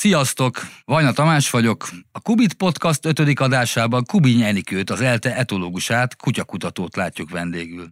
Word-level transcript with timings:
Sziasztok! 0.00 0.60
Vajna 0.84 1.12
Tamás 1.12 1.50
vagyok. 1.50 1.88
A 2.12 2.20
Kubit 2.20 2.54
Podcast 2.54 3.06
ötödik 3.06 3.40
adásában 3.40 4.04
Kubiny 4.04 4.42
Enikőt, 4.42 4.90
az 4.90 5.00
ELTE 5.00 5.36
etológusát, 5.36 6.16
kutyakutatót 6.16 6.96
látjuk 6.96 7.30
vendégül. 7.30 7.88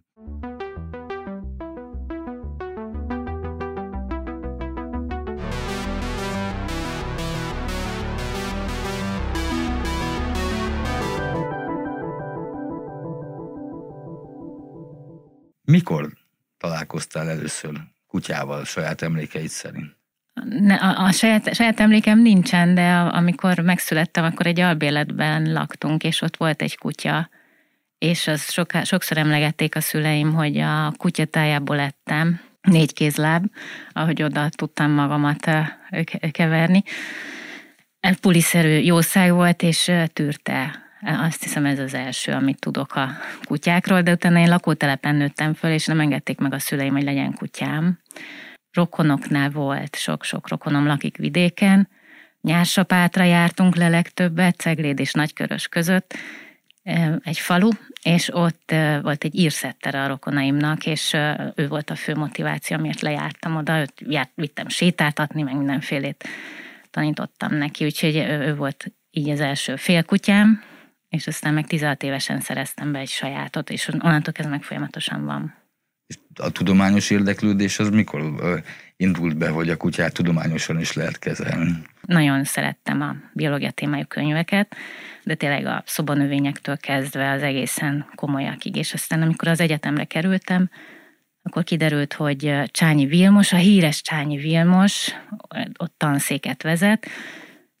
Mikor 15.63 16.13
találkoztál 16.57 17.29
először 17.29 17.73
kutyával 18.07 18.65
saját 18.65 19.01
emlékeid 19.01 19.49
szerint? 19.49 19.98
Ne, 20.59 20.75
a, 20.75 21.05
a 21.05 21.11
saját, 21.11 21.55
saját 21.55 21.79
emlékem 21.79 22.19
nincsen, 22.21 22.75
de 22.75 22.95
amikor 22.95 23.59
megszülettem, 23.59 24.23
akkor 24.23 24.45
egy 24.45 24.59
albéletben 24.59 25.51
laktunk, 25.53 26.03
és 26.03 26.21
ott 26.21 26.37
volt 26.37 26.61
egy 26.61 26.77
kutya, 26.77 27.29
és 27.97 28.27
az 28.27 28.51
soká, 28.51 28.83
sokszor 28.83 29.17
emlegették 29.17 29.75
a 29.75 29.81
szüleim, 29.81 30.33
hogy 30.33 30.57
a 30.57 30.93
kutyatájából 30.97 31.75
lettem, 31.75 32.39
négy 32.61 32.93
kézláb, 32.93 33.45
ahogy 33.91 34.23
oda 34.23 34.49
tudtam 34.49 34.91
magamat 34.91 35.49
keverni. 36.31 36.83
Puliszerű 38.21 38.77
jószág 38.77 39.33
volt, 39.33 39.61
és 39.61 39.91
tűrte. 40.13 40.87
Azt 41.01 41.43
hiszem 41.43 41.65
ez 41.65 41.79
az 41.79 41.93
első, 41.93 42.31
amit 42.31 42.59
tudok 42.59 42.95
a 42.95 43.09
kutyákról, 43.43 44.01
de 44.01 44.11
utána 44.11 44.39
én 44.39 44.49
lakótelepen 44.49 45.15
nőttem 45.15 45.53
föl, 45.53 45.71
és 45.71 45.85
nem 45.85 45.99
engedték 45.99 46.39
meg 46.39 46.53
a 46.53 46.59
szüleim, 46.59 46.93
hogy 46.93 47.03
legyen 47.03 47.33
kutyám 47.33 47.99
rokonoknál 48.73 49.49
volt, 49.49 49.95
sok-sok 49.95 50.49
rokonom 50.49 50.85
lakik 50.85 51.17
vidéken, 51.17 51.89
Nyársapátra 52.41 53.23
jártunk 53.23 53.75
le 53.75 53.89
legtöbbet, 53.89 54.55
Cegléd 54.55 54.99
és 54.99 55.11
Nagykörös 55.11 55.67
között, 55.67 56.13
egy 57.23 57.39
falu, 57.39 57.69
és 58.03 58.33
ott 58.33 58.73
volt 59.01 59.23
egy 59.23 59.35
írszetter 59.35 59.95
a 59.95 60.07
rokonaimnak, 60.07 60.85
és 60.85 61.13
ő 61.55 61.67
volt 61.67 61.89
a 61.89 61.95
fő 61.95 62.15
motiváció, 62.15 62.77
miért 62.77 63.01
lejártam 63.01 63.55
oda, 63.55 63.79
őt 63.79 63.93
járt, 64.05 64.31
vittem 64.35 64.67
sétáltatni, 64.67 65.41
meg 65.41 65.55
mindenfélét 65.55 66.27
tanítottam 66.91 67.55
neki, 67.55 67.85
úgyhogy 67.85 68.15
ő 68.15 68.55
volt 68.55 68.91
így 69.11 69.29
az 69.29 69.39
első 69.39 69.75
félkutyám, 69.75 70.63
és 71.09 71.27
aztán 71.27 71.53
meg 71.53 71.67
16 71.67 72.03
évesen 72.03 72.39
szereztem 72.39 72.91
be 72.91 72.99
egy 72.99 73.09
sajátot, 73.09 73.69
és 73.69 73.87
onnantól 73.87 74.33
ez 74.37 74.45
meg 74.45 74.63
folyamatosan 74.63 75.25
van 75.25 75.58
a 76.35 76.49
tudományos 76.49 77.09
érdeklődés 77.09 77.79
az 77.79 77.89
mikor 77.89 78.21
indult 78.97 79.37
be, 79.37 79.49
hogy 79.49 79.69
a 79.69 79.77
kutyát 79.77 80.13
tudományosan 80.13 80.79
is 80.79 80.93
lehet 80.93 81.19
kezelni? 81.19 81.71
Nagyon 82.01 82.43
szerettem 82.43 83.01
a 83.01 83.15
biológia 83.33 83.71
témájú 83.71 84.05
könyveket, 84.07 84.75
de 85.23 85.35
tényleg 85.35 85.65
a 85.65 85.83
szobanövényektől 85.85 86.77
kezdve 86.77 87.31
az 87.31 87.41
egészen 87.41 88.05
komolyakig, 88.15 88.75
és 88.75 88.93
aztán 88.93 89.21
amikor 89.21 89.47
az 89.47 89.59
egyetemre 89.59 90.03
kerültem, 90.03 90.69
akkor 91.41 91.63
kiderült, 91.63 92.13
hogy 92.13 92.53
Csányi 92.65 93.05
Vilmos, 93.05 93.53
a 93.53 93.57
híres 93.57 94.01
Csányi 94.01 94.37
Vilmos, 94.37 95.15
ott 95.77 95.93
tanszéket 95.97 96.63
vezet, 96.63 97.07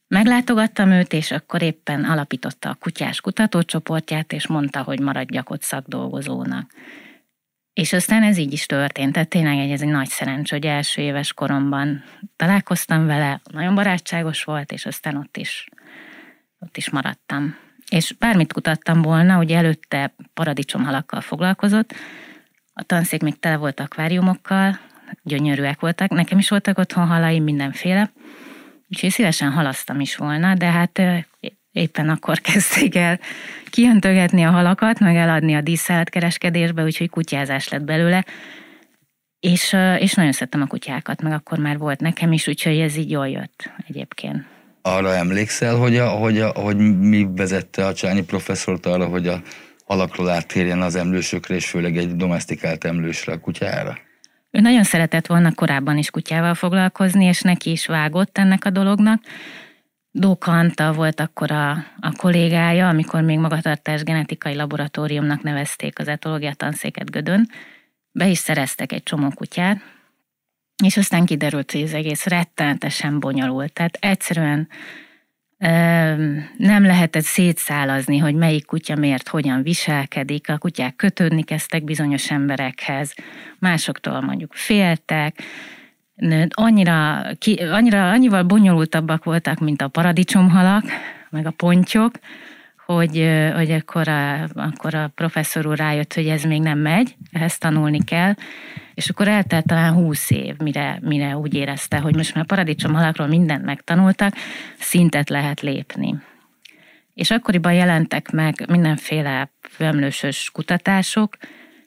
Meglátogattam 0.09 0.91
őt, 0.91 1.13
és 1.13 1.31
akkor 1.31 1.61
éppen 1.61 2.03
alapította 2.03 2.69
a 2.69 2.77
kutyás 2.79 3.21
kutatócsoportját, 3.21 4.33
és 4.33 4.47
mondta, 4.47 4.83
hogy 4.83 4.99
maradjak 4.99 5.49
ott 5.49 5.61
szakdolgozónak. 5.61 6.71
És 7.79 7.93
aztán 7.93 8.23
ez 8.23 8.37
így 8.37 8.53
is 8.53 8.65
történt, 8.65 9.13
tehát 9.13 9.29
tényleg 9.29 9.69
ez 9.69 9.81
egy 9.81 9.87
nagy 9.87 10.07
szerencs, 10.07 10.51
hogy 10.51 10.65
első 10.65 11.01
éves 11.01 11.33
koromban 11.33 12.03
találkoztam 12.35 13.05
vele, 13.05 13.41
nagyon 13.51 13.75
barátságos 13.75 14.43
volt, 14.43 14.71
és 14.71 14.85
aztán 14.85 15.15
ott 15.15 15.37
is, 15.37 15.69
ott 16.59 16.77
is 16.77 16.89
maradtam. 16.89 17.55
És 17.89 18.11
bármit 18.11 18.53
kutattam 18.53 19.01
volna, 19.01 19.37
ugye 19.37 19.57
előtte 19.57 20.13
paradicsomhalakkal 20.33 21.21
foglalkozott, 21.21 21.93
a 22.73 22.83
tanszék 22.83 23.21
még 23.21 23.39
tele 23.39 23.57
volt 23.57 23.79
akváriumokkal, 23.79 24.79
gyönyörűek 25.23 25.79
voltak, 25.79 26.09
nekem 26.09 26.37
is 26.37 26.49
voltak 26.49 26.77
otthon 26.77 27.07
halaim 27.07 27.43
mindenféle, 27.43 28.11
úgyhogy 28.89 29.09
szívesen 29.09 29.51
halasztam 29.51 29.99
is 29.99 30.15
volna, 30.15 30.53
de 30.53 30.71
hát 30.71 31.01
éppen 31.71 32.09
akkor 32.09 32.39
kezdték 32.51 32.95
el 32.95 33.19
kiöntögetni 33.69 34.43
a 34.43 34.51
halakat, 34.51 34.99
meg 34.99 35.15
eladni 35.15 35.55
a 35.55 35.61
díszállatkereskedésbe, 35.61 36.83
úgyhogy 36.83 37.09
kutyázás 37.09 37.69
lett 37.69 37.83
belőle. 37.83 38.25
És, 39.39 39.75
és 39.99 40.13
nagyon 40.13 40.31
szerettem 40.31 40.61
a 40.61 40.67
kutyákat, 40.67 41.21
meg 41.21 41.31
akkor 41.31 41.57
már 41.57 41.77
volt 41.77 41.99
nekem 41.99 42.31
is, 42.31 42.47
úgyhogy 42.47 42.79
ez 42.79 42.95
így 42.95 43.09
jól 43.09 43.27
jött 43.27 43.71
egyébként. 43.87 44.45
Arra 44.81 45.15
emlékszel, 45.15 45.75
hogy, 45.75 45.97
a, 45.97 46.07
hogy, 46.09 46.39
a, 46.39 46.47
hogy 46.47 46.77
mi 46.99 47.27
vezette 47.35 47.85
a 47.85 47.93
Csányi 47.93 48.23
professzort 48.23 48.85
arra, 48.85 49.05
hogy 49.05 49.27
a 49.27 49.41
halakról 49.85 50.29
áttérjen 50.29 50.81
az 50.81 50.95
emlősökre, 50.95 51.55
és 51.55 51.69
főleg 51.69 51.97
egy 51.97 52.15
domestikált 52.15 52.83
emlősre, 52.83 53.33
a 53.33 53.39
kutyára? 53.39 53.97
Ő 54.51 54.59
nagyon 54.59 54.83
szeretett 54.83 55.27
volna 55.27 55.53
korábban 55.53 55.97
is 55.97 56.09
kutyával 56.09 56.53
foglalkozni, 56.53 57.25
és 57.25 57.41
neki 57.41 57.71
is 57.71 57.85
vágott 57.85 58.37
ennek 58.37 58.65
a 58.65 58.69
dolognak, 58.69 59.21
Dóka 60.19 60.93
volt 60.93 61.19
akkor 61.19 61.51
a, 61.51 61.71
a 61.99 62.11
kollégája, 62.17 62.87
amikor 62.87 63.21
még 63.21 63.39
magatartás 63.39 64.03
genetikai 64.03 64.55
laboratóriumnak 64.55 65.41
nevezték 65.41 65.99
az 65.99 66.07
etológia 66.07 66.53
tanszéket 66.53 67.11
Gödön. 67.11 67.49
Be 68.11 68.27
is 68.27 68.37
szereztek 68.37 68.91
egy 68.91 69.03
csomó 69.03 69.29
kutyát, 69.29 69.77
és 70.83 70.97
aztán 70.97 71.25
kiderült, 71.25 71.71
hogy 71.71 71.81
az 71.81 71.93
egész 71.93 72.25
rettenetesen 72.25 73.19
bonyolult. 73.19 73.73
Tehát 73.73 73.97
egyszerűen 74.01 74.67
nem 76.57 76.83
lehetett 76.83 77.23
szétszálazni, 77.23 78.17
hogy 78.17 78.35
melyik 78.35 78.65
kutya 78.65 78.95
miért, 78.95 79.27
hogyan 79.27 79.63
viselkedik. 79.63 80.49
A 80.49 80.57
kutyák 80.57 80.95
kötődni 80.95 81.43
kezdtek 81.43 81.83
bizonyos 81.83 82.31
emberekhez, 82.31 83.13
másoktól 83.59 84.21
mondjuk 84.21 84.53
féltek, 84.53 85.43
annyira, 86.49 87.21
ki, 87.37 87.53
annyira, 87.53 88.09
annyival 88.09 88.43
bonyolultabbak 88.43 89.23
voltak, 89.23 89.59
mint 89.59 89.81
a 89.81 89.87
paradicsomhalak, 89.87 90.83
meg 91.29 91.45
a 91.45 91.51
pontyok, 91.51 92.11
hogy, 92.85 93.29
hogy 93.55 93.71
akkor, 93.71 94.07
a, 94.07 94.43
akkor 94.43 94.95
a 94.95 95.11
professzor 95.15 95.65
úr 95.65 95.77
rájött, 95.77 96.13
hogy 96.13 96.27
ez 96.27 96.43
még 96.43 96.61
nem 96.61 96.79
megy, 96.79 97.15
ehhez 97.31 97.57
tanulni 97.57 98.03
kell, 98.03 98.33
és 98.93 99.09
akkor 99.09 99.27
eltelt 99.27 99.65
talán 99.65 99.93
húsz 99.93 100.31
év, 100.31 100.55
mire, 100.57 100.99
mire 101.01 101.37
úgy 101.37 101.53
érezte, 101.53 101.97
hogy 101.97 102.15
most 102.15 102.35
már 102.35 102.45
paradicsomhalakról 102.45 103.27
mindent 103.27 103.65
megtanultak, 103.65 104.33
szintet 104.79 105.29
lehet 105.29 105.61
lépni. 105.61 106.15
És 107.13 107.31
akkoriban 107.31 107.73
jelentek 107.73 108.31
meg 108.31 108.65
mindenféle 108.69 109.51
főemlősös 109.69 110.49
kutatások, 110.53 111.37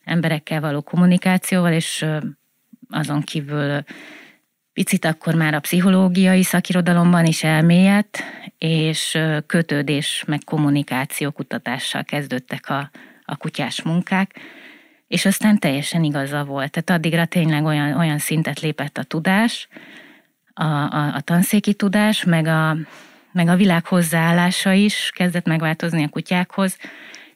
emberekkel 0.05 0.61
való 0.61 0.81
kommunikációval, 0.81 1.73
és 1.73 2.07
azon 2.91 3.23
kívül 3.23 3.83
picit 4.73 5.05
akkor 5.05 5.35
már 5.35 5.55
a 5.55 5.61
pszichológiai 5.61 6.43
szakirodalomban 6.43 7.25
is 7.25 7.45
elmélyedt, 7.45 8.23
és 8.59 9.19
kötődés 9.47 10.25
meg 10.27 10.41
kommunikáció 10.45 11.31
kutatással 11.31 12.05
kezdődtek 12.05 12.69
a, 12.69 12.91
a 13.25 13.37
kutyás 13.37 13.83
munkák, 13.83 14.35
és 15.09 15.25
aztán 15.25 15.59
teljesen 15.59 16.05
igaza 16.05 16.45
volt. 16.45 16.71
Tehát 16.71 16.91
addigra 16.91 17.25
tényleg 17.25 17.65
olyan, 17.65 17.99
olyan 17.99 18.19
szintet 18.19 18.61
lépett 18.61 18.99
a 18.99 19.03
tudás, 19.03 19.69
a, 20.55 20.65
a, 20.65 21.15
a 21.15 21.21
tanszéki 21.21 21.75
tudás, 21.75 22.25
meg 22.25 22.47
a, 22.47 22.77
meg 23.33 23.49
a 23.49 23.57
világ 23.57 23.87
hozzáállása 23.87 24.73
is 24.73 25.11
kezdett 25.15 25.47
megváltozni 25.47 26.05
a 26.05 26.09
kutyákhoz, 26.09 26.79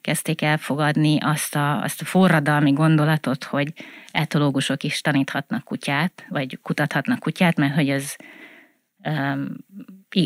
kezdték 0.07 0.41
elfogadni 0.41 1.17
azt 1.21 1.55
a, 1.55 1.81
azt 1.83 2.01
a 2.01 2.05
forradalmi 2.05 2.71
gondolatot, 2.71 3.43
hogy 3.43 3.73
etológusok 4.11 4.83
is 4.83 5.01
taníthatnak 5.01 5.63
kutyát, 5.63 6.25
vagy 6.29 6.59
kutathatnak 6.61 7.19
kutyát, 7.19 7.57
mert 7.57 7.73
hogy 7.73 7.89
ez 7.89 8.15
um, 9.03 9.55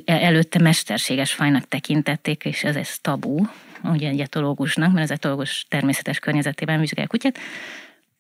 előtte 0.06 0.60
mesterséges 0.60 1.34
fajnak 1.34 1.68
tekintették, 1.68 2.46
és 2.46 2.64
ez 2.64 2.76
ez 2.76 3.00
tabu, 3.00 3.46
ugye 3.84 4.10
egy 4.10 4.20
etológusnak, 4.20 4.92
mert 4.92 5.04
az 5.04 5.12
etológus 5.12 5.66
természetes 5.70 6.20
környezetében 6.20 6.80
vizsgál 6.80 7.08
kutyát, 7.08 7.38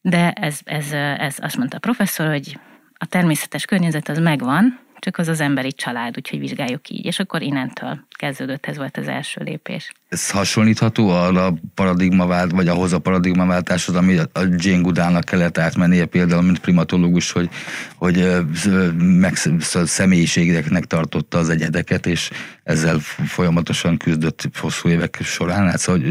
de 0.01 0.31
ez, 0.31 0.59
ez, 0.63 0.91
ez 1.17 1.35
azt 1.39 1.57
mondta 1.57 1.75
a 1.75 1.79
professzor, 1.79 2.27
hogy 2.27 2.59
a 2.93 3.05
természetes 3.05 3.65
környezet 3.65 4.09
az 4.09 4.17
megvan, 4.17 4.79
csak 5.01 5.17
az 5.17 5.27
az 5.27 5.39
emberi 5.39 5.71
család, 5.71 6.17
úgyhogy 6.17 6.39
vizsgáljuk 6.39 6.89
így. 6.89 7.05
És 7.05 7.19
akkor 7.19 7.41
innentől 7.41 7.99
kezdődött, 8.09 8.65
ez 8.65 8.77
volt 8.77 8.97
az 8.97 9.07
első 9.07 9.41
lépés. 9.43 9.91
Ez 10.09 10.29
hasonlítható 10.29 11.09
arra 11.09 11.45
a 11.45 11.53
paradigmavált, 11.75 12.51
vagy 12.51 12.67
ahhoz 12.67 12.93
a 12.93 12.99
paradigmaváltáshoz, 12.99 13.95
ami 13.95 14.17
a 14.17 14.27
Jane 14.55 14.81
Goodának 14.81 15.23
kellett 15.23 15.57
átmennie 15.57 16.05
például, 16.05 16.41
mint 16.41 16.59
primatológus, 16.59 17.31
hogy, 17.31 17.49
hogy 17.95 18.27
meg 18.97 19.35
személyiségeknek 19.83 20.85
tartotta 20.85 21.37
az 21.37 21.49
egyedeket, 21.49 22.05
és 22.05 22.29
ezzel 22.63 22.99
folyamatosan 23.25 23.97
küzdött 23.97 24.49
hosszú 24.59 24.89
évek 24.89 25.19
során. 25.23 25.69
Hát 25.69 25.79
szóval 25.79 26.01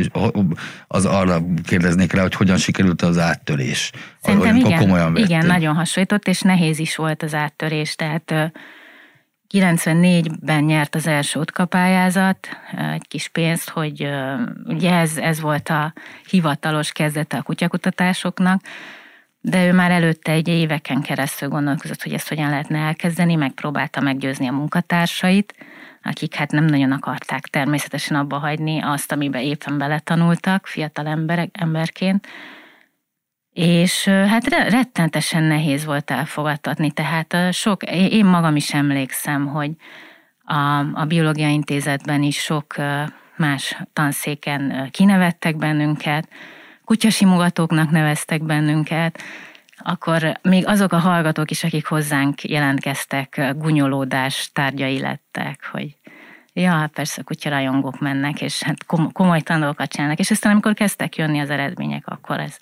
az 0.87 1.05
arra 1.05 1.43
kérdeznék 1.65 2.13
rá, 2.13 2.23
hogy 2.23 2.35
hogyan 2.35 2.57
sikerült 2.57 3.03
az 3.03 3.19
áttörés. 3.19 3.91
Szerintem 4.23 4.57
igen, 4.57 4.79
komolyan 4.79 5.17
igen, 5.17 5.47
nagyon 5.47 5.75
hasonlított, 5.75 6.29
és 6.29 6.41
nehéz 6.41 6.79
is 6.79 6.97
volt 6.97 7.23
az 7.23 7.35
áttörés, 7.35 7.95
tehát 7.95 8.53
94-ben 9.53 10.65
nyert 10.65 10.95
az 10.95 11.07
első 11.07 11.41
útkapályázat 11.41 12.49
egy 12.93 13.09
kis 13.09 13.29
pénzt, 13.29 13.69
hogy 13.69 14.09
ugye 14.65 14.95
ez, 14.95 15.17
ez 15.17 15.41
volt 15.41 15.69
a 15.69 15.93
hivatalos 16.29 16.93
kezdete 16.93 17.37
a 17.37 17.43
kutyakutatásoknak, 17.43 18.61
de 19.41 19.67
ő 19.67 19.73
már 19.73 19.91
előtte 19.91 20.33
egy 20.33 20.49
éveken 20.49 21.03
keresztül 21.03 21.49
gondolkozott, 21.49 22.03
hogy 22.03 22.13
ezt 22.13 22.29
hogyan 22.29 22.51
lehetne 22.51 22.79
elkezdeni, 22.79 23.35
megpróbálta 23.35 24.01
meggyőzni 24.01 24.49
a 24.49 24.53
munkatársait, 24.53 25.55
akik 26.03 26.35
hát 26.35 26.51
nem 26.51 26.65
nagyon 26.65 26.93
akarták 26.93 27.47
természetesen 27.47 28.17
abba 28.17 28.39
hagyni 28.39 28.81
azt, 28.83 29.13
amiben 29.13 29.43
éppen 29.43 29.79
beletanultak 29.79 30.67
fiatal 30.67 31.07
emberek, 31.07 31.49
emberként, 31.53 32.27
és 33.53 34.05
hát 34.05 34.47
rettentesen 34.49 35.43
nehéz 35.43 35.85
volt 35.85 36.11
elfogadtatni, 36.11 36.91
tehát 36.91 37.37
sok, 37.53 37.83
én 37.93 38.25
magam 38.25 38.57
is 38.57 38.75
emlékszem, 38.75 39.47
hogy 39.47 39.71
a, 40.45 40.79
a 40.79 41.05
Biológia 41.05 41.49
Intézetben 41.49 42.23
is 42.23 42.37
sok 42.37 42.75
más 43.37 43.77
tanszéken 43.93 44.89
kinevettek 44.91 45.57
bennünket, 45.57 46.29
kutyasimogatóknak 46.85 47.91
neveztek 47.91 48.43
bennünket, 48.43 49.23
akkor 49.77 50.39
még 50.43 50.67
azok 50.67 50.93
a 50.93 50.99
hallgatók 50.99 51.51
is, 51.51 51.65
akik 51.65 51.87
hozzánk 51.87 52.45
jelentkeztek, 52.45 53.53
gunyolódás 53.57 54.51
tárgyai 54.53 55.01
lettek, 55.01 55.69
hogy 55.73 55.97
ja, 56.53 56.91
persze 56.95 57.23
kutyarajongók 57.23 58.01
mennek, 58.01 58.43
és 58.43 58.63
hát 58.63 58.87
komoly 59.13 59.41
tanulókat 59.41 59.91
csinálnak, 59.91 60.19
és 60.19 60.31
aztán 60.31 60.53
amikor 60.53 60.75
kezdtek 60.75 61.17
jönni 61.17 61.39
az 61.39 61.51
eredmények, 61.51 62.07
akkor 62.07 62.41
ez, 62.41 62.57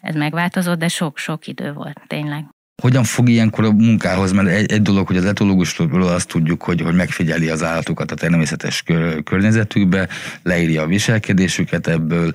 ez 0.00 0.14
megváltozott, 0.14 0.78
de 0.78 0.88
sok-sok 0.88 1.46
idő 1.46 1.72
volt, 1.72 2.00
tényleg. 2.06 2.44
Hogyan 2.82 3.04
fog 3.04 3.28
ilyenkor 3.28 3.64
a 3.64 3.72
munkához, 3.72 4.32
mert 4.32 4.48
egy, 4.48 4.72
egy 4.72 4.82
dolog, 4.82 5.06
hogy 5.06 5.16
az 5.16 5.24
etológusról 5.24 6.02
azt 6.02 6.28
tudjuk, 6.28 6.62
hogy, 6.62 6.80
hogy 6.80 6.94
megfigyeli 6.94 7.48
az 7.48 7.62
állatokat 7.62 8.10
a 8.10 8.14
természetes 8.14 8.82
kör, 8.82 9.22
környezetükbe, 9.22 10.08
leírja 10.42 10.82
a 10.82 10.86
viselkedésüket 10.86 11.86
ebből, 11.86 12.32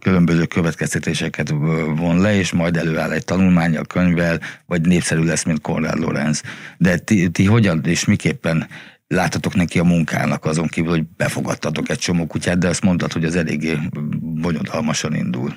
különböző 0.00 0.44
következtetéseket 0.44 1.48
von 1.96 2.20
le, 2.20 2.34
és 2.34 2.52
majd 2.52 2.76
előáll 2.76 3.10
egy 3.10 3.24
tanulmánya, 3.24 3.82
könyvvel, 3.82 4.40
vagy 4.66 4.80
népszerű 4.80 5.22
lesz, 5.22 5.44
mint 5.44 5.60
Konrad 5.60 5.98
Lorenz. 5.98 6.42
De 6.78 6.98
ti, 6.98 7.28
ti 7.28 7.44
hogyan 7.44 7.80
és 7.84 8.04
miképpen 8.04 8.68
láttatok 9.08 9.54
neki 9.54 9.78
a 9.78 9.84
munkának 9.84 10.44
azon 10.44 10.66
kívül, 10.66 10.90
hogy 10.90 11.04
befogadtatok 11.16 11.88
egy 11.88 11.98
csomó 11.98 12.26
kutyát, 12.26 12.58
de 12.58 12.68
azt 12.68 12.82
mondtad, 12.82 13.12
hogy 13.12 13.24
az 13.24 13.36
eléggé 13.36 13.78
bonyodalmasan 14.20 15.14
indul. 15.14 15.54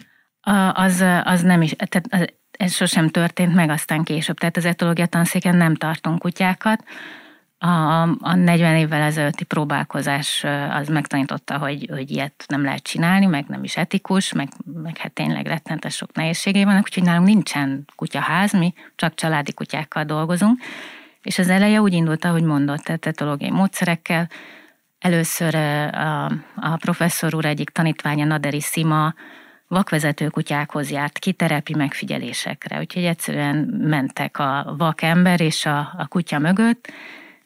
Az, 0.74 1.06
az 1.24 1.42
nem 1.42 1.62
is, 1.62 1.76
tehát 1.88 2.36
ez 2.52 2.74
sosem 2.74 3.10
történt 3.10 3.54
meg 3.54 3.70
aztán 3.70 4.04
később. 4.04 4.38
Tehát 4.38 4.58
az 4.58 4.66
etológia 4.66 5.06
tanszéken 5.06 5.56
nem 5.56 5.76
tartunk 5.76 6.20
kutyákat. 6.20 6.84
A, 7.58 8.02
a 8.02 8.36
40 8.36 8.76
évvel 8.76 9.02
ezelőtti 9.02 9.44
próbálkozás 9.44 10.46
az 10.70 10.88
megtanította, 10.88 11.58
hogy, 11.58 11.88
hogy 11.92 12.12
ilyet 12.12 12.44
nem 12.48 12.64
lehet 12.64 12.84
csinálni, 12.84 13.26
meg 13.26 13.46
nem 13.48 13.64
is 13.64 13.78
etikus, 13.78 14.34
meg, 14.34 14.48
meg 14.74 14.98
hát 14.98 15.12
tényleg 15.12 15.46
rettentes 15.46 15.96
sok 15.96 16.14
nehézségei 16.14 16.64
vannak, 16.64 16.84
úgyhogy 16.84 17.04
nálunk 17.04 17.28
nincsen 17.28 17.86
kutyaház, 17.96 18.54
mi 18.54 18.74
csak 18.96 19.16
családi 19.16 19.54
kutyákkal 19.54 20.04
dolgozunk. 20.04 20.60
És 21.22 21.40
az 21.40 21.50
eleje 21.50 21.82
úgy 21.82 21.94
indult, 21.94 22.26
ahogy 22.26 22.44
mondott, 22.44 22.84
tehát 22.84 23.06
etológiai 23.06 23.52
módszerekkel. 23.52 24.30
Először 25.00 25.56
a, 25.56 26.26
a 26.56 26.78
professzor 26.80 27.36
úr 27.36 27.46
egyik 27.46 27.70
tanítványa, 27.70 28.26
Naderi 28.26 28.60
Sima, 28.60 29.14
vakvezető 29.70 30.28
kutyákhoz 30.28 30.92
járt 30.92 31.20
ki 31.20 31.32
terepi 31.32 31.76
megfigyelésekre, 31.76 32.80
úgyhogy 32.80 33.04
egyszerűen 33.04 33.56
mentek 33.82 34.40
a 34.40 34.76
vakember 34.78 35.42
és 35.42 35.66
a, 35.66 35.78
a 35.98 36.08
kutya 36.08 36.40
mögött, 36.40 36.92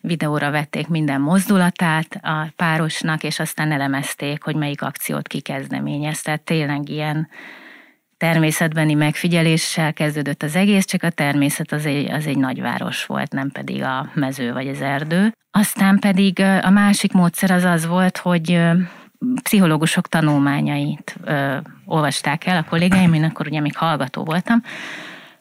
videóra 0.01 0.51
vették 0.51 0.87
minden 0.87 1.21
mozdulatát 1.21 2.19
a 2.21 2.47
párosnak, 2.55 3.23
és 3.23 3.39
aztán 3.39 3.71
elemezték, 3.71 4.43
hogy 4.43 4.55
melyik 4.55 4.81
akciót 4.81 5.27
kikezdeményez. 5.27 6.21
Tehát 6.21 6.41
tényleg 6.41 6.89
ilyen 6.89 7.27
természetbeni 8.17 8.93
megfigyeléssel 8.93 9.93
kezdődött 9.93 10.43
az 10.43 10.55
egész, 10.55 10.85
csak 10.85 11.03
a 11.03 11.09
természet 11.09 11.71
az 11.71 11.85
egy, 11.85 12.11
az 12.11 12.27
egy 12.27 12.37
nagyváros 12.37 13.05
volt, 13.05 13.31
nem 13.31 13.51
pedig 13.51 13.83
a 13.83 14.09
mező 14.13 14.53
vagy 14.53 14.67
az 14.67 14.81
erdő. 14.81 15.31
Aztán 15.51 15.99
pedig 15.99 16.39
a 16.61 16.69
másik 16.69 17.11
módszer 17.11 17.51
az 17.51 17.63
az 17.63 17.85
volt, 17.85 18.17
hogy 18.17 18.59
pszichológusok 19.43 20.07
tanulmányait 20.07 21.15
ö, 21.23 21.57
olvasták 21.85 22.45
el 22.45 22.57
a 22.57 22.69
kollégáim, 22.69 23.13
én 23.13 23.23
akkor 23.23 23.47
ugye 23.47 23.59
még 23.59 23.77
hallgató 23.77 24.23
voltam, 24.23 24.61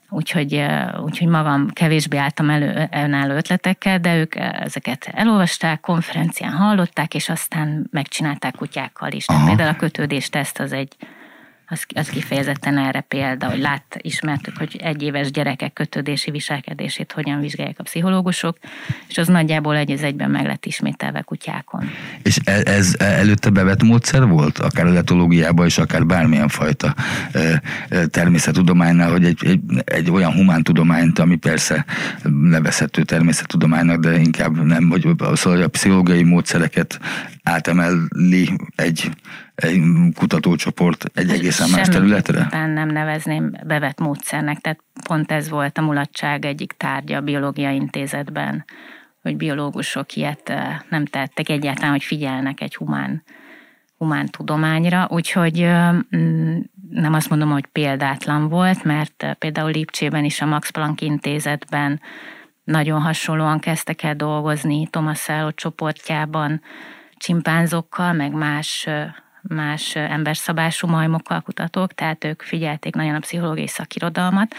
úgyhogy, 0.08 0.64
úgyhogy 1.04 1.28
magam 1.28 1.68
kevésbé 1.68 2.16
álltam 2.16 2.50
elő, 2.50 2.88
önálló 2.92 3.34
ötletekkel, 3.34 3.98
de 3.98 4.16
ők 4.16 4.34
ezeket 4.36 5.10
elolvasták, 5.14 5.80
konferencián 5.80 6.52
hallották, 6.52 7.14
és 7.14 7.28
aztán 7.28 7.86
megcsinálták 7.90 8.54
kutyákkal 8.54 9.12
is. 9.12 9.24
Tehát 9.24 9.46
például 9.46 9.68
a 9.68 9.76
kötődésteszt 9.76 10.60
az 10.60 10.72
egy 10.72 10.96
az, 11.72 11.84
az 11.94 12.08
kifejezetten 12.08 12.78
erre 12.78 13.00
példa, 13.00 13.50
hogy 13.50 13.58
lát, 13.58 13.96
ismertük, 13.98 14.56
hogy 14.56 14.80
egyéves 14.82 15.30
gyerekek 15.30 15.72
kötődési 15.72 16.30
viselkedését 16.30 17.12
hogyan 17.12 17.40
vizsgálják 17.40 17.78
a 17.78 17.82
pszichológusok, 17.82 18.58
és 19.08 19.18
az 19.18 19.28
nagyjából 19.28 19.76
egy 19.76 19.90
az 19.90 20.02
egyben 20.02 20.30
meg 20.30 20.46
lett 20.46 20.66
ismételve 20.66 21.20
kutyákon. 21.20 21.90
És 22.22 22.36
ez, 22.44 22.64
ez 22.64 22.94
előtte 22.98 23.50
bevett 23.50 23.82
módszer 23.82 24.26
volt, 24.26 24.58
akár 24.58 24.86
letológiában, 24.86 25.66
és 25.66 25.78
akár 25.78 26.06
bármilyen 26.06 26.48
fajta 26.48 26.94
természettudománynál, 28.10 29.10
hogy 29.10 29.24
egy, 29.24 29.38
egy, 29.44 29.60
egy 29.84 30.10
olyan 30.10 30.32
humántudományt, 30.32 31.18
ami 31.18 31.36
persze 31.36 31.84
nevezhető 32.22 33.02
természettudománynak, 33.02 34.00
de 34.00 34.18
inkább 34.18 34.64
nem, 34.64 34.88
hogy 34.88 35.08
szóval 35.34 35.62
a 35.62 35.68
pszichológiai 35.68 36.22
módszereket 36.22 37.00
átemeli 37.42 38.50
egy 38.76 39.10
egy 39.62 39.80
kutatócsoport 40.14 41.10
egy 41.14 41.30
egészen 41.30 41.70
más 41.70 41.88
területre? 41.88 42.48
nem 42.50 42.88
nevezném 42.88 43.52
bevett 43.66 43.98
módszernek, 43.98 44.58
tehát 44.58 44.84
pont 45.06 45.32
ez 45.32 45.48
volt 45.48 45.78
a 45.78 45.82
mulatság 45.82 46.44
egyik 46.44 46.72
tárgya 46.76 47.16
a 47.16 47.20
Biológia 47.20 47.70
Intézetben, 47.70 48.64
hogy 49.22 49.36
biológusok 49.36 50.14
ilyet 50.14 50.48
eh, 50.48 50.78
nem 50.88 51.04
tettek 51.04 51.48
egyáltalán, 51.48 51.90
hogy 51.90 52.02
figyelnek 52.02 52.60
egy 52.60 52.74
humán, 52.74 53.22
humán 53.98 54.26
tudományra, 54.26 55.08
úgyhogy 55.10 55.66
mm, 56.16 56.58
nem 56.90 57.14
azt 57.14 57.30
mondom, 57.30 57.50
hogy 57.50 57.66
példátlan 57.66 58.48
volt, 58.48 58.84
mert 58.84 59.22
eh, 59.22 59.34
például 59.34 59.70
Lipcsében 59.70 60.24
is 60.24 60.40
a 60.40 60.46
Max 60.46 60.70
Planck 60.70 61.00
Intézetben 61.00 62.00
nagyon 62.64 63.00
hasonlóan 63.00 63.58
kezdtek 63.58 64.02
el 64.02 64.16
dolgozni 64.16 64.86
Thomas 64.90 65.18
Szálló 65.18 65.50
csoportjában, 65.50 66.62
csimpánzokkal, 67.16 68.12
meg 68.12 68.32
más 68.32 68.86
eh, 68.86 69.14
más 69.42 69.96
emberszabású 69.96 70.86
majmokkal 70.88 71.40
kutatók, 71.40 71.92
tehát 71.92 72.24
ők 72.24 72.42
figyelték 72.42 72.94
nagyon 72.94 73.14
a 73.14 73.18
pszichológiai 73.18 73.66
szakirodalmat, 73.66 74.54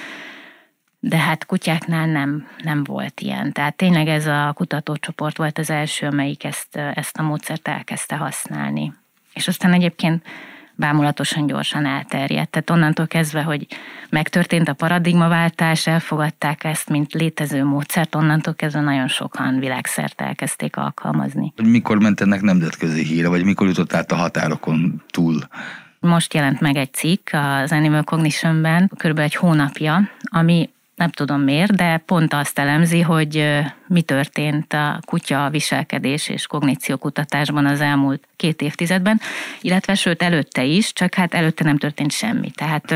de 0.99 1.17
hát 1.17 1.45
kutyáknál 1.45 2.05
nem, 2.05 2.47
nem 2.63 2.83
volt 2.83 3.21
ilyen. 3.21 3.51
Tehát 3.51 3.75
tényleg 3.75 4.07
ez 4.07 4.27
a 4.27 4.51
kutatócsoport 4.55 5.37
volt 5.37 5.57
az 5.57 5.69
első, 5.69 6.07
amelyik 6.07 6.43
ezt, 6.43 6.75
ezt 6.75 7.17
a 7.17 7.23
módszert 7.23 7.67
elkezdte 7.67 8.15
használni. 8.15 8.93
És 9.33 9.47
aztán 9.47 9.73
egyébként 9.73 10.25
bámulatosan 10.83 11.47
gyorsan 11.47 11.85
elterjedt. 11.85 12.51
Tehát 12.51 12.69
onnantól 12.69 13.07
kezdve, 13.07 13.41
hogy 13.41 13.67
megtörtént 14.09 14.67
a 14.67 14.73
paradigmaváltás, 14.73 15.87
elfogadták 15.87 16.63
ezt, 16.63 16.89
mint 16.89 17.13
létező 17.13 17.63
módszert, 17.63 18.15
onnantól 18.15 18.53
kezdve 18.53 18.81
nagyon 18.81 19.07
sokan 19.07 19.59
világszerte 19.59 20.25
elkezdték 20.25 20.77
alkalmazni. 20.77 21.53
Mikor 21.63 21.99
ment 21.99 22.21
ennek 22.21 22.41
nemzetközi 22.41 23.03
híre, 23.03 23.27
vagy 23.27 23.43
mikor 23.43 23.67
jutott 23.67 23.93
át 23.93 24.11
a 24.11 24.15
határokon 24.15 25.03
túl? 25.07 25.39
Most 25.99 26.33
jelent 26.33 26.59
meg 26.59 26.75
egy 26.75 26.93
cikk 26.93 27.29
az 27.31 27.71
Animal 27.71 28.03
Cognition-ben, 28.03 28.91
kb. 28.97 29.19
egy 29.19 29.35
hónapja, 29.35 30.09
ami 30.23 30.69
nem 30.95 31.09
tudom 31.09 31.41
miért, 31.41 31.75
de 31.75 31.97
pont 31.97 32.33
azt 32.33 32.59
elemzi, 32.59 33.01
hogy 33.01 33.61
mi 33.87 34.01
történt 34.01 34.73
a 34.73 34.99
kutya 35.05 35.49
viselkedés 35.49 36.29
és 36.29 36.47
kogníció 36.47 36.97
kutatásban 36.97 37.65
az 37.65 37.81
elmúlt 37.81 38.27
két 38.35 38.61
évtizedben, 38.61 39.21
illetve 39.61 39.95
sőt 39.95 40.23
előtte 40.23 40.63
is, 40.63 40.93
csak 40.93 41.13
hát 41.13 41.33
előtte 41.33 41.63
nem 41.63 41.77
történt 41.77 42.11
semmi. 42.11 42.51
Tehát 42.51 42.95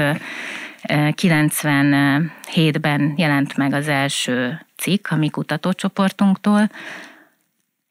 97-ben 0.88 3.14
jelent 3.18 3.58
meg 3.58 3.74
az 3.74 3.88
első 3.88 4.66
cikk 4.76 5.08
a 5.10 5.16
mi 5.16 5.30
kutatócsoportunktól, 5.30 6.70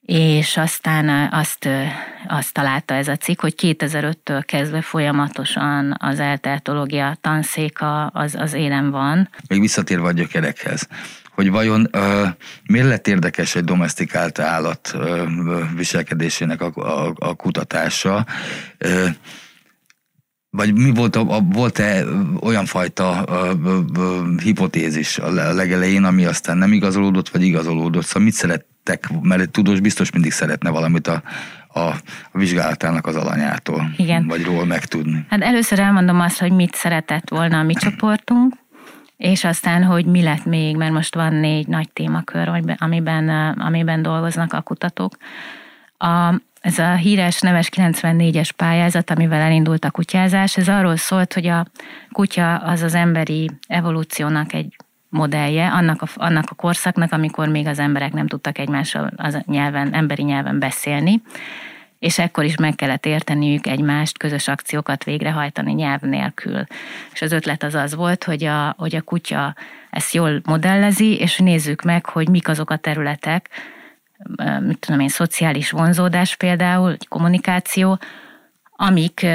és 0.06 0.56
aztán 0.56 1.32
azt, 1.32 1.68
azt 2.28 2.52
találta 2.52 2.94
ez 2.94 3.08
a 3.08 3.16
cikk, 3.16 3.40
hogy 3.40 3.54
2005-től 3.56 4.42
kezdve 4.46 4.80
folyamatosan 4.80 5.96
az 5.98 6.20
eltertológia 6.20 7.16
tanszéka 7.20 8.06
az, 8.06 8.34
az 8.34 8.52
élen 8.52 8.90
van. 8.90 9.28
Még 9.48 9.60
visszatérve 9.60 10.06
a 10.06 10.12
gyökerekhez, 10.12 10.88
hogy 11.30 11.50
vajon 11.50 11.88
uh, 11.92 12.28
miért 12.66 12.86
lett 12.86 13.08
érdekes 13.08 13.54
egy 13.54 13.64
domestikált 13.64 14.38
állat 14.38 14.92
uh, 14.94 15.20
viselkedésének 15.76 16.60
a, 16.60 16.72
a, 16.74 17.14
a 17.18 17.34
kutatása, 17.34 18.26
uh, 18.84 19.08
vagy 20.56 20.74
mi 20.74 20.90
volt, 20.94 21.16
a, 21.16 21.20
a, 21.20 21.40
volt-e 21.40 22.04
olyan 22.40 22.64
fajta 22.64 23.10
a, 23.10 23.50
a, 23.50 23.84
a, 24.00 24.24
hipotézis 24.42 25.18
a 25.18 25.30
legelején, 25.30 26.04
ami 26.04 26.24
aztán 26.24 26.58
nem 26.58 26.72
igazolódott, 26.72 27.28
vagy 27.28 27.42
igazolódott? 27.42 28.04
Szóval 28.04 28.22
mit 28.22 28.34
szeret, 28.34 28.66
szerettek, 28.86 29.22
mert 29.22 29.40
egy 29.40 29.50
tudós 29.50 29.80
biztos 29.80 30.10
mindig 30.10 30.32
szeretne 30.32 30.70
valamit 30.70 31.06
a, 31.06 31.22
a, 31.68 31.80
a 32.32 32.38
vizsgálatának 32.38 33.06
az 33.06 33.16
alanyától, 33.16 33.90
Igen. 33.96 34.26
vagy 34.26 34.44
ról 34.44 34.64
megtudni. 34.64 35.26
Hát 35.28 35.42
először 35.42 35.78
elmondom 35.78 36.20
azt, 36.20 36.38
hogy 36.38 36.52
mit 36.52 36.74
szeretett 36.74 37.28
volna 37.28 37.58
a 37.58 37.62
mi 37.62 37.74
csoportunk, 37.74 38.54
és 39.16 39.44
aztán, 39.44 39.84
hogy 39.84 40.06
mi 40.06 40.22
lett 40.22 40.44
még, 40.44 40.76
mert 40.76 40.92
most 40.92 41.14
van 41.14 41.34
négy 41.34 41.66
nagy 41.66 41.90
témakör, 41.92 42.48
amiben, 42.78 43.28
amiben 43.58 44.02
dolgoznak 44.02 44.52
a 44.52 44.60
kutatók. 44.60 45.16
A, 45.98 46.34
ez 46.66 46.78
a 46.78 46.94
híres 46.94 47.40
neves 47.40 47.68
94-es 47.76 48.50
pályázat, 48.56 49.10
amivel 49.10 49.40
elindult 49.40 49.84
a 49.84 49.90
kutyázás, 49.90 50.56
ez 50.56 50.68
arról 50.68 50.96
szólt, 50.96 51.32
hogy 51.32 51.46
a 51.46 51.66
kutya 52.10 52.56
az 52.56 52.82
az 52.82 52.94
emberi 52.94 53.50
evolúciónak 53.66 54.52
egy 54.52 54.76
modellje, 55.08 55.68
annak 55.68 56.02
a, 56.02 56.06
annak 56.14 56.44
a 56.50 56.54
korszaknak, 56.54 57.12
amikor 57.12 57.48
még 57.48 57.66
az 57.66 57.78
emberek 57.78 58.12
nem 58.12 58.26
tudtak 58.26 58.58
egymással 58.58 59.10
az 59.16 59.38
nyelven, 59.44 59.94
emberi 59.94 60.22
nyelven 60.22 60.58
beszélni, 60.58 61.22
és 61.98 62.18
ekkor 62.18 62.44
is 62.44 62.56
meg 62.56 62.74
kellett 62.74 63.06
érteniük 63.06 63.66
egymást, 63.66 64.18
közös 64.18 64.48
akciókat 64.48 65.04
végrehajtani 65.04 65.72
nyelv 65.72 66.00
nélkül. 66.00 66.64
És 67.12 67.22
az 67.22 67.32
ötlet 67.32 67.62
az 67.62 67.74
az 67.74 67.94
volt, 67.94 68.24
hogy 68.24 68.44
a, 68.44 68.74
hogy 68.78 68.96
a 68.96 69.02
kutya 69.02 69.54
ezt 69.90 70.14
jól 70.14 70.40
modellezi, 70.44 71.18
és 71.18 71.38
nézzük 71.38 71.82
meg, 71.82 72.06
hogy 72.06 72.28
mik 72.28 72.48
azok 72.48 72.70
a 72.70 72.76
területek, 72.76 73.48
mit 74.60 74.78
tudom 74.78 75.00
én, 75.00 75.08
szociális 75.08 75.70
vonzódás 75.70 76.36
például, 76.36 76.96
kommunikáció, 77.08 77.98
amik, 78.78 79.26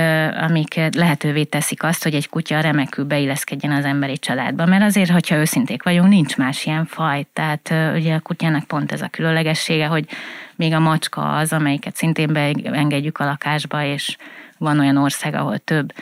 amik 0.42 0.80
lehetővé 0.96 1.44
teszik 1.44 1.84
azt, 1.84 2.04
hogy 2.04 2.14
egy 2.14 2.30
kutya 2.30 2.60
remekül 2.60 3.06
beilleszkedjen 3.06 3.72
az 3.72 3.86
emberi 3.86 4.18
családba. 4.18 4.66
Mert 4.66 4.84
azért, 4.84 5.10
hogyha 5.10 5.36
őszinték 5.36 5.84
vagyunk, 5.84 6.10
nincs 6.10 6.38
más 6.38 6.66
ilyen 6.66 6.86
faj. 6.86 7.26
Tehát 7.34 7.74
ugye 7.96 8.14
a 8.14 8.20
kutyának 8.20 8.64
pont 8.64 8.92
ez 8.92 9.02
a 9.02 9.08
különlegessége, 9.08 9.86
hogy 9.86 10.06
még 10.56 10.74
a 10.74 10.80
macska 10.80 11.36
az, 11.36 11.54
amelyiket 11.54 11.96
szintén 11.96 12.34
beengedjük 12.34 13.18
a 13.18 13.26
lakásba, 13.26 13.84
és 13.84 14.18
van 14.58 14.80
olyan 14.80 14.98
ország, 14.98 15.34
ahol 15.34 15.58
több 15.58 15.94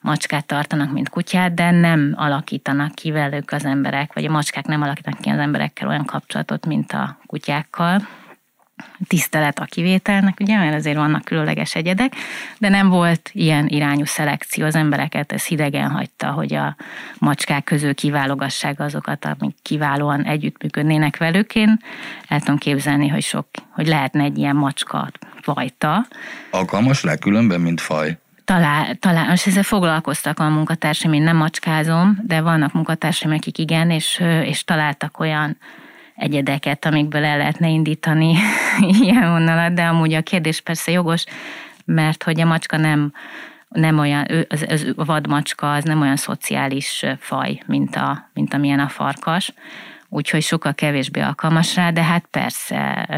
macskát 0.00 0.46
tartanak, 0.46 0.92
mint 0.92 1.08
kutyát, 1.08 1.54
de 1.54 1.70
nem 1.70 2.14
alakítanak 2.16 2.94
ki 2.94 3.10
velük 3.10 3.52
az 3.52 3.64
emberek, 3.64 4.12
vagy 4.12 4.24
a 4.24 4.30
macskák 4.30 4.66
nem 4.66 4.82
alakítanak 4.82 5.20
ki 5.20 5.28
az 5.28 5.38
emberekkel 5.38 5.88
olyan 5.88 6.04
kapcsolatot, 6.04 6.66
mint 6.66 6.92
a 6.92 7.18
kutyákkal 7.26 8.08
tisztelet 9.08 9.58
a 9.58 9.64
kivételnek, 9.64 10.40
ugye, 10.40 10.58
mert 10.58 10.74
azért 10.74 10.96
vannak 10.96 11.24
különleges 11.24 11.74
egyedek, 11.74 12.12
de 12.58 12.68
nem 12.68 12.88
volt 12.88 13.30
ilyen 13.32 13.66
irányú 13.66 14.04
szelekció, 14.04 14.64
az 14.64 14.74
embereket 14.74 15.32
ez 15.32 15.44
hidegen 15.44 15.90
hagyta, 15.90 16.30
hogy 16.30 16.54
a 16.54 16.76
macskák 17.18 17.64
közül 17.64 17.94
kiválogassák 17.94 18.80
azokat, 18.80 19.24
amik 19.24 19.56
kiválóan 19.62 20.24
együttműködnének 20.24 21.16
velük. 21.16 21.54
Én 21.54 21.78
el 22.28 22.38
tudom 22.38 22.58
képzelni, 22.58 23.08
hogy 23.08 23.22
sok, 23.22 23.46
hogy 23.70 23.86
lehetne 23.86 24.22
egy 24.22 24.38
ilyen 24.38 24.56
macska 24.56 25.10
fajta. 25.40 26.06
Alkalmas 26.50 27.02
rá 27.02 27.16
különben, 27.16 27.60
mint 27.60 27.80
faj? 27.80 28.18
Talán, 28.50 28.98
talán, 28.98 29.28
most 29.28 29.46
ezzel 29.46 29.62
foglalkoztak 29.62 30.38
a 30.38 30.48
munkatársaim, 30.48 31.12
én 31.12 31.22
nem 31.22 31.36
macskázom, 31.36 32.18
de 32.22 32.40
vannak 32.40 32.72
munkatársaim, 32.72 33.34
akik 33.34 33.58
igen, 33.58 33.90
és, 33.90 34.22
és 34.44 34.64
találtak 34.64 35.18
olyan 35.18 35.56
egyedeket, 36.16 36.84
amikből 36.84 37.24
el 37.24 37.36
lehetne 37.38 37.68
indítani 37.68 38.34
ilyen 39.00 39.30
vonalat, 39.30 39.74
de 39.74 39.82
amúgy 39.82 40.12
a 40.12 40.20
kérdés 40.20 40.60
persze 40.60 40.90
jogos, 40.90 41.24
mert 41.84 42.22
hogy 42.22 42.40
a 42.40 42.44
macska 42.44 42.76
nem, 42.76 43.12
nem 43.68 43.98
olyan, 43.98 44.26
az, 44.48 44.66
az, 44.68 44.92
a 44.96 45.04
vadmacska 45.04 45.72
az 45.72 45.84
nem 45.84 46.00
olyan 46.00 46.16
szociális 46.16 47.04
faj, 47.18 47.62
mint, 47.66 47.96
a, 47.96 48.30
mint 48.34 48.54
amilyen 48.54 48.80
a 48.80 48.88
farkas, 48.88 49.52
úgyhogy 50.08 50.42
sokkal 50.42 50.74
kevésbé 50.74 51.20
alkalmas 51.20 51.74
rá, 51.74 51.90
de 51.90 52.02
hát 52.02 52.24
persze, 52.30 53.08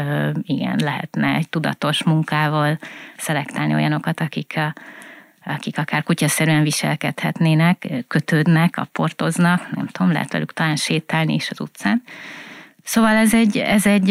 igen, 0.41 0.79
lehetne 0.83 1.33
egy 1.33 1.49
tudatos 1.49 2.03
munkával 2.03 2.77
szelektálni 3.17 3.73
olyanokat, 3.73 4.19
akik 4.19 4.59
akik 5.45 5.77
akár 5.77 6.03
kutyaszerűen 6.03 6.63
viselkedhetnének, 6.63 7.87
kötődnek, 8.07 8.77
aportoznak, 8.77 9.75
nem 9.75 9.87
tudom, 9.87 10.11
lehet 10.11 10.31
velük 10.31 10.53
talán 10.53 10.75
sétálni 10.75 11.33
is 11.33 11.49
az 11.49 11.59
utcán. 11.59 12.03
Szóval 12.83 13.15
ez 13.15 13.33
egy, 13.33 13.57
ez 13.57 13.85
egy 13.85 14.09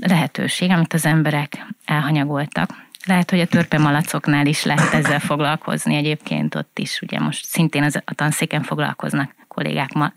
lehetőség, 0.00 0.70
amit 0.70 0.92
az 0.92 1.06
emberek 1.06 1.66
elhanyagoltak. 1.84 2.70
Lehet, 3.04 3.30
hogy 3.30 3.40
a 3.40 3.46
törpemalacoknál 3.46 4.46
is 4.46 4.64
lehet 4.64 4.94
ezzel 4.94 5.20
foglalkozni 5.20 5.94
egyébként, 5.94 6.54
ott 6.54 6.78
is 6.78 7.00
ugye 7.00 7.20
most 7.20 7.44
szintén 7.44 7.82
az, 7.82 8.02
a 8.04 8.14
tanszéken 8.14 8.62
foglalkoznak 8.62 9.34
kollégák 9.48 9.92
ma, 9.92 10.12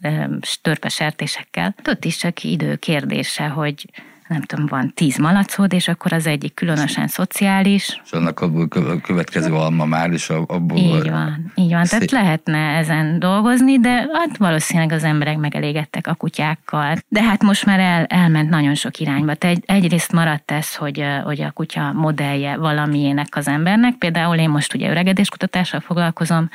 törpesertésekkel. 0.62 1.76
Ott 1.88 2.06
is 2.06 2.18
csak 2.18 2.44
idő 2.44 2.76
kérdése, 2.76 3.48
hogy 3.48 3.90
nem 4.28 4.42
tudom, 4.42 4.66
van 4.66 4.92
tíz 4.94 5.18
malacod, 5.18 5.74
és 5.74 5.88
akkor 5.88 6.14
az 6.14 6.28
egyik 6.28 6.54
különösen 6.54 7.08
szociális. 7.08 8.02
És 8.04 8.12
annak 8.12 8.40
a 8.40 8.68
következő 9.02 9.54
alma 9.54 9.86
már 9.86 10.12
is 10.12 10.30
abból... 10.30 10.78
Így 10.78 11.10
van, 11.10 11.52
így 11.56 11.72
van. 11.72 11.86
Szép. 11.86 12.00
Tehát 12.00 12.24
lehetne 12.24 12.78
ezen 12.78 13.20
dolgozni, 13.20 13.80
de 13.80 13.90
hát 13.90 14.38
valószínűleg 14.38 14.92
az 14.92 15.04
emberek 15.04 15.38
megelégedtek 15.38 16.08
a 16.08 16.14
kutyákkal. 16.14 16.98
De 17.08 17.24
hát 17.24 17.44
most 17.44 17.66
már 17.66 17.80
el, 17.80 18.06
elment 18.06 18.50
nagyon 18.50 18.76
sok 18.76 19.00
irányba. 19.00 19.34
Te 19.34 19.48
egy, 19.48 19.64
egyrészt 19.66 20.12
maradt 20.12 20.52
ez, 20.52 20.76
hogy, 20.76 21.06
hogy 21.24 21.42
a 21.42 21.52
kutya 21.52 21.92
modellje 21.94 22.58
valamiének 22.58 23.28
az 23.32 23.48
embernek. 23.48 23.96
Például 23.96 24.36
én 24.36 24.50
most 24.50 24.74
ugye 24.74 24.90
öregedéskutatással 24.90 25.80
foglalkozom, 25.80 26.50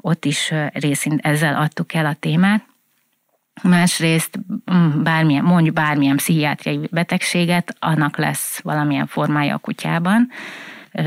ott 0.00 0.24
is 0.24 0.52
részint 0.72 1.26
ezzel 1.26 1.54
adtuk 1.54 1.94
el 1.94 2.06
a 2.06 2.16
témát, 2.20 2.64
Másrészt 3.62 4.38
mm, 4.72 5.02
bármilyen, 5.02 5.44
mondjuk 5.44 5.74
bármilyen 5.74 6.16
pszichiátriai 6.16 6.88
betegséget, 6.90 7.76
annak 7.78 8.16
lesz 8.16 8.60
valamilyen 8.62 9.06
formája 9.06 9.54
a 9.54 9.58
kutyában 9.58 10.28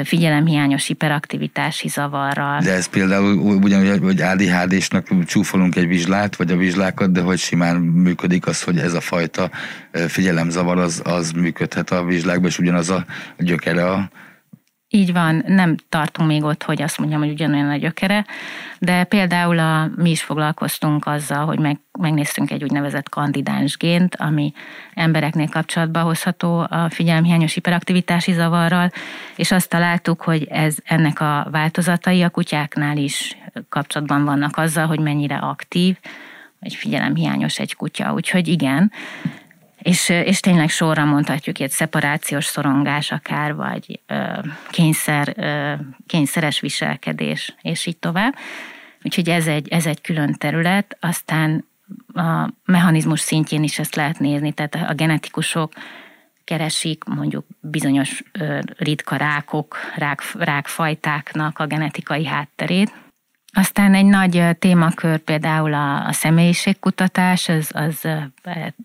figyelemhiányos 0.04 0.88
hiperaktivitási 0.88 1.88
zavarral. 1.88 2.60
De 2.62 2.74
ez 2.74 2.86
például 2.86 3.38
ugyanúgy, 3.38 4.00
hogy 4.02 4.22
ADHD-snak 4.22 5.26
csúfolunk 5.26 5.76
egy 5.76 5.88
vizslát, 5.88 6.36
vagy 6.36 6.52
a 6.52 6.58
vizslákat, 6.58 7.12
de 7.12 7.22
hogy 7.22 7.38
simán 7.38 7.76
működik 7.76 8.48
az, 8.48 8.62
hogy 8.64 8.78
ez 8.78 8.94
a 8.94 9.02
fajta 9.02 9.50
figyelemzavar 9.92 10.78
az, 10.78 11.02
az 11.04 11.32
működhet 11.32 11.90
a 11.90 12.04
vizslákban, 12.04 12.50
és 12.50 12.60
ugyanaz 12.60 12.90
a 12.90 13.06
gyökere 13.38 13.90
a 13.90 14.10
így 14.94 15.14
van, 15.14 15.44
nem 15.48 15.76
tartunk 15.90 16.30
még 16.30 16.44
ott, 16.44 16.64
hogy 16.64 16.82
azt 16.82 16.98
mondjam, 16.98 17.20
hogy 17.20 17.30
ugyanolyan 17.30 17.70
a 17.70 17.76
gyökere, 17.76 18.26
de 18.80 19.04
például 19.04 19.60
a, 19.60 19.90
mi 19.96 20.10
is 20.10 20.24
foglalkoztunk 20.24 21.06
azzal, 21.06 21.46
hogy 21.46 21.60
meg, 21.60 21.80
megnéztünk 22.00 22.52
egy 22.52 22.64
úgynevezett 22.64 23.10
kandidáns 23.10 23.78
gént, 23.78 24.16
ami 24.16 24.54
embereknél 24.94 25.50
kapcsolatba 25.50 26.02
hozható 26.02 26.60
a 26.60 26.88
figyelmhiányos 26.90 27.54
hiperaktivitási 27.54 28.34
zavarral, 28.34 28.92
és 29.36 29.52
azt 29.52 29.70
találtuk, 29.70 30.22
hogy 30.22 30.44
ez 30.44 30.76
ennek 30.84 31.20
a 31.20 31.48
változatai 31.52 32.22
a 32.22 32.30
kutyáknál 32.30 32.98
is 32.98 33.38
kapcsolatban 33.70 34.26
vannak 34.26 34.58
azzal, 34.58 34.88
hogy 34.88 35.00
mennyire 35.00 35.36
aktív, 35.36 35.98
vagy 36.60 36.74
figyelemhiányos 36.76 37.60
egy 37.60 37.76
kutya. 37.76 38.14
Úgyhogy 38.14 38.48
igen, 38.48 38.92
és, 39.82 40.10
és 40.10 40.40
tényleg 40.40 40.70
sorra 40.70 41.06
mondhatjuk 41.06 41.60
egy 41.60 41.70
szeparációs 41.70 42.46
szorongás 42.46 43.12
akár, 43.12 43.56
vagy 43.56 44.00
ö, 44.08 44.24
kényszer, 44.70 45.34
ö, 45.38 45.74
kényszeres 46.08 46.60
viselkedés, 46.60 47.56
és 47.62 47.86
így 47.86 47.98
tovább. 47.98 48.36
Úgyhogy 49.04 49.30
ez 49.30 49.48
egy, 49.48 49.68
ez 49.68 49.86
egy 49.86 50.02
külön 50.02 50.34
terület, 50.34 50.98
aztán 51.00 51.66
a 52.14 52.50
mechanizmus 52.66 53.20
szintjén 53.20 53.64
is 53.64 53.80
ezt 53.80 53.96
lehet 53.96 54.20
nézni, 54.20 54.52
tehát 54.52 54.90
a 54.90 54.94
genetikusok 54.94 55.74
keresik 56.44 57.04
mondjuk 57.04 57.46
bizonyos 57.60 58.24
ritka 58.78 59.16
rákok, 59.16 59.78
rák, 59.96 60.22
rákfajtáknak 60.34 61.60
a 61.60 61.66
genetikai 61.66 62.26
hátterét, 62.26 62.92
aztán 63.54 63.94
egy 63.94 64.06
nagy 64.06 64.58
témakör 64.60 65.18
például 65.18 65.74
a, 65.74 66.06
a 66.08 66.12
személyiségkutatás, 66.12 67.50
az, 67.50 67.70
az 67.74 68.08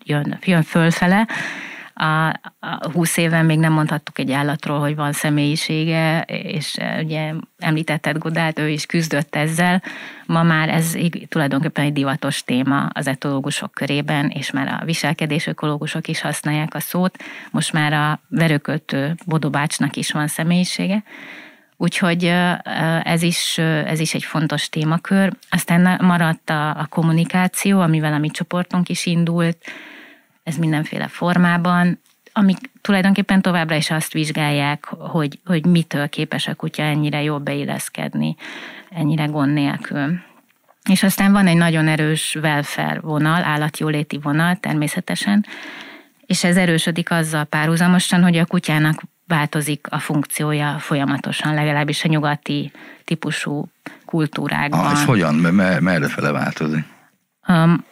jön, 0.03 0.37
jön 0.45 0.63
fölfele. 0.63 1.27
A, 1.99 2.27
a 2.59 2.91
20 2.93 3.17
éven 3.17 3.45
még 3.45 3.59
nem 3.59 3.73
mondhattuk 3.73 4.19
egy 4.19 4.31
állatról, 4.31 4.79
hogy 4.79 4.95
van 4.95 5.11
személyisége, 5.11 6.21
és 6.27 6.77
ugye 7.03 7.33
említetted 7.57 8.17
Godát, 8.17 8.59
ő 8.59 8.69
is 8.69 8.85
küzdött 8.85 9.35
ezzel. 9.35 9.83
Ma 10.25 10.43
már 10.43 10.69
ez 10.69 10.95
tulajdonképpen 11.29 11.85
egy 11.85 11.93
divatos 11.93 12.43
téma 12.43 12.85
az 12.85 13.07
etológusok 13.07 13.71
körében, 13.71 14.29
és 14.29 14.51
már 14.51 14.67
a 14.67 14.85
viselkedés 14.85 15.47
ökológusok 15.47 16.07
is 16.07 16.21
használják 16.21 16.73
a 16.73 16.79
szót. 16.79 17.17
Most 17.51 17.73
már 17.73 17.93
a 17.93 18.19
verőkötő 18.29 19.15
Bodobácsnak 19.25 19.95
is 19.95 20.11
van 20.11 20.27
személyisége. 20.27 21.03
Úgyhogy 21.77 22.33
ez 23.03 23.21
is, 23.21 23.57
ez 23.57 23.99
is 23.99 24.13
egy 24.13 24.23
fontos 24.23 24.69
témakör. 24.69 25.33
Aztán 25.49 26.05
maradt 26.05 26.49
a, 26.49 26.69
a 26.69 26.85
kommunikáció, 26.89 27.79
amivel 27.79 28.13
a 28.13 28.17
mi 28.17 28.29
csoportunk 28.29 28.89
is 28.89 29.05
indult, 29.05 29.57
ez 30.43 30.55
mindenféle 30.55 31.07
formában, 31.07 32.01
amik 32.33 32.57
tulajdonképpen 32.81 33.41
továbbra 33.41 33.75
is 33.75 33.91
azt 33.91 34.13
vizsgálják, 34.13 34.85
hogy, 34.85 35.39
hogy 35.45 35.65
mitől 35.65 36.09
képes 36.09 36.47
a 36.47 36.55
kutya 36.55 36.83
ennyire 36.83 37.21
jól 37.21 37.39
beilleszkedni, 37.39 38.35
ennyire 38.89 39.25
gond 39.25 39.53
nélkül. 39.53 40.19
És 40.89 41.03
aztán 41.03 41.31
van 41.31 41.47
egy 41.47 41.57
nagyon 41.57 41.87
erős 41.87 42.37
welfare 42.41 42.99
vonal, 42.99 43.43
állatjóléti 43.43 44.17
vonal 44.17 44.55
természetesen, 44.55 45.45
és 46.25 46.43
ez 46.43 46.57
erősödik 46.57 47.11
azzal 47.11 47.43
párhuzamosan, 47.43 48.23
hogy 48.23 48.37
a 48.37 48.45
kutyának 48.45 49.01
változik 49.27 49.87
a 49.89 49.99
funkciója 49.99 50.75
folyamatosan, 50.79 51.53
legalábbis 51.53 52.03
a 52.03 52.07
nyugati 52.07 52.71
típusú 53.03 53.67
kultúrákban. 54.05 54.85
Ah, 54.85 54.91
és 54.91 55.05
hogyan? 55.05 55.35
Merre 55.35 56.07
fele 56.07 56.31
változik? 56.31 56.83
Um, 57.47 57.85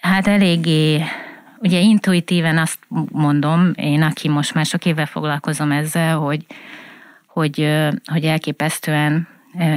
hát 0.00 0.26
eléggé, 0.26 1.04
ugye 1.58 1.80
intuitíven 1.80 2.58
azt 2.58 2.78
mondom, 3.10 3.72
én, 3.74 4.02
aki 4.02 4.28
most 4.28 4.54
már 4.54 4.66
sok 4.66 4.84
éve 4.84 5.06
foglalkozom 5.06 5.72
ezzel, 5.72 6.16
hogy, 6.16 6.46
hogy, 7.26 7.68
hogy 8.04 8.24
elképesztően 8.24 9.28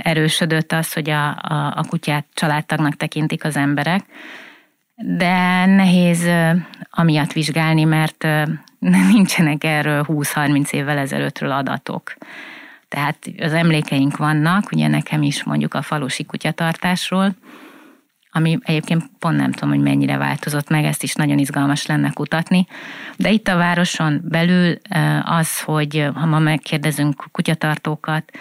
erősödött 0.01 0.72
az, 0.72 0.94
hogy 0.94 1.10
a, 1.10 1.27
a, 1.27 1.74
a 1.75 1.84
kutyát 1.88 2.25
családtagnak 2.34 2.96
tekintik 2.96 3.44
az 3.44 3.56
emberek, 3.56 4.03
de 4.96 5.65
nehéz 5.65 6.30
amiatt 6.89 7.32
vizsgálni, 7.32 7.84
mert 7.84 8.27
nincsenek 9.13 9.63
erről 9.63 10.05
20-30 10.07 10.71
évvel 10.71 10.97
ezelőttről 10.97 11.51
adatok. 11.51 12.13
Tehát 12.88 13.17
az 13.39 13.53
emlékeink 13.53 14.17
vannak, 14.17 14.71
ugye 14.71 14.88
nekem 14.88 15.21
is 15.21 15.43
mondjuk 15.43 15.73
a 15.73 15.81
falusi 15.81 16.25
kutyatartásról, 16.25 17.35
ami 18.31 18.57
egyébként 18.61 19.09
pont 19.19 19.38
nem 19.38 19.51
tudom, 19.51 19.69
hogy 19.69 19.83
mennyire 19.83 20.17
változott 20.17 20.69
meg, 20.69 20.83
ezt 20.85 21.03
is 21.03 21.13
nagyon 21.13 21.38
izgalmas 21.38 21.85
lenne 21.85 22.09
kutatni. 22.09 22.67
De 23.17 23.31
itt 23.31 23.47
a 23.47 23.55
városon 23.55 24.21
belül 24.23 24.75
az, 25.23 25.61
hogy 25.61 26.09
ha 26.13 26.25
ma 26.25 26.39
megkérdezünk 26.39 27.25
kutyatartókat, 27.31 28.31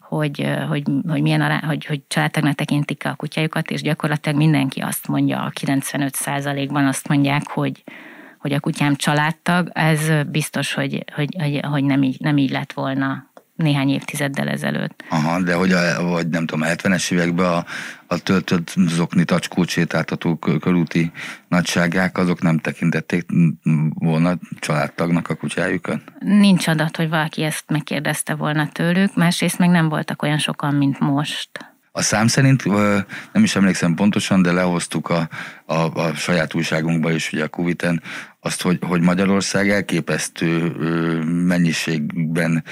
hogy, 0.00 0.48
hogy, 0.68 0.82
hogy 1.08 1.22
milyen 1.22 1.40
ará, 1.40 1.60
hogy, 1.66 1.84
hogy 1.84 2.00
családtagnak 2.08 2.54
tekintik 2.54 3.04
a 3.04 3.14
kutyájukat, 3.14 3.70
és 3.70 3.82
gyakorlatilag 3.82 4.38
mindenki 4.38 4.80
azt 4.80 5.08
mondja, 5.08 5.42
a 5.42 5.50
95%-ban 5.60 6.86
azt 6.86 7.08
mondják, 7.08 7.48
hogy, 7.48 7.82
hogy 8.40 8.52
a 8.52 8.60
kutyám 8.60 8.96
családtag, 8.96 9.70
ez 9.72 10.00
biztos, 10.26 10.74
hogy, 10.74 11.04
hogy, 11.14 11.36
hogy, 11.38 11.60
hogy 11.62 11.84
nem, 11.84 12.02
így, 12.02 12.20
nem 12.20 12.36
így 12.36 12.50
lett 12.50 12.72
volna 12.72 13.30
néhány 13.60 13.88
évtizeddel 13.88 14.48
ezelőtt. 14.48 15.04
Aha, 15.08 15.42
de 15.42 15.54
hogy 15.54 15.72
a, 15.72 16.02
vagy 16.02 16.28
nem 16.28 16.46
tudom, 16.46 16.68
70-es 16.68 17.12
években 17.12 17.46
a, 17.46 17.64
a 18.06 18.18
töltött 18.18 18.74
zokni 18.86 19.24
tacskót 19.24 19.68
sétáltató 19.68 20.36
körúti 20.36 21.12
nagyságák, 21.48 22.18
azok 22.18 22.42
nem 22.42 22.58
tekintették 22.58 23.26
volna 23.94 24.34
családtagnak 24.58 25.28
a 25.28 25.34
kutyájukat? 25.34 26.00
Nincs 26.18 26.66
adat, 26.66 26.96
hogy 26.96 27.08
valaki 27.08 27.42
ezt 27.42 27.64
megkérdezte 27.66 28.34
volna 28.34 28.68
tőlük, 28.68 29.14
másrészt 29.14 29.58
meg 29.58 29.68
nem 29.68 29.88
voltak 29.88 30.22
olyan 30.22 30.38
sokan, 30.38 30.74
mint 30.74 30.98
most. 30.98 31.50
A 31.92 32.02
szám 32.02 32.26
szerint 32.26 32.64
nem 33.32 33.42
is 33.42 33.56
emlékszem 33.56 33.94
pontosan, 33.94 34.42
de 34.42 34.52
lehoztuk 34.52 35.08
a, 35.08 35.28
a, 35.64 35.74
a 35.74 36.14
saját 36.14 36.54
újságunkba 36.54 37.12
is, 37.12 37.32
ugye 37.32 37.44
a 37.44 37.48
Kuviten, 37.48 38.02
azt, 38.40 38.62
hogy, 38.62 38.78
hogy 38.80 39.00
Magyarország 39.00 39.70
elképesztő 39.70 40.68
mennyiségben, 41.24 42.64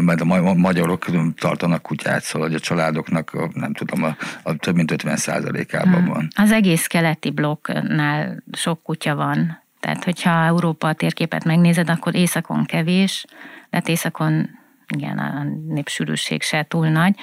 mert 0.00 0.20
a 0.20 0.54
magyarok 0.54 1.06
tartanak 1.38 1.82
kutyát, 1.82 2.22
szóval 2.22 2.48
hogy 2.48 2.56
a 2.56 2.60
családoknak, 2.60 3.54
nem 3.54 3.72
tudom, 3.72 4.02
a, 4.02 4.16
a 4.42 4.56
több 4.56 4.74
mint 4.74 4.90
50 4.90 5.16
százalékában 5.16 6.04
van. 6.04 6.28
Az 6.34 6.52
egész 6.52 6.86
keleti 6.86 7.30
blokknál 7.30 8.42
sok 8.52 8.82
kutya 8.82 9.14
van. 9.14 9.62
Tehát, 9.80 10.04
hogyha 10.04 10.44
Európa 10.44 10.92
térképet 10.92 11.44
megnézed, 11.44 11.90
akkor 11.90 12.14
északon 12.14 12.64
kevés, 12.64 13.24
de 13.70 13.82
északon 13.86 14.58
igen, 14.96 15.18
a 15.18 15.46
népsűrűség 15.68 16.42
se 16.42 16.66
túl 16.68 16.88
nagy. 16.88 17.14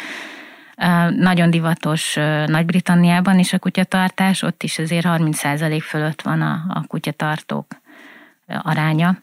Nagyon 1.16 1.50
divatos 1.50 2.14
Nagy-Britanniában 2.46 3.40
is 3.40 3.54
a 3.54 3.60
kutyatartás, 3.60 4.42
ott 4.42 4.64
is 4.64 4.80
azért 4.80 5.06
30% 5.10 5.80
fölött 5.82 6.22
van 6.22 6.42
a, 6.42 6.64
a 6.70 6.84
kutyatartók 6.88 7.66
aránya 8.48 9.18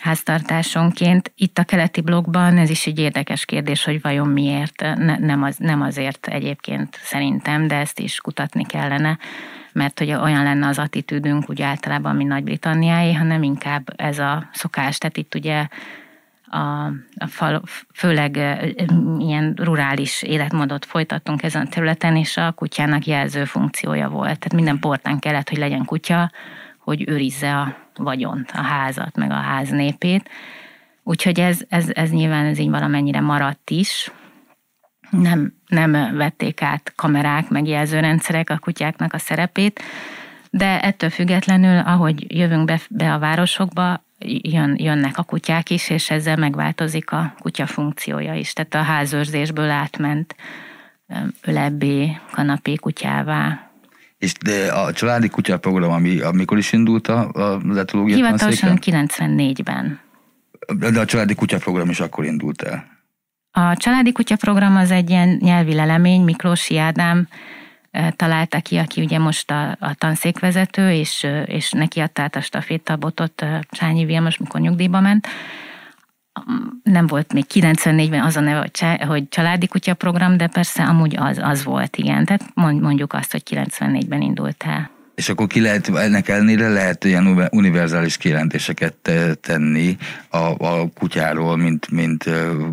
háztartásonként. 0.00 1.32
Itt 1.36 1.58
a 1.58 1.64
keleti 1.64 2.00
blogban 2.00 2.58
ez 2.58 2.70
is 2.70 2.86
egy 2.86 2.98
érdekes 2.98 3.44
kérdés, 3.44 3.84
hogy 3.84 4.00
vajon 4.00 4.28
miért. 4.28 4.80
Ne, 4.80 5.18
nem, 5.18 5.42
az, 5.42 5.56
nem 5.56 5.80
azért 5.80 6.26
egyébként 6.26 6.98
szerintem, 7.02 7.66
de 7.66 7.76
ezt 7.76 7.98
is 7.98 8.20
kutatni 8.20 8.64
kellene, 8.66 9.18
mert 9.72 9.98
hogy 9.98 10.12
olyan 10.12 10.42
lenne 10.42 10.66
az 10.66 10.78
attitűdünk 10.78 11.50
úgy 11.50 11.62
általában, 11.62 12.16
mint 12.16 12.28
Nagy-Britanniáé, 12.28 13.12
hanem 13.12 13.42
inkább 13.42 13.92
ez 13.96 14.18
a 14.18 14.48
szokás. 14.52 14.98
Tehát 14.98 15.16
itt 15.16 15.34
ugye 15.34 15.66
a, 16.50 16.86
a 17.16 17.26
fal, 17.26 17.62
főleg 17.94 18.36
ilyen 19.18 19.54
rurális 19.56 20.22
életmódot 20.22 20.84
folytattunk 20.84 21.42
ezen 21.42 21.66
a 21.66 21.68
területen, 21.68 22.16
és 22.16 22.36
a 22.36 22.52
kutyának 22.52 23.06
jelző 23.06 23.44
funkciója 23.44 24.08
volt. 24.08 24.24
Tehát 24.24 24.54
minden 24.54 24.78
portán 24.78 25.18
kellett, 25.18 25.48
hogy 25.48 25.58
legyen 25.58 25.84
kutya, 25.84 26.30
hogy 26.78 27.08
őrizze 27.08 27.56
a 27.56 27.76
vagyont, 27.94 28.50
a 28.54 28.60
házat, 28.60 29.16
meg 29.16 29.30
a 29.30 29.34
ház 29.34 29.68
népét. 29.68 30.30
Úgyhogy 31.02 31.40
ez, 31.40 31.60
ez, 31.68 31.88
ez 31.92 32.10
nyilván 32.10 32.44
ez 32.44 32.58
így 32.58 32.70
valamennyire 32.70 33.20
maradt 33.20 33.70
is. 33.70 34.10
Nem, 35.10 35.54
nem 35.66 36.16
vették 36.16 36.62
át 36.62 36.92
kamerák, 36.96 37.48
meg 37.48 37.66
jelzőrendszerek 37.66 38.50
a 38.50 38.58
kutyáknak 38.58 39.12
a 39.12 39.18
szerepét, 39.18 39.82
de 40.50 40.80
ettől 40.80 41.10
függetlenül, 41.10 41.78
ahogy 41.78 42.36
jövünk 42.36 42.64
be, 42.64 42.80
be 42.88 43.12
a 43.12 43.18
városokba, 43.18 44.04
jön, 44.26 44.76
jönnek 44.78 45.18
a 45.18 45.22
kutyák 45.22 45.70
is, 45.70 45.90
és 45.90 46.10
ezzel 46.10 46.36
megváltozik 46.36 47.12
a 47.12 47.34
kutya 47.38 47.66
funkciója 47.66 48.34
is. 48.34 48.52
Tehát 48.52 48.74
a 48.74 48.92
házőrzésből 48.92 49.70
átment 49.70 50.34
ölebbé, 51.42 52.16
kanapé 52.32 52.74
kutyává. 52.74 53.70
És 54.18 54.32
de 54.32 54.72
a 54.72 54.92
családi 54.92 55.28
kutya 55.28 55.58
program, 55.58 55.90
ami, 55.90 56.20
amikor 56.20 56.58
is 56.58 56.72
indult 56.72 57.08
az 57.08 57.76
etológia 57.76 58.14
Hivatalosan 58.14 58.78
94-ben. 58.80 60.00
De 60.78 61.00
a 61.00 61.04
családi 61.04 61.34
kutya 61.34 61.58
program 61.58 61.88
is 61.88 62.00
akkor 62.00 62.24
indult 62.24 62.62
el. 62.62 62.98
A 63.50 63.76
családi 63.76 64.12
kutya 64.12 64.36
program 64.36 64.76
az 64.76 64.90
egy 64.90 65.10
ilyen 65.10 65.38
nyelvi 65.40 65.74
lelemény, 65.74 66.22
Miklósi 66.22 66.78
Ádám 66.78 67.28
találta 68.16 68.60
ki, 68.60 68.76
aki 68.76 69.02
ugye 69.02 69.18
most 69.18 69.50
a, 69.50 69.76
a 69.80 69.94
tanszékvezető, 69.94 70.90
és, 70.90 71.26
és 71.44 71.70
neki 71.70 72.00
adta 72.00 72.22
át 72.22 72.36
a 72.36 72.40
stafétabotot 72.40 73.44
Csányi 73.70 74.04
Vilmos, 74.04 74.36
mikor 74.36 74.60
nyugdíjba 74.60 75.00
ment. 75.00 75.26
Nem 76.82 77.06
volt 77.06 77.32
még 77.32 77.44
94-ben 77.54 78.22
az 78.22 78.36
a 78.36 78.40
neve, 78.40 78.70
hogy, 79.06 79.28
családi 79.28 79.66
kutya 79.66 79.94
program, 79.94 80.36
de 80.36 80.46
persze 80.46 80.82
amúgy 80.82 81.16
az, 81.18 81.38
az 81.42 81.64
volt, 81.64 81.96
igen. 81.96 82.24
Tehát 82.24 82.42
mondjuk 82.54 83.12
azt, 83.12 83.32
hogy 83.32 83.42
94-ben 83.50 84.20
indult 84.20 84.64
el. 84.66 84.90
És 85.14 85.28
akkor 85.28 85.46
ki 85.46 85.60
lehet, 85.60 85.88
ennek 85.88 86.28
ellenére 86.28 86.68
lehet 86.68 87.04
ilyen 87.04 87.48
univerzális 87.50 88.16
kijelentéseket 88.16 88.94
tenni 89.40 89.96
a, 90.28 90.66
a 90.66 90.88
kutyáról, 90.94 91.56
mint, 91.56 91.90
mint 91.90 92.24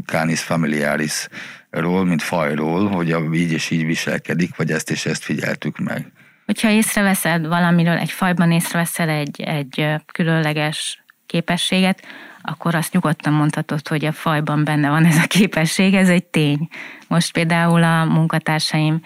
Canis 0.06 0.41
familiaris 0.41 1.27
ról, 1.69 2.06
mint 2.06 2.21
fajról, 2.21 2.88
hogy 2.88 3.15
így 3.34 3.51
és 3.51 3.69
így 3.69 3.86
viselkedik, 3.86 4.56
vagy 4.56 4.71
ezt 4.71 4.91
és 4.91 5.06
ezt 5.06 5.23
figyeltük 5.23 5.77
meg. 5.77 6.12
Hogyha 6.45 6.69
észreveszed 6.69 7.47
valamiről, 7.47 7.97
egy 7.97 8.12
fajban 8.12 8.51
észreveszel 8.51 9.10
egy, 9.10 9.41
egy 9.41 9.86
különleges 10.06 11.03
képességet, 11.25 12.01
akkor 12.41 12.75
azt 12.75 12.93
nyugodtan 12.93 13.34
mondhatod, 13.34 13.88
hogy 13.88 14.06
a 14.06 14.12
fajban 14.12 14.63
benne 14.63 14.89
van 14.89 15.06
ez 15.06 15.17
a 15.17 15.27
képesség, 15.27 15.93
ez 15.93 16.10
egy 16.10 16.23
tény. 16.23 16.67
Most 17.08 17.32
például 17.32 17.84
a 17.84 18.06
munkatársaim 18.06 19.01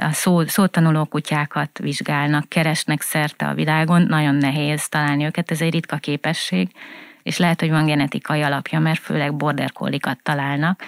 a 0.00 0.12
szó, 0.12 0.46
szótanuló 0.46 1.04
kutyákat 1.04 1.78
vizsgálnak, 1.78 2.48
keresnek 2.48 3.00
szerte 3.00 3.46
a 3.46 3.54
világon, 3.54 4.02
nagyon 4.02 4.34
nehéz 4.34 4.88
találni 4.88 5.24
őket, 5.24 5.50
ez 5.50 5.60
egy 5.60 5.72
ritka 5.72 5.96
képesség, 5.96 6.68
és 7.22 7.38
lehet, 7.38 7.60
hogy 7.60 7.70
van 7.70 7.86
genetikai 7.86 8.42
alapja, 8.42 8.78
mert 8.78 9.00
főleg 9.00 9.36
border 9.36 9.72
találnak, 10.22 10.84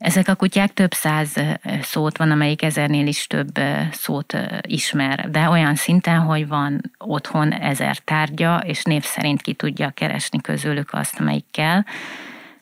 ezek 0.00 0.28
a 0.28 0.34
kutyák 0.34 0.72
több 0.72 0.92
száz 0.92 1.34
szót 1.82 2.16
van, 2.16 2.30
amelyik 2.30 2.62
ezernél 2.62 3.06
is 3.06 3.26
több 3.26 3.58
szót 3.92 4.36
ismer, 4.62 5.30
de 5.30 5.48
olyan 5.48 5.74
szinten, 5.74 6.18
hogy 6.18 6.48
van 6.48 6.80
otthon 6.98 7.52
ezer 7.52 7.96
tárgya, 7.96 8.58
és 8.58 8.82
név 8.82 9.04
szerint 9.04 9.42
ki 9.42 9.54
tudja 9.54 9.90
keresni 9.90 10.40
közülük 10.40 10.92
azt, 10.92 11.20
amelyik 11.20 11.44
kell, 11.50 11.82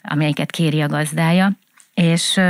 amelyiket 0.02 0.50
kéri 0.50 0.80
a 0.80 0.86
gazdája, 0.86 1.52
és 1.94 2.40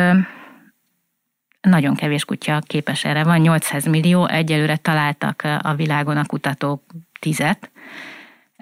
nagyon 1.61 1.95
kevés 1.95 2.25
kutya 2.25 2.61
képes 2.67 3.05
erre. 3.05 3.25
Van, 3.25 3.41
800 3.41 3.87
millió, 3.87 4.29
egyelőre 4.29 4.77
találtak 4.77 5.43
a 5.63 5.75
világon 5.75 6.17
a 6.17 6.27
kutatók 6.27 6.83
tizet, 7.21 7.71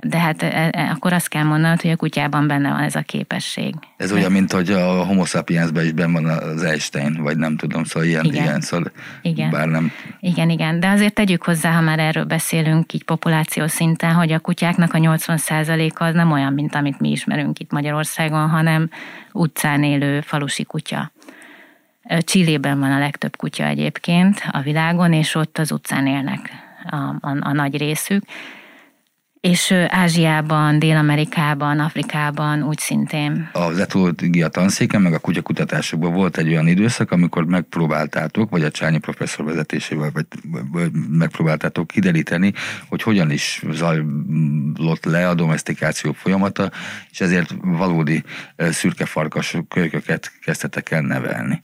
de 0.03 0.19
hát 0.19 0.43
e, 0.43 0.69
e, 0.73 0.91
akkor 0.91 1.13
azt 1.13 1.29
kell 1.29 1.43
mondanod, 1.43 1.81
hogy 1.81 1.91
a 1.91 1.97
kutyában 1.97 2.47
benne 2.47 2.71
van 2.71 2.83
ez 2.83 2.95
a 2.95 3.01
képesség. 3.01 3.75
Ez 3.97 4.13
olyan, 4.13 4.33
mint 4.33 4.53
hogy 4.53 4.71
a 4.71 5.05
homo 5.05 5.25
sapiensben 5.25 5.85
is 5.85 5.93
benne 5.93 6.21
van 6.21 6.25
az 6.25 6.63
Einstein, 6.63 7.23
vagy 7.23 7.37
nem 7.37 7.57
tudom, 7.57 7.85
szóval 7.85 8.09
ilyen, 8.09 8.25
igen. 8.25 8.43
ilyen 8.43 8.61
szóval 8.61 8.93
igen. 9.23 9.51
bár 9.51 9.69
nem. 9.69 9.93
Igen, 10.21 10.51
igen, 10.51 10.81
de 10.81 10.89
azért 10.89 11.15
tegyük 11.15 11.43
hozzá, 11.43 11.73
ha 11.73 11.81
már 11.81 11.99
erről 11.99 12.25
beszélünk 12.25 12.93
így 12.93 13.05
populáció 13.05 13.67
szinten, 13.67 14.13
hogy 14.13 14.33
a 14.33 14.39
kutyáknak 14.39 14.95
a 14.95 14.99
80%-a 14.99 16.05
az 16.05 16.15
nem 16.15 16.33
olyan, 16.33 16.53
mint 16.53 16.75
amit 16.75 17.01
mi 17.01 17.11
ismerünk 17.11 17.59
itt 17.59 17.71
Magyarországon, 17.71 18.49
hanem 18.49 18.91
utcán 19.33 19.83
élő 19.83 20.21
falusi 20.21 20.65
kutya. 20.65 21.13
Csillében 22.19 22.79
van 22.79 22.93
a 22.93 22.99
legtöbb 22.99 23.37
kutya 23.37 23.65
egyébként 23.65 24.43
a 24.51 24.61
világon, 24.61 25.13
és 25.13 25.35
ott 25.35 25.59
az 25.59 25.73
utcán 25.73 26.07
élnek 26.07 26.51
a, 26.91 26.97
a, 26.97 27.37
a 27.41 27.53
nagy 27.53 27.77
részük 27.77 28.23
és 29.41 29.73
Ázsiában, 29.89 30.79
Dél-Amerikában, 30.79 31.81
Afrikában 31.81 32.63
úgy 32.63 32.79
szintén. 32.79 33.51
Az 33.53 33.79
etológia 33.79 34.49
tanszéken, 34.49 35.03
meg 35.03 35.13
a 35.13 35.19
kutyakutatásokban 35.19 36.13
volt 36.13 36.37
egy 36.37 36.49
olyan 36.49 36.67
időszak, 36.67 37.11
amikor 37.11 37.45
megpróbáltátok, 37.45 38.51
vagy 38.51 38.65
a 38.65 38.71
Csányi 38.71 38.99
professzor 38.99 39.45
vezetésével, 39.45 40.11
vagy, 40.13 40.27
vagy 40.73 40.91
megpróbáltátok 41.11 41.87
kideríteni, 41.87 42.53
hogy 42.89 43.03
hogyan 43.03 43.31
is 43.31 43.63
zajlott 43.71 45.05
le 45.05 45.29
a 45.29 45.35
domestikáció 45.35 46.13
folyamata, 46.13 46.71
és 47.11 47.21
ezért 47.21 47.55
valódi 47.63 48.23
szürke 48.57 49.05
farkas 49.05 49.57
kölyköket 49.69 50.33
kezdtetek 50.41 50.91
el 50.91 51.01
nevelni 51.01 51.61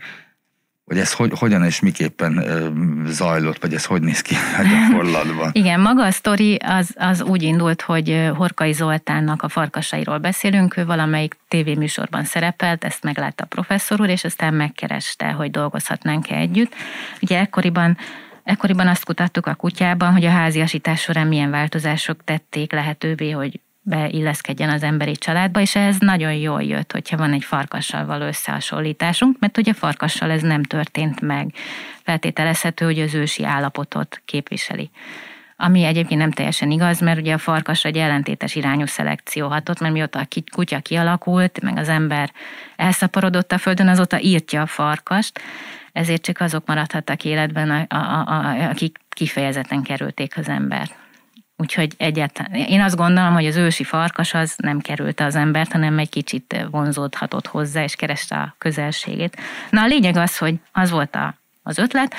hogy 0.92 1.00
ez 1.00 1.12
hogy, 1.12 1.32
hogyan 1.38 1.64
és 1.64 1.80
miképpen 1.80 2.36
ö, 2.36 2.68
zajlott, 3.06 3.60
vagy 3.60 3.74
ez 3.74 3.84
hogy 3.84 4.02
néz 4.02 4.20
ki 4.20 4.34
a 4.34 4.62
gyakorlatban. 4.62 5.50
Igen, 5.62 5.80
maga 5.80 6.04
a 6.04 6.10
sztori 6.10 6.54
az, 6.54 6.94
az 6.96 7.22
úgy 7.22 7.42
indult, 7.42 7.82
hogy 7.82 8.30
Horkai 8.36 8.72
Zoltánnak 8.72 9.42
a 9.42 9.48
farkasairól 9.48 10.18
beszélünk, 10.18 10.76
ő 10.76 10.84
valamelyik 10.84 11.36
tévéműsorban 11.48 12.24
szerepelt, 12.24 12.84
ezt 12.84 13.02
meglátta 13.02 13.44
a 13.44 13.46
professzor 13.46 14.00
úr, 14.00 14.08
és 14.08 14.24
aztán 14.24 14.54
megkereste, 14.54 15.30
hogy 15.30 15.50
dolgozhatnánk-e 15.50 16.36
együtt. 16.36 16.74
Ugye 17.20 17.38
ekkoriban 17.38 17.96
Ekkoriban 18.44 18.86
azt 18.88 19.04
kutattuk 19.04 19.46
a 19.46 19.54
kutyában, 19.54 20.12
hogy 20.12 20.24
a 20.24 20.30
háziasítás 20.30 21.00
során 21.00 21.26
milyen 21.26 21.50
változások 21.50 22.24
tették 22.24 22.72
lehetővé, 22.72 23.30
hogy 23.30 23.60
beilleszkedjen 23.82 24.70
az 24.70 24.82
emberi 24.82 25.16
családba, 25.16 25.60
és 25.60 25.74
ez 25.74 25.96
nagyon 25.98 26.32
jól 26.32 26.62
jött, 26.62 26.92
hogyha 26.92 27.16
van 27.16 27.32
egy 27.32 27.44
farkassal 27.44 28.06
való 28.06 28.24
összehasonlításunk, 28.24 29.36
mert 29.38 29.58
ugye 29.58 29.72
farkassal 29.72 30.30
ez 30.30 30.42
nem 30.42 30.62
történt 30.62 31.20
meg. 31.20 31.54
Feltételezhető, 32.02 32.84
hogy 32.84 33.00
az 33.00 33.14
ősi 33.14 33.44
állapotot 33.44 34.22
képviseli. 34.24 34.90
Ami 35.56 35.84
egyébként 35.84 36.20
nem 36.20 36.30
teljesen 36.30 36.70
igaz, 36.70 37.00
mert 37.00 37.18
ugye 37.18 37.34
a 37.34 37.38
farkas 37.38 37.84
egy 37.84 37.96
ellentétes 37.96 38.54
irányú 38.54 38.86
szelekció 38.86 39.48
hatott, 39.48 39.80
mert 39.80 39.92
mióta 39.92 40.18
a 40.18 40.26
kutya 40.52 40.78
kialakult, 40.78 41.60
meg 41.60 41.76
az 41.76 41.88
ember 41.88 42.32
elszaporodott 42.76 43.52
a 43.52 43.58
földön, 43.58 43.88
azóta 43.88 44.20
írtja 44.20 44.62
a 44.62 44.66
farkast, 44.66 45.40
ezért 45.92 46.22
csak 46.22 46.40
azok 46.40 46.66
maradhattak 46.66 47.24
életben, 47.24 47.70
akik 48.70 48.98
kifejezetten 49.08 49.82
kerülték 49.82 50.36
az 50.38 50.48
embert. 50.48 51.01
Úgyhogy 51.56 51.94
egyáltalán, 51.96 52.54
én 52.54 52.80
azt 52.80 52.96
gondolom, 52.96 53.32
hogy 53.32 53.46
az 53.46 53.56
ősi 53.56 53.84
farkas 53.84 54.34
az 54.34 54.54
nem 54.56 54.80
kerülte 54.80 55.24
az 55.24 55.34
embert, 55.34 55.72
hanem 55.72 55.98
egy 55.98 56.08
kicsit 56.08 56.66
vonzódhatott 56.70 57.46
hozzá, 57.46 57.82
és 57.82 57.94
kereste 57.94 58.36
a 58.36 58.54
közelségét. 58.58 59.36
Na 59.70 59.82
a 59.82 59.86
lényeg 59.86 60.16
az, 60.16 60.38
hogy 60.38 60.54
az 60.72 60.90
volt 60.90 61.14
a, 61.14 61.34
az 61.62 61.78
ötlet, 61.78 62.14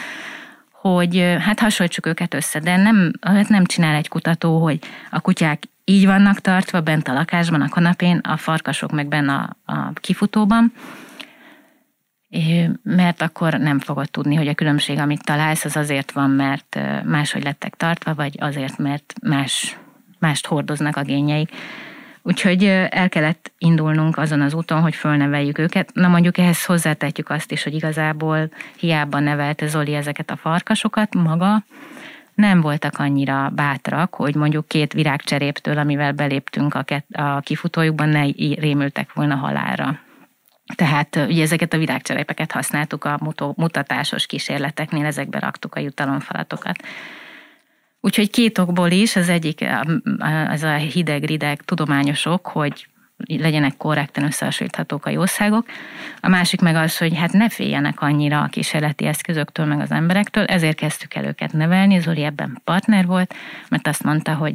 hogy 0.72 1.38
hát 1.40 1.60
hasonlítsuk 1.60 2.06
őket 2.06 2.34
össze, 2.34 2.60
de 2.60 2.76
nem, 2.76 3.12
nem 3.48 3.66
csinál 3.66 3.96
egy 3.96 4.08
kutató, 4.08 4.62
hogy 4.62 4.80
a 5.10 5.20
kutyák 5.20 5.64
így 5.86 6.06
vannak 6.06 6.40
tartva 6.40 6.82
bent 6.82 7.08
a 7.08 7.14
lakásban, 7.14 7.62
a 7.62 7.70
kanapén, 7.70 8.18
a 8.18 8.38
farkasok 8.38 8.92
meg 8.92 9.08
benne 9.08 9.34
a, 9.34 9.56
a 9.74 9.92
kifutóban, 9.94 10.74
mert 12.84 13.22
akkor 13.22 13.54
nem 13.54 13.80
fogod 13.80 14.10
tudni, 14.12 14.36
hogy 14.36 14.48
a 14.48 14.54
különbség, 14.54 15.00
amit 15.00 15.24
találsz, 15.24 15.66
az 15.66 15.76
azért 15.76 16.12
van, 16.12 16.30
mert 16.30 16.80
máshogy 17.06 17.44
lettek 17.44 17.76
tartva, 17.76 18.14
vagy 18.14 18.36
azért, 18.40 18.78
mert 18.78 19.14
más, 19.22 19.78
mást 20.20 20.46
hordoznak 20.46 20.98
a 20.98 21.02
gényeik. 21.02 21.50
Úgyhogy 22.22 22.64
el 22.90 23.10
kellett 23.10 23.52
indulnunk 23.58 24.18
azon 24.18 24.42
az 24.42 24.54
úton, 24.54 24.82
hogy 24.82 24.96
fölneveljük 24.96 25.58
őket. 25.58 25.90
Na 25.94 26.08
mondjuk 26.08 26.38
ehhez 26.38 26.66
hozzátetjük 26.66 27.30
azt 27.30 27.52
is, 27.52 27.64
hogy 27.64 27.74
igazából 27.74 28.50
hiába 28.78 29.20
nevelte 29.20 29.68
Zoli 29.68 29.94
ezeket 29.94 30.30
a 30.30 30.36
farkasokat 30.36 31.14
maga, 31.14 31.64
nem 32.36 32.62
voltak 32.62 33.00
annyira 33.00 33.52
bátrak, 33.56 34.16
hogy 34.16 34.36
mondjuk 34.36 34.68
két 34.68 34.94
virágcseréptől, 34.94 35.78
amivel 35.78 36.12
beléptünk 36.12 36.74
a, 36.74 36.86
a 37.12 37.40
kifutójukban, 37.40 38.10
ne 38.10 38.24
rémültek 38.60 39.14
volna 39.14 39.36
halálra. 39.36 40.00
Tehát 40.76 41.16
ugye 41.16 41.42
ezeket 41.42 41.74
a 41.74 41.78
virágcserepeket 41.78 42.52
használtuk 42.52 43.04
a 43.04 43.20
mutatásos 43.56 44.26
kísérleteknél, 44.26 45.06
ezekbe 45.06 45.40
raktuk 45.40 45.76
a 45.76 45.80
jutalomfalatokat. 45.80 46.78
Úgyhogy 48.02 48.30
két 48.30 48.58
okból 48.58 48.92
is, 48.92 49.16
az 49.16 49.30
egyik 49.30 49.66
az 50.48 50.64
a 50.64 50.74
hideg-rideg 50.74 51.62
tudományosok, 51.62 52.48
hogy 52.48 52.88
legyenek 53.28 53.78
korrekten 53.78 54.24
összehasonlíthatók 54.24 55.06
a 55.06 55.10
jószágok. 55.10 55.66
A 56.20 56.28
másik 56.28 56.62
meg 56.62 56.76
az, 56.76 56.98
hogy 56.98 57.18
hát 57.18 57.32
ne 57.32 57.50
féljenek 57.50 58.02
annyira 58.02 58.42
a 58.42 58.48
kísérleti 58.48 59.06
eszközöktől, 59.06 59.66
meg 59.66 59.80
az 59.80 59.92
emberektől, 59.92 60.46
ezért 60.46 60.78
kezdtük 60.78 61.14
el 61.14 61.26
őket 61.26 61.54
nevelni. 61.54 62.00
Zoli 62.00 62.24
ebben 62.24 62.62
partner 62.64 63.06
volt, 63.06 63.34
mert 63.70 63.88
azt 63.88 64.04
mondta, 64.04 64.34
hogy 64.34 64.54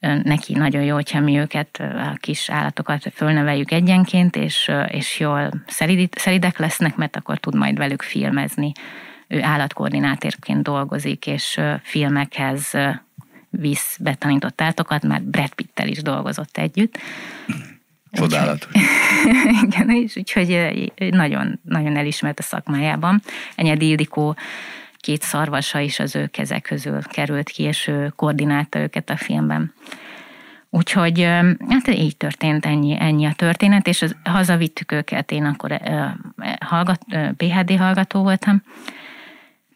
neki 0.00 0.52
nagyon 0.52 0.82
jó, 0.82 0.94
hogyha 0.94 1.20
mi 1.20 1.38
őket, 1.38 1.76
a 1.80 2.16
kis 2.20 2.50
állatokat 2.50 3.12
fölneveljük 3.14 3.70
egyenként, 3.70 4.36
és, 4.36 4.70
és 4.86 5.18
jól 5.20 5.50
szeridek 6.12 6.58
lesznek, 6.58 6.96
mert 6.96 7.16
akkor 7.16 7.38
tud 7.38 7.54
majd 7.54 7.76
velük 7.78 8.02
filmezni. 8.02 8.72
Ő 9.28 9.42
állatkoordinátérként 9.42 10.62
dolgozik, 10.62 11.26
és 11.26 11.60
filmekhez 11.82 12.72
visz 13.50 13.96
betanított 14.00 14.60
állatokat, 14.60 15.02
mert 15.02 15.24
Brad 15.24 15.54
Pittel 15.54 15.88
is 15.88 16.02
dolgozott 16.02 16.56
együtt. 16.56 16.98
Csodálatos. 18.12 18.72
Igen, 19.64 19.90
és 19.90 20.16
úgyhogy 20.16 20.92
nagyon, 21.10 21.60
nagyon 21.64 21.96
elismert 21.96 22.38
a 22.38 22.42
szakmájában. 22.42 23.22
Enyedi 23.54 23.88
Ildikó 23.88 24.36
két 25.00 25.22
szarvasa 25.22 25.78
is 25.78 25.98
az 25.98 26.16
ő 26.16 26.26
kezek 26.26 26.62
közül 26.62 27.02
került 27.02 27.48
ki, 27.48 27.62
és 27.62 27.86
ő 27.86 28.12
koordinálta 28.16 28.78
őket 28.78 29.10
a 29.10 29.16
filmben. 29.16 29.72
Úgyhogy 30.70 31.22
hát 31.68 31.88
így 31.88 32.16
történt, 32.16 32.66
ennyi, 32.66 32.96
ennyi 33.00 33.26
a 33.26 33.32
történet, 33.32 33.86
és 33.86 34.02
az, 34.02 34.16
hazavittük 34.24 34.92
őket, 34.92 35.30
én 35.30 35.44
akkor 35.44 35.72
uh, 35.72 36.04
hallgat, 36.60 37.00
uh, 37.10 37.30
PHD 37.30 37.76
hallgató 37.76 38.22
voltam, 38.22 38.62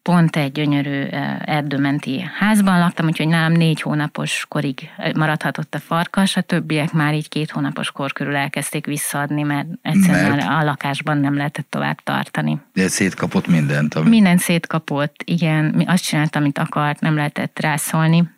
pont 0.03 0.37
egy 0.37 0.53
gyönyörű 0.53 1.03
erdőmenti 1.45 2.21
házban 2.39 2.79
laktam, 2.79 3.07
úgyhogy 3.07 3.29
nálam 3.29 3.53
négy 3.53 3.81
hónapos 3.81 4.45
korig 4.49 4.91
maradhatott 5.15 5.75
a 5.75 5.79
farkas, 5.79 6.37
a 6.37 6.41
többiek 6.41 6.93
már 6.93 7.15
így 7.15 7.29
két 7.29 7.51
hónapos 7.51 7.91
kor 7.91 8.13
körül 8.13 8.37
elkezdték 8.37 8.87
visszaadni, 8.87 9.43
mert 9.43 9.67
egyszerűen 9.83 10.37
mert... 10.37 10.49
a 10.49 10.65
lakásban 10.65 11.19
nem 11.19 11.37
lehetett 11.37 11.67
tovább 11.71 12.01
tartani. 12.03 12.61
De 12.73 12.89
szétkapott 12.89 13.47
mindent? 13.47 13.95
Ami... 13.95 14.09
Mindent 14.09 14.41
szétkapott, 14.41 15.23
igen. 15.25 15.85
Azt 15.87 16.05
csinált, 16.05 16.37
amit 16.37 16.59
akart, 16.59 17.01
nem 17.01 17.15
lehetett 17.15 17.59
rászólni 17.61 18.31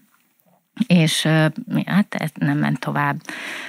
és 0.86 1.22
hát 1.86 2.32
nem 2.34 2.58
ment 2.58 2.80
tovább. 2.80 3.16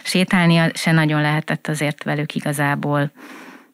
Sétálni 0.04 0.72
se 0.74 0.92
nagyon 0.92 1.22
lehetett 1.22 1.68
azért 1.68 2.04
velük 2.04 2.36
igazából 2.36 3.12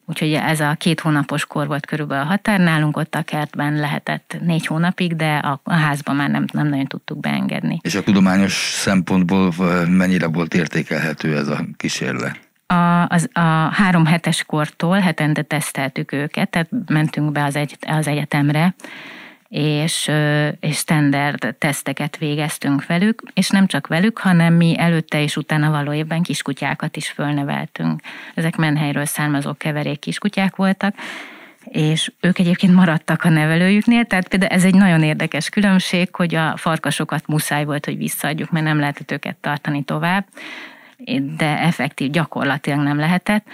Úgyhogy 0.06 0.32
ez 0.32 0.60
a 0.60 0.74
két 0.78 1.00
hónapos 1.00 1.44
kor 1.44 1.66
volt 1.66 1.86
körülbelül 1.86 2.24
a 2.24 2.26
határ. 2.26 2.60
Nálunk 2.60 2.96
ott 2.96 3.14
a 3.14 3.22
kertben 3.22 3.74
lehetett 3.74 4.36
négy 4.40 4.66
hónapig, 4.66 5.16
de 5.16 5.36
a, 5.36 5.60
a 5.62 5.72
házban 5.72 6.16
már 6.16 6.30
nem, 6.30 6.44
nem 6.52 6.68
nagyon 6.68 6.86
tudtuk 6.86 7.20
beengedni. 7.20 7.78
És 7.82 7.94
a 7.94 8.02
tudományos 8.02 8.52
szempontból 8.74 9.52
mennyire 9.88 10.26
volt 10.26 10.54
értékelhető 10.54 11.36
ez 11.36 11.48
a 11.48 11.64
kísérlet? 11.76 12.40
A, 12.66 13.06
az, 13.08 13.28
a 13.32 13.40
három 13.72 14.06
hetes 14.06 14.44
kortól 14.44 14.98
hetente 14.98 15.42
teszteltük 15.42 16.12
őket, 16.12 16.50
tehát 16.50 16.68
mentünk 16.86 17.32
be 17.32 17.44
az, 17.44 17.56
egy, 17.56 17.76
az 17.80 18.06
egyetemre, 18.06 18.74
és, 19.52 20.10
és 20.60 20.76
standard 20.76 21.54
teszteket 21.58 22.16
végeztünk 22.16 22.86
velük, 22.86 23.22
és 23.34 23.48
nem 23.48 23.66
csak 23.66 23.86
velük, 23.86 24.18
hanem 24.18 24.54
mi 24.54 24.78
előtte 24.78 25.22
és 25.22 25.36
utána 25.36 25.70
való 25.70 25.92
évben 25.92 26.22
kiskutyákat 26.22 26.96
is 26.96 27.10
fölneveltünk. 27.10 28.00
Ezek 28.34 28.56
menhelyről 28.56 29.04
származó 29.04 29.54
keverék 29.54 29.98
kiskutyák 29.98 30.56
voltak, 30.56 30.94
és 31.64 32.12
ők 32.20 32.38
egyébként 32.38 32.74
maradtak 32.74 33.24
a 33.24 33.28
nevelőjüknél, 33.28 34.04
tehát 34.04 34.28
például 34.28 34.52
ez 34.52 34.64
egy 34.64 34.74
nagyon 34.74 35.02
érdekes 35.02 35.48
különbség, 35.48 36.14
hogy 36.14 36.34
a 36.34 36.56
farkasokat 36.56 37.26
muszáj 37.26 37.64
volt, 37.64 37.84
hogy 37.84 37.96
visszaadjuk, 37.96 38.50
mert 38.50 38.64
nem 38.64 38.78
lehetett 38.78 39.10
őket 39.10 39.36
tartani 39.36 39.82
tovább, 39.82 40.26
de 41.36 41.58
effektív 41.58 42.10
gyakorlatilag 42.10 42.78
nem 42.78 42.98
lehetett 42.98 43.46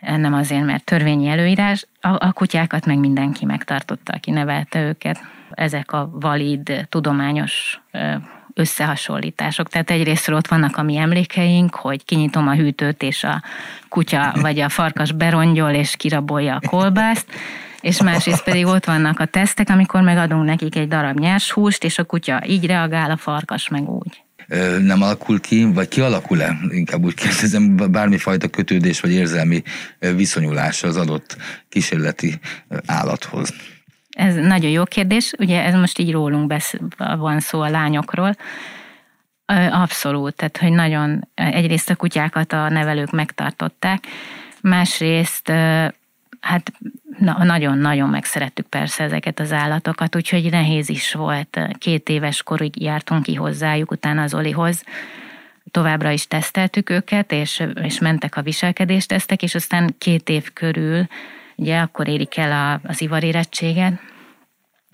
nem 0.00 0.34
azért, 0.34 0.64
mert 0.64 0.84
törvényi 0.84 1.28
előírás, 1.28 1.86
a, 2.00 2.26
a 2.26 2.32
kutyákat 2.32 2.86
meg 2.86 2.98
mindenki 2.98 3.44
megtartotta, 3.44 4.12
aki 4.12 4.30
nevelte 4.30 4.82
őket. 4.82 5.20
Ezek 5.50 5.92
a 5.92 6.10
valid, 6.12 6.86
tudományos 6.88 7.80
összehasonlítások. 8.54 9.68
Tehát 9.68 9.90
egyrésztről 9.90 10.36
ott 10.36 10.46
vannak 10.46 10.76
a 10.76 10.82
mi 10.82 10.96
emlékeink, 10.96 11.74
hogy 11.74 12.04
kinyitom 12.04 12.48
a 12.48 12.54
hűtőt, 12.54 13.02
és 13.02 13.24
a 13.24 13.42
kutya 13.88 14.32
vagy 14.40 14.60
a 14.60 14.68
farkas 14.68 15.12
berongyol, 15.12 15.70
és 15.70 15.96
kirabolja 15.96 16.54
a 16.54 16.68
kolbászt, 16.68 17.26
és 17.80 18.02
másrészt 18.02 18.44
pedig 18.44 18.66
ott 18.66 18.84
vannak 18.84 19.20
a 19.20 19.24
tesztek, 19.24 19.68
amikor 19.68 20.00
megadunk 20.00 20.44
nekik 20.44 20.76
egy 20.76 20.88
darab 20.88 21.18
nyers 21.18 21.52
húst, 21.52 21.84
és 21.84 21.98
a 21.98 22.04
kutya 22.04 22.42
így 22.46 22.66
reagál, 22.66 23.10
a 23.10 23.16
farkas 23.16 23.68
meg 23.68 23.88
úgy 23.88 24.22
nem 24.80 25.02
alakul 25.02 25.40
ki, 25.40 25.64
vagy 25.64 25.88
kialakul-e? 25.88 26.58
Inkább 26.70 27.04
úgy 27.04 27.14
kérdezem, 27.14 27.76
bármifajta 27.76 28.48
kötődés 28.48 29.00
vagy 29.00 29.12
érzelmi 29.12 29.62
viszonyulás 29.98 30.82
az 30.82 30.96
adott 30.96 31.36
kísérleti 31.68 32.38
állathoz. 32.86 33.54
Ez 34.10 34.34
nagyon 34.34 34.70
jó 34.70 34.84
kérdés. 34.84 35.32
Ugye 35.38 35.64
ez 35.64 35.74
most 35.74 35.98
így 35.98 36.12
rólunk 36.12 36.46
besz- 36.46 36.80
van 36.96 37.40
szó 37.40 37.60
a 37.60 37.68
lányokról. 37.68 38.36
Abszolút, 39.70 40.34
tehát 40.34 40.56
hogy 40.56 40.72
nagyon, 40.72 41.28
egyrészt 41.34 41.90
a 41.90 41.96
kutyákat 41.96 42.52
a 42.52 42.68
nevelők 42.68 43.10
megtartották, 43.10 44.04
másrészt 44.60 45.48
hát 46.40 46.72
nagyon-nagyon 47.20 48.08
megszerettük 48.08 48.66
persze 48.66 49.04
ezeket 49.04 49.40
az 49.40 49.52
állatokat, 49.52 50.16
úgyhogy 50.16 50.50
nehéz 50.50 50.88
is 50.88 51.12
volt. 51.12 51.58
Két 51.78 52.08
éves 52.08 52.42
korig 52.42 52.82
jártunk 52.82 53.22
ki 53.22 53.34
hozzájuk, 53.34 53.90
utána 53.90 54.22
az 54.22 54.34
Olihoz, 54.34 54.84
továbbra 55.70 56.10
is 56.10 56.26
teszteltük 56.26 56.90
őket, 56.90 57.32
és, 57.32 57.62
és 57.82 57.98
mentek 57.98 58.36
a 58.36 58.42
viselkedéstesztek, 58.42 59.42
és 59.42 59.54
aztán 59.54 59.94
két 59.98 60.28
év 60.28 60.52
körül, 60.52 61.06
ugye 61.56 61.78
akkor 61.78 62.08
érik 62.08 62.36
el 62.36 62.52
a, 62.52 62.88
az 62.88 63.00
ivarérettséget, 63.00 64.00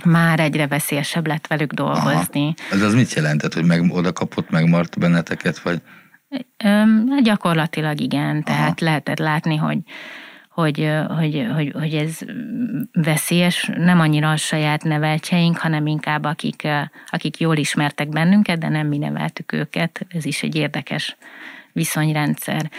már 0.05 0.41
egyre 0.41 0.67
veszélyesebb 0.67 1.27
lett 1.27 1.47
velük 1.47 1.73
dolgozni. 1.73 2.43
Aha. 2.43 2.55
Ez 2.71 2.83
az 2.83 2.95
mit 2.95 3.13
jelentett, 3.13 3.55
hogy 3.55 3.65
meg, 3.65 3.93
oda 3.93 4.13
kapott, 4.13 4.51
megmart 4.51 4.99
benneteket, 4.99 5.59
vagy? 5.59 5.83
Öm, 6.65 7.23
gyakorlatilag 7.23 8.01
igen, 8.01 8.43
tehát 8.43 8.81
Aha. 8.81 8.85
lehetett 8.85 9.19
látni, 9.19 9.57
hogy 9.57 9.79
hogy, 10.57 10.93
hogy, 11.09 11.47
hogy, 11.55 11.73
hogy 11.73 11.95
ez 11.95 12.19
veszélyes, 12.93 13.71
nem 13.77 14.01
annyira 14.01 14.31
a 14.31 14.37
saját 14.37 14.83
neveltjeink, 14.83 15.59
hanem 15.59 15.87
inkább 15.87 16.25
akik, 16.25 16.69
akik 17.07 17.39
jól 17.39 17.57
ismertek 17.57 18.09
bennünket, 18.09 18.59
de 18.59 18.69
nem 18.69 18.87
mi 18.87 18.99
neveltük 18.99 19.53
őket. 19.53 20.07
Ez 20.09 20.25
is 20.25 20.43
egy 20.43 20.55
érdekes 20.55 21.17
viszonyrendszer. 21.73 22.71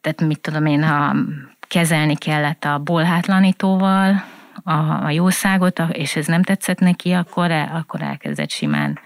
Tehát 0.00 0.20
mit 0.20 0.40
tudom 0.40 0.66
én, 0.66 0.84
ha 0.84 1.16
kezelni 1.60 2.16
kellett 2.16 2.64
a 2.64 2.78
bolhátlanítóval 2.78 4.24
a, 4.64 5.04
a 5.04 5.10
jószágot, 5.10 5.82
és 5.92 6.16
ez 6.16 6.26
nem 6.26 6.42
tetszett 6.42 6.78
neki, 6.78 7.12
akkor, 7.12 7.50
el, 7.50 7.70
akkor 7.74 8.02
elkezdett 8.02 8.50
simán 8.50 8.98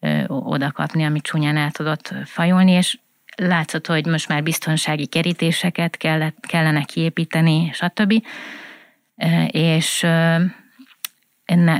ö, 0.00 0.24
oda 0.26 0.70
kapni, 0.70 1.04
amit 1.04 1.22
csúnyán 1.22 1.56
el 1.56 1.70
tudott 1.70 2.14
fajolni, 2.24 2.70
és 2.70 2.98
látszott, 3.36 3.86
hogy 3.86 4.06
most 4.06 4.28
már 4.28 4.42
biztonsági 4.42 5.06
kerítéseket 5.06 5.96
kellett, 5.96 6.36
kellene 6.40 6.82
kiépíteni, 6.82 7.70
stb. 7.72 8.24
És 9.50 10.06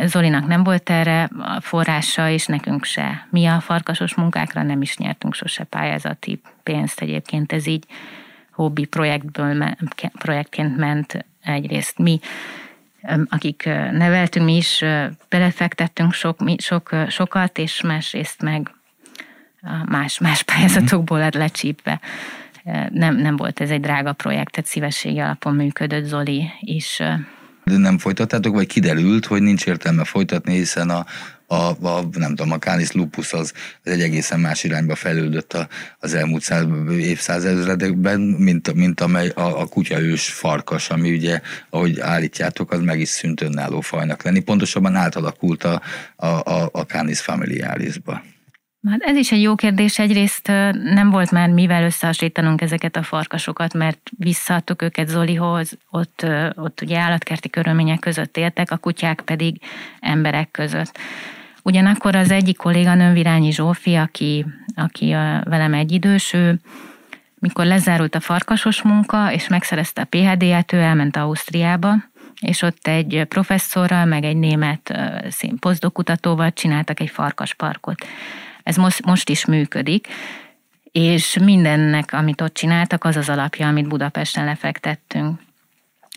Zolinak 0.04 0.46
nem 0.46 0.64
volt 0.64 0.90
erre 0.90 1.22
a 1.38 1.60
forrása, 1.60 2.28
és 2.28 2.46
nekünk 2.46 2.84
se. 2.84 3.26
Mi 3.30 3.46
a 3.46 3.60
farkasos 3.60 4.14
munkákra 4.14 4.62
nem 4.62 4.82
is 4.82 4.96
nyertünk 4.96 5.34
sose 5.34 5.64
pályázati 5.64 6.40
pénzt 6.62 7.00
egyébként, 7.00 7.52
ez 7.52 7.66
így 7.66 7.84
hobbi 8.50 8.84
projektből, 8.84 9.76
projektként 10.18 10.76
ment 10.76 11.26
egyrészt 11.42 11.98
mi, 11.98 12.20
akik 13.28 13.64
neveltünk, 13.92 14.46
mi 14.46 14.56
is 14.56 14.84
belefektettünk 15.28 16.12
sok, 16.12 16.40
sok, 16.56 16.90
sokat, 17.08 17.58
és 17.58 17.80
másrészt 17.80 18.42
meg 18.42 18.70
más, 19.88 20.18
más 20.18 20.42
pályázatokból 20.52 21.18
lett 21.18 21.34
lecsípve. 21.34 22.00
Nem, 22.90 23.16
nem 23.16 23.36
volt 23.36 23.60
ez 23.60 23.70
egy 23.70 23.80
drága 23.80 24.12
projekt, 24.12 24.52
tehát 24.52 24.70
szívességi 24.70 25.18
alapon 25.18 25.54
működött 25.54 26.04
Zoli 26.04 26.50
is. 26.60 27.02
De 27.64 27.76
nem 27.76 27.98
folytattátok, 27.98 28.54
vagy 28.54 28.66
kiderült, 28.66 29.26
hogy 29.26 29.42
nincs 29.42 29.66
értelme 29.66 30.04
folytatni, 30.04 30.54
hiszen 30.54 30.90
a, 30.90 31.06
a, 31.46 31.86
a 31.86 32.08
nem 32.12 32.34
tudom, 32.34 32.52
a 32.52 32.58
Canis 32.58 32.92
lupus 32.92 33.32
az, 33.32 33.52
az 33.84 33.92
egy 33.92 34.00
egészen 34.00 34.40
más 34.40 34.64
irányba 34.64 34.94
fejlődött 34.94 35.52
a, 35.52 35.68
az 35.98 36.14
elmúlt 36.14 36.42
száz, 36.42 36.66
évszázezredekben, 36.98 38.20
mint, 38.20 38.74
mint 38.74 39.00
amely 39.00 39.28
a, 39.28 39.60
a 39.60 39.66
kutyaős 39.66 40.28
farkas, 40.28 40.90
ami 40.90 41.12
ugye, 41.12 41.40
ahogy 41.70 42.00
állítjátok, 42.00 42.72
az 42.72 42.80
meg 42.80 43.00
is 43.00 43.08
szűnt 43.08 43.40
önálló 43.40 43.80
fajnak 43.80 44.22
lenni. 44.22 44.40
Pontosabban 44.40 44.94
átalakult 44.94 45.64
a, 45.64 45.82
a, 46.16 46.26
a, 46.26 46.68
a 46.72 46.80
Canis 46.80 47.20
familiarisba. 47.20 48.22
Hát 48.90 49.02
ez 49.02 49.16
is 49.16 49.32
egy 49.32 49.42
jó 49.42 49.54
kérdés. 49.54 49.98
Egyrészt 49.98 50.46
nem 50.72 51.10
volt 51.10 51.30
már 51.30 51.48
mivel 51.48 51.84
összehasonlítanunk 51.84 52.60
ezeket 52.60 52.96
a 52.96 53.02
farkasokat, 53.02 53.74
mert 53.74 54.10
visszaadtuk 54.18 54.82
őket 54.82 55.08
Zolihoz, 55.08 55.78
ott, 55.90 56.26
ott 56.54 56.80
ugye 56.80 56.98
állatkerti 56.98 57.50
körülmények 57.50 57.98
között 57.98 58.36
éltek, 58.36 58.70
a 58.70 58.76
kutyák 58.76 59.20
pedig 59.20 59.60
emberek 60.00 60.50
között. 60.50 60.98
Ugyanakkor 61.62 62.16
az 62.16 62.30
egyik 62.30 62.56
kolléganőm 62.56 63.12
Virányi 63.12 63.52
Zsófi, 63.52 63.94
aki, 63.94 64.46
aki 64.74 65.10
velem 65.44 65.74
egyidős, 65.74 66.32
ő 66.32 66.60
mikor 67.38 67.64
lezárult 67.64 68.14
a 68.14 68.20
farkasos 68.20 68.82
munka, 68.82 69.32
és 69.32 69.48
megszerezte 69.48 70.00
a 70.00 70.04
PHD-et, 70.04 70.72
ő 70.72 70.78
elment 70.78 71.16
Ausztriába, 71.16 71.94
és 72.40 72.62
ott 72.62 72.86
egy 72.86 73.24
professzorral, 73.28 74.04
meg 74.04 74.24
egy 74.24 74.36
német 74.36 74.98
posztdokutatóval 75.60 76.52
csináltak 76.52 77.00
egy 77.00 77.10
farkasparkot. 77.10 78.06
Ez 78.62 78.76
most, 78.76 79.04
most 79.04 79.28
is 79.28 79.46
működik, 79.46 80.08
és 80.92 81.38
mindennek, 81.44 82.12
amit 82.12 82.40
ott 82.40 82.54
csináltak, 82.54 83.04
az 83.04 83.16
az 83.16 83.28
alapja, 83.28 83.68
amit 83.68 83.88
Budapesten 83.88 84.44
lefektettünk. 84.44 85.40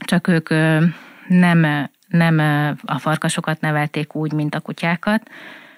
Csak 0.06 0.28
ők 0.28 0.50
nem, 1.28 1.90
nem 2.08 2.40
a 2.86 3.00
farkasokat 3.00 3.62
nevelték 3.62 4.16
úgy, 4.16 4.34
mint 4.34 4.56
a 4.56 4.60
kutyákat, 4.60 5.22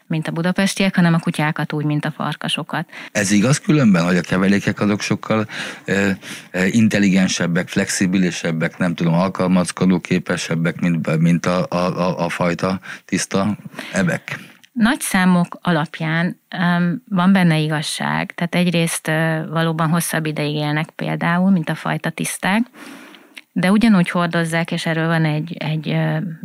mint 0.07 0.27
a 0.27 0.31
budapestiek, 0.31 0.95
hanem 0.95 1.13
a 1.13 1.19
kutyákat 1.19 1.73
úgy, 1.73 1.85
mint 1.85 2.05
a 2.05 2.11
farkasokat. 2.11 2.89
Ez 3.11 3.31
igaz 3.31 3.59
különben, 3.59 4.05
hogy 4.05 4.17
a 4.17 4.21
kevelékek 4.21 4.79
azok 4.79 5.01
sokkal 5.01 5.47
e, 5.85 6.17
e, 6.51 6.67
intelligensebbek, 6.67 7.67
flexibilisebbek, 7.67 8.77
nem 8.77 8.95
tudom, 8.95 9.13
alkalmazkodó 9.13 9.99
képesebbek, 9.99 10.79
mint, 10.79 11.17
mint 11.17 11.45
a, 11.45 11.65
a, 11.69 11.75
a, 11.75 12.25
a 12.25 12.29
fajta 12.29 12.79
tiszta 13.05 13.57
ebek? 13.93 14.39
Nagy 14.77 14.99
számok 14.99 15.57
alapján 15.61 16.39
um, 16.57 17.03
van 17.09 17.31
benne 17.31 17.57
igazság, 17.57 18.31
tehát 18.31 18.55
egyrészt 18.55 19.07
uh, 19.07 19.49
valóban 19.49 19.89
hosszabb 19.89 20.25
ideig 20.25 20.55
élnek 20.55 20.89
például, 20.89 21.51
mint 21.51 21.69
a 21.69 21.75
fajta 21.75 22.09
tiszták, 22.09 22.61
de 23.51 23.71
ugyanúgy 23.71 24.09
hordozzák, 24.09 24.71
és 24.71 24.85
erről 24.85 25.07
van 25.07 25.25
egy, 25.25 25.55
egy, 25.59 25.87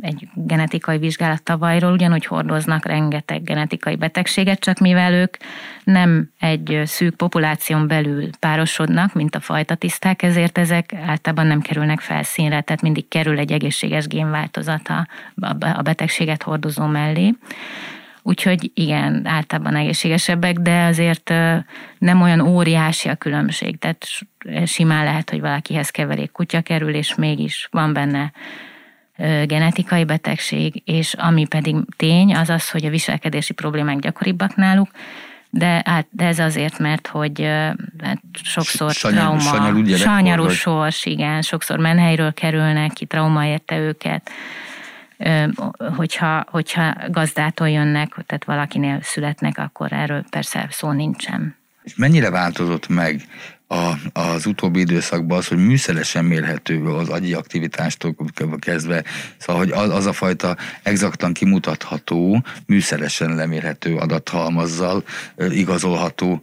egy 0.01 0.29
genetikai 0.35 0.99
vizsgálat 0.99 1.42
tavalyról, 1.42 1.92
ugyanúgy 1.92 2.27
hordoznak 2.27 2.87
rengeteg 2.87 3.42
genetikai 3.42 3.97
betegséget, 3.97 4.61
csak 4.61 4.79
mivel 4.79 5.12
ők 5.12 5.37
nem 5.85 6.31
egy 6.38 6.83
szűk 6.85 7.14
populáción 7.14 7.87
belül 7.87 8.31
párosodnak, 8.38 9.14
mint 9.14 9.35
a 9.35 9.40
fajta 9.40 9.75
tiszták, 9.75 10.23
ezért 10.23 10.59
ezek 10.59 10.95
általában 11.07 11.47
nem 11.47 11.61
kerülnek 11.61 12.01
felszínre, 12.01 12.61
tehát 12.61 12.83
mindig 12.83 13.09
kerül 13.09 13.38
egy 13.38 13.53
egészséges 13.53 14.07
génváltozat 14.07 14.88
a, 14.88 15.07
a 15.77 15.83
betegséget 15.83 16.42
hordozó 16.42 16.87
mellé. 16.87 17.35
Úgyhogy 18.22 18.70
igen, 18.74 19.26
általában 19.26 19.76
egészségesebbek, 19.76 20.56
de 20.56 20.85
azért 20.85 21.28
nem 21.98 22.22
olyan 22.22 22.40
óriási 22.40 23.08
a 23.08 23.14
különbség. 23.14 23.78
Tehát 23.78 24.06
simán 24.64 25.04
lehet, 25.04 25.30
hogy 25.30 25.40
valakihez 25.40 25.90
keverék 25.90 26.30
kutya 26.30 26.61
kerül, 26.61 26.94
és 26.94 27.14
mégis 27.14 27.68
van 27.70 27.92
benne 27.92 28.32
genetikai 29.46 30.04
betegség, 30.04 30.82
és 30.85 31.14
ami 31.14 31.46
pedig 31.46 31.76
tény, 31.96 32.35
az 32.35 32.48
az, 32.48 32.70
hogy 32.70 32.85
a 32.85 32.90
viselkedési 32.90 33.52
problémák 33.52 33.98
gyakoribbak 33.98 34.54
náluk, 34.54 34.88
de, 35.50 35.82
hát, 35.85 36.06
de 36.11 36.26
ez 36.26 36.38
azért, 36.38 36.78
mert 36.78 37.06
hogy 37.06 37.40
hát 38.02 38.20
sokszor 38.42 38.92
Sanyarú, 38.92 39.37
trauma, 39.37 39.40
sanyarú, 39.40 39.96
sanyarú 39.96 40.48
sors, 40.48 41.04
igen, 41.04 41.42
sokszor 41.42 41.78
menhelyről 41.78 42.32
kerülnek 42.32 42.92
ki, 42.92 43.04
trauma 43.04 43.46
érte 43.46 43.78
őket, 43.78 44.30
hogyha, 45.96 46.44
hogyha 46.51 46.94
gazdától 47.09 47.68
jönnek, 47.68 48.09
tehát 48.27 48.44
valakinél 48.44 48.98
születnek, 49.03 49.59
akkor 49.59 49.92
erről 49.92 50.25
persze 50.31 50.66
szó 50.70 50.90
nincsen. 50.90 51.57
És 51.83 51.94
mennyire 51.96 52.31
változott 52.31 52.88
meg 52.88 53.20
a, 53.72 53.98
az 54.12 54.46
utóbbi 54.46 54.80
időszakban 54.80 55.38
az, 55.38 55.46
hogy 55.46 55.66
műszeresen 55.66 56.24
mérhető 56.24 56.85
az 56.85 57.08
agyi 57.08 57.35
aktivitástól 57.35 58.14
kezdve, 58.58 59.04
szóval 59.38 59.62
hogy 59.62 59.70
az, 59.70 59.90
az 59.90 60.06
a 60.06 60.12
fajta 60.12 60.56
exaktan 60.82 61.32
kimutatható, 61.32 62.44
műszeresen 62.66 63.35
lemérhető 63.35 63.96
adathalmazzal 63.96 65.04
igazolható 65.37 66.42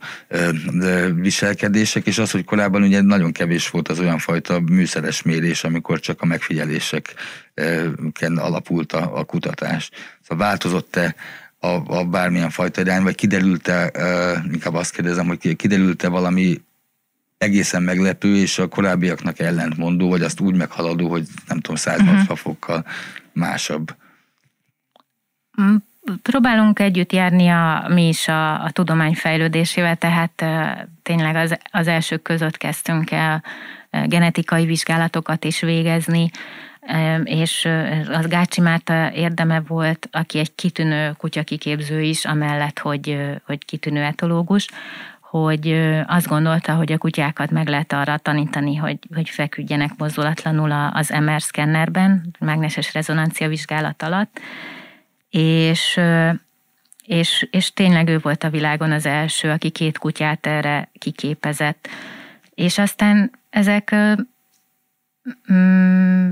viselkedések, 1.16 2.06
és 2.06 2.18
az, 2.18 2.32
hogy 2.32 2.44
korábban 2.44 2.84
ugye 2.84 3.02
nagyon 3.02 3.32
kevés 3.32 3.70
volt 3.70 3.88
az 3.88 4.00
olyan 4.00 4.18
fajta 4.18 4.60
műszeres 4.60 5.22
mérés, 5.22 5.64
amikor 5.64 6.00
csak 6.00 6.22
a 6.22 6.26
megfigyeléseken 6.26 8.38
alapult 8.38 8.94
a, 8.94 9.18
a 9.18 9.24
kutatás. 9.24 9.90
Szóval 10.28 10.48
változott-e 10.48 11.16
a, 11.60 11.98
a 11.98 12.04
bármilyen 12.04 12.50
fajta 12.50 12.82
irány, 12.82 13.04
vagy 13.04 13.16
kiderült-e, 13.16 13.92
inkább 14.52 14.74
azt 14.74 14.94
kérdezem, 14.94 15.28
hogy 15.28 15.56
kiderült-e 15.56 16.08
valami 16.08 16.62
egészen 17.40 17.84
meglepő, 17.84 18.36
és 18.36 18.60
a 18.60 18.68
korábbiaknak 18.68 19.40
ellentmondó, 19.40 20.10
vagy 20.10 20.22
azt 20.22 20.40
úgy 20.40 20.56
meghaladó, 20.56 21.10
hogy 21.10 21.28
nem 21.48 21.60
tudom, 21.60 21.76
180 21.76 22.14
uh-huh. 22.14 22.28
Mhm. 22.28 22.38
fokkal 22.38 22.86
másabb. 23.34 23.96
Mm, 25.62 25.76
próbálunk 26.22 26.80
együtt 26.80 27.12
járni 27.12 27.48
a, 27.48 27.86
mi 27.88 28.08
is 28.08 28.28
a, 28.28 28.64
a 28.64 28.72
tudomány 28.72 29.14
fejlődésével, 29.14 29.96
tehát 29.96 30.46
tényleg 31.04 31.36
az, 31.36 31.58
az 31.72 31.88
elsők 31.88 32.22
között 32.22 32.58
kezdtünk 32.58 33.12
el 33.12 33.44
genetikai 34.06 34.66
vizsgálatokat 34.66 35.44
is 35.44 35.60
végezni, 35.60 36.32
és 37.24 37.68
az 38.12 38.28
Gácsi 38.28 38.62
Márta 38.62 39.12
érdeme 39.14 39.64
volt, 39.68 40.08
aki 40.12 40.40
egy 40.40 40.56
kitűnő 40.56 41.14
kutyakiképző 41.18 42.02
is, 42.02 42.26
amellett, 42.26 42.80
hogy, 42.80 43.18
hogy 43.46 43.66
kitűnő 43.66 44.02
etológus, 44.02 44.68
hogy 45.30 45.72
azt 46.08 46.28
gondolta, 46.28 46.74
hogy 46.74 46.92
a 46.92 46.98
kutyákat 46.98 47.52
meg 47.52 47.68
lehet 47.68 47.94
arra 47.94 48.18
tanítani, 48.18 48.76
hogy, 48.76 48.98
hogy 49.14 49.30
feküdjenek 49.30 49.92
mozdulatlanul 49.98 50.72
az 50.94 51.10
MR 51.10 51.42
szkennerben, 51.42 52.36
mágneses 52.40 52.94
rezonancia 52.94 53.48
vizsgálat 53.48 54.04
alatt, 54.04 54.40
és, 55.30 56.00
és, 57.06 57.48
és 57.52 57.74
tényleg 57.74 58.08
ő 58.08 58.18
volt 58.18 58.44
a 58.44 58.50
világon 58.50 58.92
az 58.92 59.06
első, 59.06 59.50
aki 59.50 59.70
két 59.70 59.98
kutyát 59.98 60.46
erre 60.46 60.90
kiképezett. 61.00 61.88
És 62.54 62.78
aztán 62.78 63.32
ezek 63.50 63.96
mm, 65.54 66.32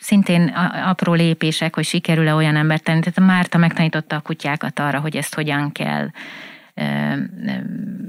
szintén 0.00 0.48
apró 0.84 1.12
lépések, 1.12 1.74
hogy 1.74 1.84
sikerül-e 1.84 2.34
olyan 2.34 2.56
embert 2.56 2.82
tenni. 2.82 3.00
Tehát 3.00 3.30
Márta 3.30 3.58
megtanította 3.58 4.16
a 4.16 4.20
kutyákat 4.20 4.78
arra, 4.78 5.00
hogy 5.00 5.16
ezt 5.16 5.34
hogyan 5.34 5.72
kell 5.72 6.08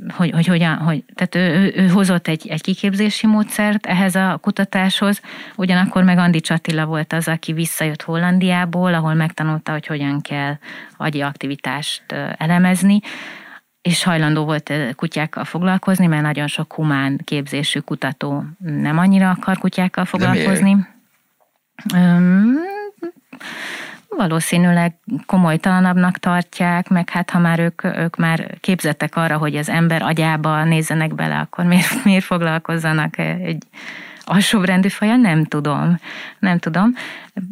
hogy, 0.07 0.31
hogy 0.31 0.47
hogyan, 0.47 0.77
hogy, 0.77 1.03
tehát 1.15 1.35
ő, 1.35 1.39
ő, 1.39 1.73
ő 1.75 1.87
hozott 1.87 2.27
egy, 2.27 2.47
egy 2.47 2.61
kiképzési 2.61 3.27
módszert 3.27 3.85
ehhez 3.85 4.15
a 4.15 4.37
kutatáshoz, 4.41 5.21
ugyanakkor 5.55 6.03
meg 6.03 6.17
Andi 6.17 6.41
Csatilla 6.41 6.85
volt 6.85 7.13
az, 7.13 7.27
aki 7.27 7.53
visszajött 7.53 8.01
Hollandiából, 8.01 8.93
ahol 8.93 9.13
megtanulta, 9.13 9.71
hogy 9.71 9.87
hogyan 9.87 10.21
kell 10.21 10.57
agyi 10.97 11.21
aktivitást 11.21 12.03
elemezni, 12.37 12.99
és 13.81 14.03
hajlandó 14.03 14.45
volt 14.45 14.73
kutyákkal 14.95 15.43
foglalkozni, 15.43 16.05
mert 16.05 16.21
nagyon 16.21 16.47
sok 16.47 16.73
humán 16.73 17.19
képzésű 17.23 17.79
kutató 17.79 18.43
nem 18.57 18.97
annyira 18.97 19.29
akar 19.29 19.57
kutyákkal 19.57 20.05
foglalkozni. 20.05 20.87
Valószínűleg 24.17 24.95
komolytalanabbnak 25.25 26.17
tartják, 26.17 26.89
meg 26.89 27.09
hát 27.09 27.29
ha 27.29 27.39
már 27.39 27.59
ők, 27.59 27.83
ők 27.83 28.15
már 28.15 28.57
képzettek 28.59 29.15
arra, 29.15 29.37
hogy 29.37 29.55
az 29.55 29.69
ember 29.69 30.01
agyába 30.01 30.63
nézzenek 30.63 31.15
bele, 31.15 31.39
akkor 31.39 31.65
miért, 31.65 32.03
miért 32.05 32.23
foglalkozzanak 32.23 33.17
egy 33.17 33.63
alsóbrendű 34.25 34.87
faja? 34.87 35.15
Nem 35.15 35.45
tudom. 35.45 35.99
Nem 36.39 36.57
tudom. 36.57 36.93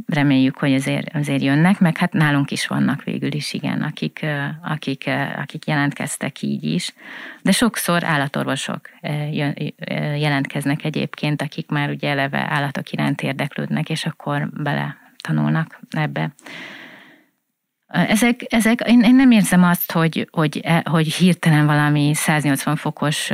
Reméljük, 0.07 0.57
hogy 0.57 0.73
azért, 0.73 1.15
azért 1.15 1.41
jönnek, 1.41 1.79
meg 1.79 1.97
hát 1.97 2.13
nálunk 2.13 2.51
is 2.51 2.67
vannak 2.67 3.03
végül 3.03 3.33
is, 3.33 3.53
igen, 3.53 3.81
akik, 3.81 4.25
akik, 4.63 5.09
akik 5.37 5.65
jelentkeztek 5.65 6.41
így 6.41 6.63
is. 6.63 6.93
De 7.41 7.51
sokszor 7.51 8.03
állatorvosok 8.03 8.89
jelentkeznek 10.17 10.83
egyébként, 10.83 11.41
akik 11.41 11.69
már 11.69 11.89
ugye 11.89 12.09
eleve 12.09 12.45
állatok 12.49 12.91
iránt 12.91 13.21
érdeklődnek, 13.21 13.89
és 13.89 14.05
akkor 14.05 14.49
bele 14.53 15.00
tanulnak 15.21 15.79
ebbe. 15.89 16.33
Ezek, 17.87 18.41
ezek 18.49 18.79
én, 18.79 19.01
én 19.01 19.15
nem 19.15 19.31
érzem 19.31 19.63
azt, 19.63 19.91
hogy, 19.91 20.27
hogy, 20.31 20.59
e, 20.63 20.83
hogy 20.89 21.13
hirtelen 21.13 21.65
valami 21.65 22.11
180 22.13 22.75
fokos 22.75 23.31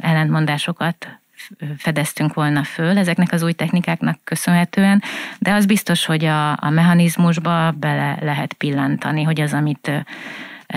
ellentmondásokat 0.00 1.08
fedeztünk 1.78 2.34
volna 2.34 2.64
föl 2.64 2.98
ezeknek 2.98 3.32
az 3.32 3.42
új 3.42 3.52
technikáknak 3.52 4.18
köszönhetően, 4.24 5.02
de 5.38 5.52
az 5.52 5.66
biztos, 5.66 6.04
hogy 6.04 6.24
a, 6.24 6.50
a 6.50 6.70
mechanizmusba 6.70 7.70
bele 7.70 8.18
lehet 8.20 8.52
pillantani, 8.52 9.22
hogy 9.22 9.40
az, 9.40 9.52
amit 9.52 9.90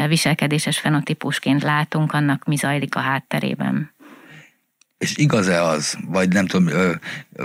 viselkedéses 0.07 0.79
fenotípusként 0.79 1.63
látunk, 1.63 2.13
annak 2.13 2.45
mi 2.45 2.55
zajlik 2.55 2.95
a 2.95 2.99
hátterében. 2.99 3.91
És 4.99 5.17
igaz-e 5.17 5.63
az, 5.63 5.97
vagy 6.07 6.29
nem 6.29 6.45
tudom, 6.45 6.67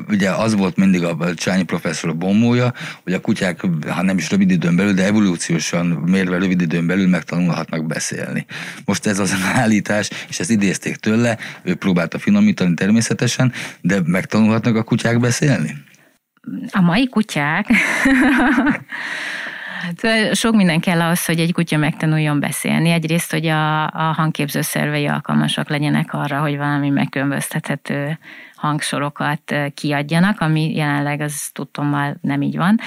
ugye 0.09 0.31
az 0.31 0.55
volt 0.55 0.77
mindig 0.77 1.05
a 1.05 1.35
Csányi 1.35 1.62
professzor 1.62 2.17
bombója, 2.17 2.73
hogy 3.03 3.12
a 3.12 3.21
kutyák, 3.21 3.61
ha 3.88 4.03
nem 4.03 4.19
is 4.19 4.31
rövid 4.31 4.51
időn 4.51 4.77
belül, 4.77 4.93
de 4.93 5.05
evolúciósan 5.05 5.87
mérve 5.87 6.38
rövid 6.38 6.61
időn 6.61 6.87
belül 6.87 7.09
megtanulhatnak 7.09 7.87
beszélni. 7.87 8.47
Most 8.85 9.07
ez 9.07 9.19
az 9.19 9.35
állítás, 9.62 10.11
és 10.29 10.40
ezt 10.40 10.51
idézték 10.51 10.97
tőle, 10.97 11.38
ő 11.62 11.75
próbálta 11.75 12.19
finomítani 12.19 12.75
természetesen, 12.75 13.53
de 13.81 14.01
megtanulhatnak 14.05 14.77
a 14.77 14.83
kutyák 14.83 15.21
beszélni? 15.21 15.77
A 16.71 16.81
mai 16.81 17.09
kutyák 17.09 17.67
Hát 19.85 20.35
sok 20.35 20.55
minden 20.55 20.81
kell 20.81 21.01
ahhoz, 21.01 21.25
hogy 21.25 21.38
egy 21.40 21.53
kutya 21.53 21.77
megtanuljon 21.77 22.40
beszélni. 22.40 22.90
Egyrészt, 22.90 23.31
hogy 23.31 23.47
a, 23.47 23.85
a 23.85 24.12
hangképző 24.16 24.61
szervei 24.61 25.07
alkalmasak 25.07 25.68
legyenek 25.68 26.14
arra, 26.14 26.40
hogy 26.40 26.57
valami 26.57 26.88
megkülönböztethető 26.88 28.18
hangsorokat 28.55 29.55
kiadjanak, 29.75 30.40
ami 30.40 30.75
jelenleg 30.75 31.20
az 31.20 31.49
tudtommal 31.53 32.16
nem 32.20 32.42
így 32.42 32.57
van. 32.57 32.79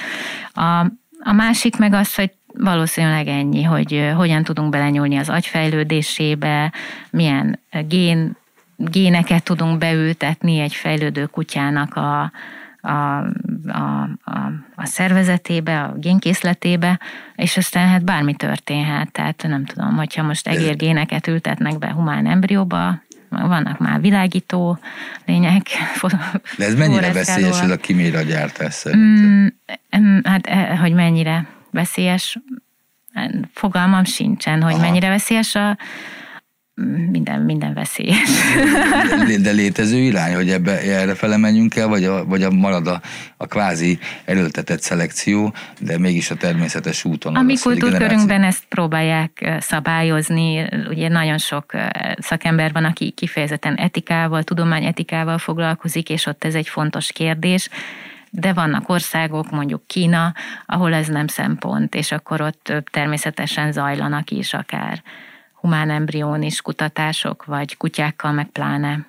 A, 0.52 0.80
a 1.22 1.32
másik 1.32 1.76
meg 1.76 1.92
az, 1.92 2.14
hogy 2.14 2.30
valószínűleg 2.54 3.26
ennyi, 3.26 3.62
hogy 3.62 4.12
hogyan 4.16 4.42
tudunk 4.42 4.70
belenyúlni 4.70 5.16
az 5.16 5.28
agyfejlődésébe, 5.28 6.72
milyen 7.10 7.58
gén, 7.88 8.36
géneket 8.76 9.42
tudunk 9.42 9.78
beültetni 9.78 10.58
egy 10.58 10.74
fejlődő 10.74 11.26
kutyának 11.26 11.94
a, 11.94 12.32
a, 12.80 13.24
a, 13.70 14.02
a, 14.24 14.52
a 14.74 14.86
szervezetébe, 14.86 15.82
a 15.82 15.92
génkészletébe, 15.96 17.00
és 17.34 17.56
aztán 17.56 17.88
hát 17.88 18.04
bármi 18.04 18.34
történhet. 18.34 19.12
Tehát 19.12 19.44
nem 19.48 19.64
tudom, 19.64 19.96
hogyha 19.96 20.22
most 20.22 20.48
egérgéneket 20.48 21.26
ültetnek 21.26 21.78
be 21.78 21.92
humán 21.92 22.26
embrióba, 22.26 23.02
vannak 23.28 23.78
már 23.78 24.00
világító 24.00 24.78
lények. 25.24 25.66
De 26.58 26.64
ez 26.64 26.74
mennyire 26.74 27.12
veszélyes 27.12 27.60
ez 27.60 27.70
a 27.70 27.76
kiméra 27.76 28.22
gyártás 28.22 28.74
szerintem? 28.74 29.52
Mm, 29.98 30.18
hát 30.24 30.46
eh, 30.46 30.78
hogy 30.80 30.92
mennyire 30.92 31.46
veszélyes, 31.70 32.38
fogalmam 33.52 34.04
sincsen, 34.04 34.62
hogy 34.62 34.72
Aha. 34.72 34.82
mennyire 34.82 35.08
veszélyes 35.08 35.54
a 35.54 35.78
minden, 37.10 37.40
minden 37.40 37.74
veszélyes. 37.74 38.30
De 39.42 39.50
létező 39.50 39.96
irány, 39.96 40.34
hogy 40.34 40.50
ebbe, 40.50 40.80
erre 40.80 41.14
fele 41.14 41.36
menjünk 41.36 41.76
el, 41.76 41.88
vagy, 41.88 42.04
a, 42.04 42.24
vagy 42.24 42.42
a 42.42 42.50
marad 42.50 42.86
a, 42.86 43.00
a 43.36 43.46
kvázi 43.46 43.98
erőltetett 44.24 44.80
szelekció, 44.80 45.54
de 45.80 45.98
mégis 45.98 46.30
a 46.30 46.34
természetes 46.34 47.04
úton. 47.04 47.36
A 47.36 47.42
mi 47.42 47.58
kultúrkörünkben 47.58 48.42
ezt 48.42 48.64
próbálják 48.68 49.56
szabályozni, 49.60 50.68
ugye 50.88 51.08
nagyon 51.08 51.38
sok 51.38 51.72
szakember 52.18 52.72
van, 52.72 52.84
aki 52.84 53.10
kifejezetten 53.10 53.74
etikával, 53.74 54.42
tudományetikával 54.42 55.38
foglalkozik, 55.38 56.08
és 56.08 56.26
ott 56.26 56.44
ez 56.44 56.54
egy 56.54 56.68
fontos 56.68 57.12
kérdés, 57.12 57.68
de 58.30 58.52
vannak 58.52 58.88
országok, 58.88 59.50
mondjuk 59.50 59.86
Kína, 59.86 60.34
ahol 60.66 60.94
ez 60.94 61.06
nem 61.06 61.26
szempont, 61.26 61.94
és 61.94 62.12
akkor 62.12 62.40
ott 62.40 62.72
természetesen 62.90 63.72
zajlanak 63.72 64.30
is 64.30 64.54
akár 64.54 65.02
humán 65.68 65.90
embriónis 65.90 66.60
kutatások, 66.60 67.44
vagy 67.44 67.76
kutyákkal 67.76 68.32
meg 68.32 68.46
pláne. 68.46 69.06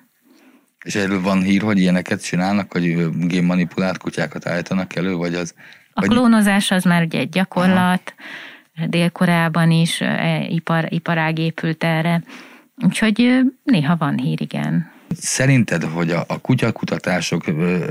És 0.84 0.94
erről 0.94 1.20
van 1.20 1.42
hír, 1.42 1.62
hogy 1.62 1.78
ilyeneket 1.78 2.24
csinálnak, 2.24 2.72
hogy 2.72 3.08
génmanipulált 3.26 3.98
kutyákat 3.98 4.46
állítanak 4.46 4.96
elő, 4.96 5.14
vagy 5.14 5.34
az... 5.34 5.54
A 5.92 6.00
vagy... 6.00 6.08
klónozás 6.08 6.70
az 6.70 6.84
már 6.84 7.02
ugye 7.02 7.18
egy 7.18 7.28
gyakorlat, 7.28 8.14
Aha. 8.76 8.86
Dél-Koreában 8.86 9.70
is 9.70 10.00
e, 10.00 10.44
ipar, 10.48 10.86
iparág 10.92 11.38
épült 11.38 11.84
erre, 11.84 12.22
úgyhogy 12.76 13.40
néha 13.62 13.96
van 13.96 14.18
hír, 14.18 14.40
igen. 14.40 14.90
Szerinted, 15.16 15.82
hogy 15.82 16.10
a, 16.10 16.24
a 16.28 16.38
kutyakutatások 16.38 17.44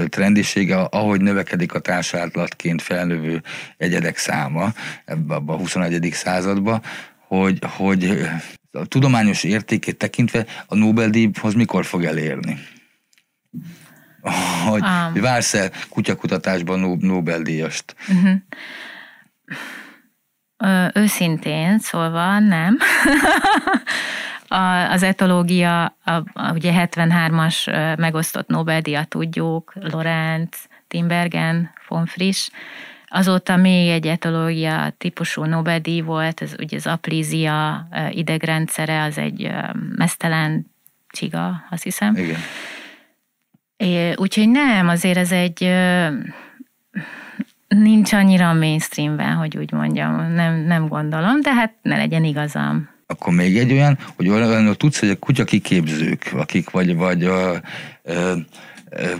trendisége, 0.09 0.75
ahogy 0.77 1.21
növekedik 1.21 1.73
a 1.73 1.79
társadalatként 1.79 2.81
felnövő 2.81 3.41
egyedek 3.77 4.17
száma 4.17 4.73
ebbe 5.05 5.35
a 5.45 5.55
21. 5.55 6.09
századba, 6.11 6.81
hogy, 7.29 7.59
hogy 7.77 8.29
a 8.71 8.85
tudományos 8.85 9.43
értékét 9.43 9.97
tekintve 9.97 10.45
a 10.67 10.75
Nobel-díjhoz 10.75 11.53
mikor 11.53 11.85
fog 11.85 12.03
elérni? 12.03 12.59
Hogy 14.67 14.81
um. 14.81 15.21
vársz-e 15.21 15.71
kutyakutatásban 15.89 16.97
Nobel-díjast? 16.99 17.95
Uh-huh. 18.07 18.39
őszintén 20.93 21.79
szólva 21.79 22.39
nem. 22.39 22.77
a, 24.47 24.91
az 24.91 25.03
etológia, 25.03 25.85
a, 25.85 26.11
a, 26.33 26.51
ugye 26.53 26.73
73-as 26.75 27.65
megosztott 27.97 28.47
Nobel-díjat 28.47 29.07
tudjuk, 29.07 29.73
Lorenz, 29.75 30.49
Timbergen, 30.87 31.71
von 31.87 32.05
Frisch, 32.05 32.51
Azóta 33.09 33.55
még 33.55 33.89
egy 33.89 34.07
etológia 34.07 34.93
típusú 34.97 35.43
Nobel-díj 35.43 36.01
volt, 36.01 36.41
ez 36.41 36.53
ugye 36.59 36.77
az 36.77 36.87
aplízia 36.87 37.87
idegrendszere, 38.11 39.03
az 39.03 39.17
egy 39.17 39.51
mesztelen 39.95 40.65
csiga, 41.07 41.63
azt 41.69 41.83
hiszem. 41.83 42.15
Igen. 42.15 42.39
É, 43.77 44.13
úgyhogy 44.15 44.49
nem, 44.49 44.87
azért 44.87 45.17
ez 45.17 45.31
egy 45.31 45.71
nincs 47.67 48.13
annyira 48.13 48.53
mainstreamben, 48.53 49.35
hogy 49.35 49.57
úgy 49.57 49.71
mondjam, 49.71 50.33
nem, 50.33 50.55
nem 50.55 50.87
gondolom, 50.87 51.41
de 51.41 51.53
hát 51.53 51.73
ne 51.81 51.97
legyen 51.97 52.23
igazam. 52.23 52.89
akkor 53.07 53.33
még 53.33 53.57
egy 53.57 53.71
olyan, 53.71 53.97
hogy 54.15 54.29
olyan, 54.29 54.75
tudsz, 54.77 54.99
hogy 54.99 55.09
a 55.09 55.19
kutya 55.19 55.43
kiképzők, 55.43 56.31
akik 56.33 56.69
vagy, 56.69 56.95
vagy 56.95 57.23
a, 57.23 57.53
a, 57.53 57.61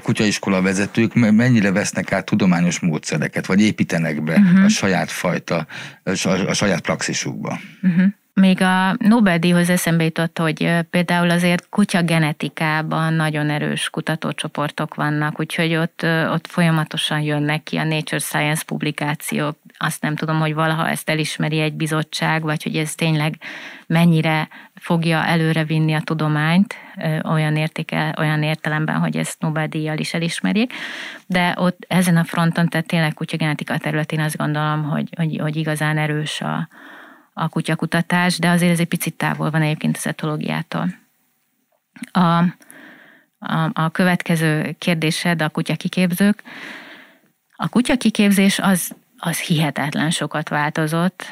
kutyaiskola 0.02 0.62
vezetők 0.62 1.14
mennyire 1.14 1.72
vesznek 1.72 2.12
át 2.12 2.26
tudományos 2.26 2.80
módszereket, 2.80 3.46
vagy 3.46 3.62
építenek 3.62 4.24
be 4.24 4.36
uh-huh. 4.36 4.64
a 4.64 4.70
saját 4.70 5.12
fajta, 5.12 5.66
a, 6.04 6.54
saját 6.54 6.82
praxisukba. 6.82 7.60
Uh-huh. 7.82 8.06
Még 8.34 8.62
a 8.62 8.96
Nobel-díjhoz 8.98 9.70
eszembe 9.70 10.04
jutott, 10.04 10.38
hogy 10.38 10.78
például 10.90 11.30
azért 11.30 11.70
kutya 11.70 12.02
genetikában 12.02 13.14
nagyon 13.14 13.50
erős 13.50 13.90
kutatócsoportok 13.90 14.96
vannak, 14.96 15.40
úgyhogy 15.40 15.76
ott, 15.76 16.06
ott 16.32 16.48
folyamatosan 16.48 17.22
jönnek 17.22 17.64
ki 17.64 17.78
a 17.78 17.84
Nature 17.84 18.20
Science 18.20 18.64
publikációk. 18.66 19.58
Azt 19.78 20.02
nem 20.02 20.16
tudom, 20.16 20.40
hogy 20.40 20.54
valaha 20.54 20.90
ezt 20.90 21.10
elismeri 21.10 21.60
egy 21.60 21.74
bizottság, 21.74 22.42
vagy 22.42 22.64
hogy 22.64 22.76
ez 22.76 22.96
tényleg 22.96 23.36
mennyire 23.88 24.48
fogja 24.76 25.26
előre 25.26 25.64
vinni 25.64 25.94
a 25.94 26.02
tudományt, 26.02 26.76
olyan, 27.24 27.56
értéke, 27.56 28.16
olyan 28.18 28.44
értelemben, 28.44 28.96
hogy 28.96 29.18
ezt 29.18 29.42
Nobel-díjjal 29.42 29.98
is 29.98 30.14
elismerjék, 30.14 30.74
de 31.28 31.54
ott 31.58 31.86
ezen 31.88 32.18
a 32.18 32.24
fronton, 32.24 32.68
tehát 32.68 32.88
tényleg 32.88 33.14
kutyagenetika 33.14 33.78
területén 33.78 34.20
azt 34.20 34.38
gondolom, 34.38 34.84
hogy, 34.84 35.10
hogy, 35.16 35.38
hogy 35.38 35.56
igazán 35.56 35.98
erős 35.98 36.42
a, 36.42 36.68
a 37.34 37.50
kutyakutatás, 37.50 38.40
de 38.40 38.50
azért 38.50 38.72
ez 38.72 38.80
egy 38.80 38.88
picit 38.88 39.18
távol 39.18 39.50
van 39.50 39.62
egyébként 39.62 39.98
az 39.98 40.08
etológiától. 40.08 40.94
A, 42.12 42.44
a, 43.40 43.70
a 43.74 43.90
következő 43.90 44.76
kérdésed 44.78 45.42
a 45.42 45.50
kutyakiképzők. 45.50 46.44
A 47.56 47.70
kutyakiképzés 47.70 48.60
az, 48.60 48.96
az 49.20 49.40
hihetetlen 49.40 50.10
sokat 50.10 50.50
változott 50.50 51.26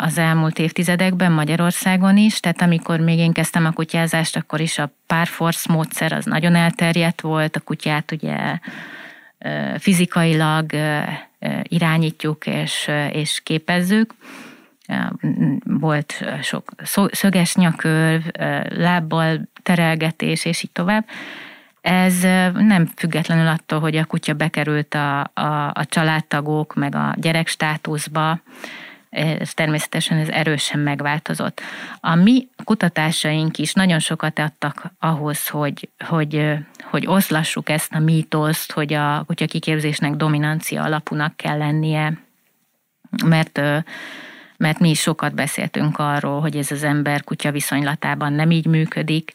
az 0.00 0.18
elmúlt 0.18 0.58
évtizedekben 0.58 1.32
Magyarországon 1.32 2.16
is, 2.16 2.40
tehát 2.40 2.62
amikor 2.62 3.00
még 3.00 3.18
én 3.18 3.32
kezdtem 3.32 3.64
a 3.64 3.72
kutyázást, 3.72 4.36
akkor 4.36 4.60
is 4.60 4.78
a 4.78 4.90
párforce 5.06 5.72
módszer 5.72 6.12
az 6.12 6.24
nagyon 6.24 6.54
elterjedt 6.54 7.20
volt, 7.20 7.56
a 7.56 7.60
kutyát 7.60 8.12
ugye 8.12 8.58
fizikailag 9.78 10.70
irányítjuk 11.62 12.46
és, 12.46 12.90
és 13.12 13.40
képezzük 13.42 14.14
volt 15.64 16.24
sok 16.42 16.70
szöges 17.10 17.54
nyakör, 17.54 18.22
lábbal 18.68 19.48
terelgetés, 19.62 20.44
és 20.44 20.62
így 20.62 20.70
tovább. 20.72 21.06
Ez 21.84 22.20
nem 22.52 22.86
függetlenül 22.96 23.46
attól, 23.46 23.80
hogy 23.80 23.96
a 23.96 24.04
kutya 24.04 24.32
bekerült 24.32 24.94
a, 24.94 25.20
a, 25.20 25.70
a 25.74 25.84
családtagok, 25.88 26.74
meg 26.74 26.94
a 26.94 27.14
gyerek 27.16 27.48
státuszba, 27.48 28.40
ez 29.10 29.54
természetesen 29.54 30.18
ez 30.18 30.28
erősen 30.28 30.80
megváltozott. 30.80 31.60
A 32.00 32.14
mi 32.14 32.48
kutatásaink 32.64 33.58
is 33.58 33.72
nagyon 33.72 33.98
sokat 33.98 34.38
adtak 34.38 34.92
ahhoz, 34.98 35.48
hogy, 35.48 35.88
hogy, 35.98 36.56
hogy 36.82 37.06
oszlassuk 37.06 37.68
ezt 37.68 37.94
a 37.94 37.98
mítoszt, 37.98 38.72
hogy 38.72 38.92
a 38.92 39.24
kutya 39.26 39.46
kiképzésnek 39.46 40.14
dominancia 40.14 40.82
alapúnak 40.82 41.36
kell 41.36 41.58
lennie, 41.58 42.12
mert 43.24 43.60
mert 44.56 44.78
mi 44.78 44.90
is 44.90 45.00
sokat 45.00 45.34
beszéltünk 45.34 45.98
arról, 45.98 46.40
hogy 46.40 46.56
ez 46.56 46.70
az 46.70 46.82
ember-kutya 46.82 47.50
viszonylatában 47.50 48.32
nem 48.32 48.50
így 48.50 48.66
működik, 48.66 49.32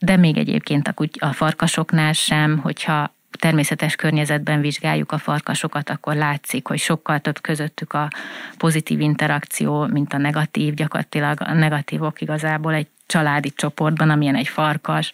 de 0.00 0.16
még 0.16 0.36
egyébként 0.36 0.88
a, 0.88 0.92
kuty- 0.92 1.22
a 1.22 1.32
farkasoknál 1.32 2.12
sem, 2.12 2.58
hogyha 2.58 3.14
természetes 3.38 3.96
környezetben 3.96 4.60
vizsgáljuk 4.60 5.12
a 5.12 5.18
farkasokat, 5.18 5.90
akkor 5.90 6.14
látszik, 6.14 6.66
hogy 6.66 6.78
sokkal 6.78 7.18
több 7.18 7.40
közöttük 7.40 7.92
a 7.92 8.08
pozitív 8.56 9.00
interakció, 9.00 9.86
mint 9.86 10.12
a 10.12 10.18
negatív. 10.18 10.74
Gyakorlatilag 10.74 11.40
a 11.40 11.52
negatívok 11.52 12.20
igazából 12.20 12.74
egy 12.74 12.86
családi 13.06 13.52
csoportban, 13.56 14.10
amilyen 14.10 14.36
egy 14.36 14.48
farkas, 14.48 15.12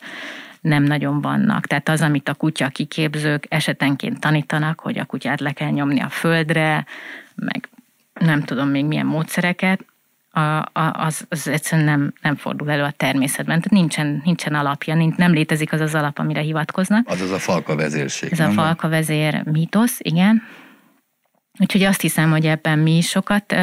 nem 0.61 0.83
nagyon 0.83 1.21
vannak. 1.21 1.67
Tehát 1.67 1.89
az, 1.89 2.01
amit 2.01 2.29
a 2.29 2.35
kutya 2.35 2.69
kiképzők 2.69 3.47
esetenként 3.49 4.21
tanítanak, 4.21 4.81
hogy 4.81 4.99
a 4.99 5.05
kutyát 5.05 5.41
le 5.41 5.53
kell 5.53 5.71
nyomni 5.71 6.01
a 6.01 6.09
földre, 6.09 6.87
meg 7.35 7.69
nem 8.21 8.43
tudom 8.43 8.69
még 8.69 8.85
milyen 8.85 9.07
módszereket, 9.07 9.85
a, 10.37 10.71
az, 10.73 11.25
az 11.29 11.49
egyszerűen 11.49 11.87
nem, 11.89 12.13
nem 12.23 12.37
fordul 12.37 12.71
elő 12.71 12.83
a 12.83 12.91
természetben. 12.91 13.61
Tehát 13.61 13.71
nincsen, 13.71 14.21
nincsen 14.25 14.55
alapja, 14.55 14.95
nincs, 14.95 15.17
nem 15.17 15.33
létezik 15.33 15.73
az 15.73 15.81
az 15.81 15.95
alap, 15.95 16.19
amire 16.19 16.41
hivatkoznak. 16.41 17.09
Az 17.09 17.21
az 17.21 17.31
a 17.31 17.39
falka 17.39 17.77
vezérség. 17.77 18.33
Ez 18.33 18.39
nem? 18.39 18.51
a 18.51 18.53
falka 18.53 18.89
vezér 18.89 19.43
mítosz, 19.45 19.99
igen. 19.99 20.43
Úgyhogy 21.59 21.83
azt 21.83 22.01
hiszem, 22.01 22.31
hogy 22.31 22.47
ebben 22.47 22.79
mi 22.79 22.97
is 22.97 23.09
sokat 23.09 23.55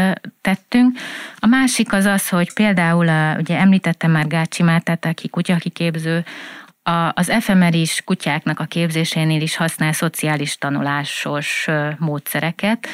tettünk. 0.42 0.98
A 1.40 1.48
másik 1.48 1.94
az 1.94 2.06
az, 2.06 2.30
hogy 2.30 2.54
például, 2.54 3.08
a, 3.08 3.36
ugye 3.38 3.58
említettem 3.58 4.12
már 4.12 4.28
Gácsi 4.28 4.64
Mártát, 4.64 5.06
aki 5.06 5.30
kutyakiképző, 5.30 6.24
a, 6.84 7.12
az 7.14 7.30
efemeris 7.30 8.02
kutyáknak 8.06 8.60
a 8.60 8.66
képzésénél 8.66 9.42
is 9.42 9.56
használ 9.56 9.94
szociális 9.94 10.58
tanulásos 10.58 11.68
módszereket, 11.98 12.88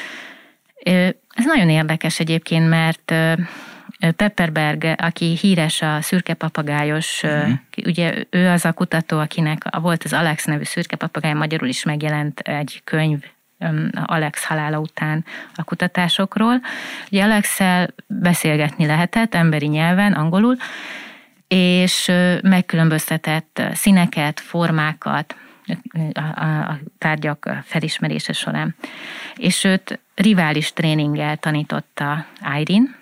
ez 0.83 1.45
nagyon 1.45 1.69
érdekes 1.69 2.19
egyébként, 2.19 2.69
mert 2.69 3.13
Pepperberg, 4.15 4.93
aki 4.97 5.37
híres 5.41 5.81
a 5.81 6.01
szürke 6.01 6.33
papagájos, 6.33 7.23
uh-huh. 7.23 7.51
ugye 7.85 8.23
ő 8.29 8.47
az 8.47 8.65
a 8.65 8.71
kutató, 8.73 9.19
akinek 9.19 9.77
volt 9.81 10.03
az 10.03 10.13
Alex 10.13 10.45
nevű 10.45 10.63
szürke 10.63 10.95
papagáj, 10.95 11.33
magyarul 11.33 11.67
is 11.67 11.83
megjelent 11.83 12.39
egy 12.39 12.81
könyv, 12.83 13.19
Alex 14.05 14.45
halála 14.45 14.79
után 14.79 15.25
a 15.55 15.63
kutatásokról. 15.63 16.61
Ugye 17.11 17.23
alex 17.23 17.59
beszélgetni 18.07 18.85
lehetett 18.85 19.35
emberi 19.35 19.67
nyelven, 19.67 20.13
angolul, 20.13 20.55
és 21.47 22.11
megkülönböztetett 22.41 23.61
színeket, 23.73 24.39
formákat, 24.39 25.35
a, 26.13 26.41
a 26.43 26.79
tárgyak 26.97 27.49
felismerése 27.63 28.33
során. 28.33 28.75
És 29.35 29.63
őt 29.63 29.99
rivális 30.21 30.73
tréninggel 30.73 31.37
tanította 31.37 32.25
Irene, 32.57 32.97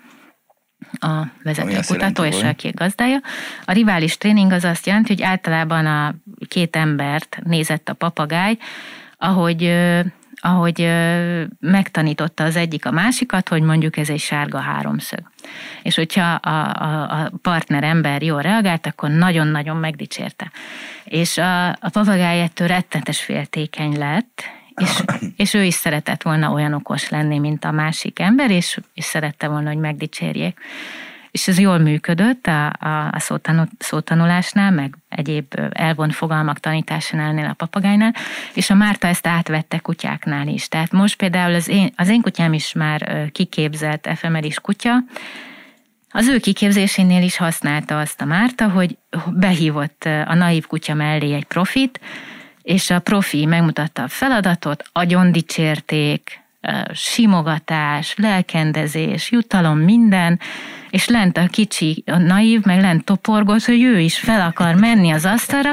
a 0.98 1.22
vezető 1.42 1.78
kutató 1.86 2.24
és 2.24 2.42
a 2.42 2.52
két 2.52 2.74
gazdája. 2.74 3.20
A 3.64 3.72
rivális 3.72 4.16
tréning 4.16 4.52
az 4.52 4.64
azt 4.64 4.86
jelenti, 4.86 5.12
hogy 5.14 5.22
általában 5.22 5.86
a 5.86 6.14
két 6.48 6.76
embert 6.76 7.38
nézett 7.44 7.88
a 7.88 7.94
papagáj, 7.94 8.58
ahogy 9.16 9.74
ahogy 10.40 10.90
megtanította 11.60 12.44
az 12.44 12.56
egyik 12.56 12.86
a 12.86 12.90
másikat, 12.90 13.48
hogy 13.48 13.62
mondjuk 13.62 13.96
ez 13.96 14.08
egy 14.08 14.20
sárga 14.20 14.58
háromszög. 14.58 15.30
És 15.82 15.94
hogyha 15.94 16.34
a, 16.34 16.82
a, 16.82 17.22
a 17.22 17.30
partner 17.42 17.84
ember 17.84 18.22
jól 18.22 18.40
reagált, 18.40 18.86
akkor 18.86 19.10
nagyon-nagyon 19.10 19.76
megdicsérte. 19.76 20.50
És 21.04 21.38
a, 21.38 21.68
a 21.68 21.88
papagáj 21.92 22.42
ettől 22.42 22.68
rettentes 22.68 23.20
féltékeny 23.20 23.98
lett, 23.98 24.42
és, 24.78 25.02
és 25.36 25.54
ő 25.54 25.62
is 25.62 25.74
szeretett 25.74 26.22
volna 26.22 26.52
olyan 26.52 26.72
okos 26.72 27.08
lenni, 27.08 27.38
mint 27.38 27.64
a 27.64 27.70
másik 27.70 28.18
ember, 28.18 28.50
és, 28.50 28.78
és 28.94 29.04
szerette 29.04 29.48
volna, 29.48 29.68
hogy 29.68 29.78
megdicsérjék 29.78 30.60
és 31.30 31.48
ez 31.48 31.58
jól 31.58 31.78
működött 31.78 32.46
a, 32.46 32.66
a, 32.66 33.12
a 33.12 33.66
szótanulásnál, 33.78 34.70
meg 34.70 34.94
egyéb 35.08 35.54
elvont 35.72 36.14
fogalmak 36.14 36.58
tanításánál 36.58 37.50
a 37.50 37.52
papagájnál, 37.52 38.14
és 38.54 38.70
a 38.70 38.74
Márta 38.74 39.06
ezt 39.06 39.26
átvette 39.26 39.78
kutyáknál 39.78 40.48
is. 40.48 40.68
Tehát 40.68 40.92
most 40.92 41.16
például 41.16 41.54
az 41.54 41.68
én, 41.68 41.92
az 41.96 42.08
én 42.08 42.22
kutyám 42.22 42.52
is 42.52 42.72
már 42.72 43.30
kiképzett 43.32 44.06
efemeris 44.06 44.60
kutya, 44.60 45.04
az 46.10 46.28
ő 46.28 46.38
kiképzésénél 46.38 47.22
is 47.22 47.36
használta 47.36 47.98
azt 47.98 48.20
a 48.20 48.24
Márta, 48.24 48.68
hogy 48.68 48.96
behívott 49.30 50.04
a 50.04 50.34
naív 50.34 50.66
kutya 50.66 50.94
mellé 50.94 51.34
egy 51.34 51.44
profit, 51.44 52.00
és 52.68 52.90
a 52.90 52.98
profi 52.98 53.46
megmutatta 53.46 54.02
a 54.02 54.08
feladatot, 54.08 54.84
agyon 54.92 55.32
dicsérték, 55.32 56.40
simogatás, 56.92 58.14
lelkendezés, 58.16 59.30
jutalom, 59.30 59.78
minden, 59.78 60.40
és 60.90 61.08
lent 61.08 61.36
a 61.36 61.46
kicsi, 61.46 62.02
a 62.06 62.16
naív, 62.16 62.64
meg 62.64 62.80
lent 62.80 63.04
toporgott, 63.04 63.64
hogy 63.64 63.82
ő 63.82 64.00
is 64.00 64.18
fel 64.18 64.40
akar 64.40 64.74
menni 64.74 65.10
az 65.10 65.24
asztalra, 65.24 65.72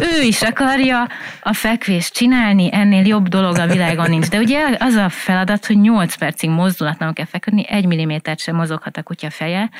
ő 0.00 0.22
is 0.22 0.42
akarja 0.42 1.08
a 1.42 1.52
fekvést 1.52 2.14
csinálni, 2.14 2.68
ennél 2.72 3.06
jobb 3.06 3.28
dolog 3.28 3.58
a 3.58 3.66
világon 3.66 4.10
nincs. 4.10 4.28
De 4.28 4.38
ugye 4.38 4.76
az 4.78 4.94
a 4.94 5.08
feladat, 5.08 5.66
hogy 5.66 5.80
8 5.80 6.14
percig 6.14 6.50
mozdulatlanul 6.50 7.14
kell 7.14 7.26
feküdni, 7.26 7.68
egy 7.68 7.86
millimétert 7.86 8.38
sem 8.38 8.56
mozoghat 8.56 8.96
a 8.96 9.02
kutya 9.02 9.30
feje, 9.30 9.70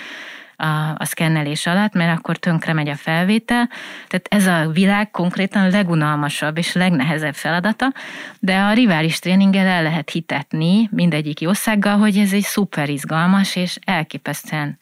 a, 0.56 0.94
a 0.96 1.04
szkennelés 1.04 1.66
alatt, 1.66 1.92
mert 1.92 2.18
akkor 2.18 2.36
tönkre 2.36 2.72
megy 2.72 2.88
a 2.88 2.94
felvétel. 2.94 3.68
Tehát 4.06 4.26
ez 4.28 4.46
a 4.46 4.70
világ 4.70 5.10
konkrétan 5.10 5.62
a 5.62 5.68
legunalmasabb 5.68 6.58
és 6.58 6.72
legnehezebb 6.72 7.34
feladata, 7.34 7.92
de 8.38 8.58
a 8.58 8.72
rivális 8.72 9.18
tréninggel 9.18 9.66
el 9.66 9.82
lehet 9.82 10.10
hitetni 10.10 10.88
mindegyik 10.92 11.40
jószággal, 11.40 11.98
hogy 11.98 12.18
ez 12.18 12.32
egy 12.32 12.42
szuper 12.42 12.88
izgalmas 12.88 13.56
és 13.56 13.78
elképesztően, 13.84 14.78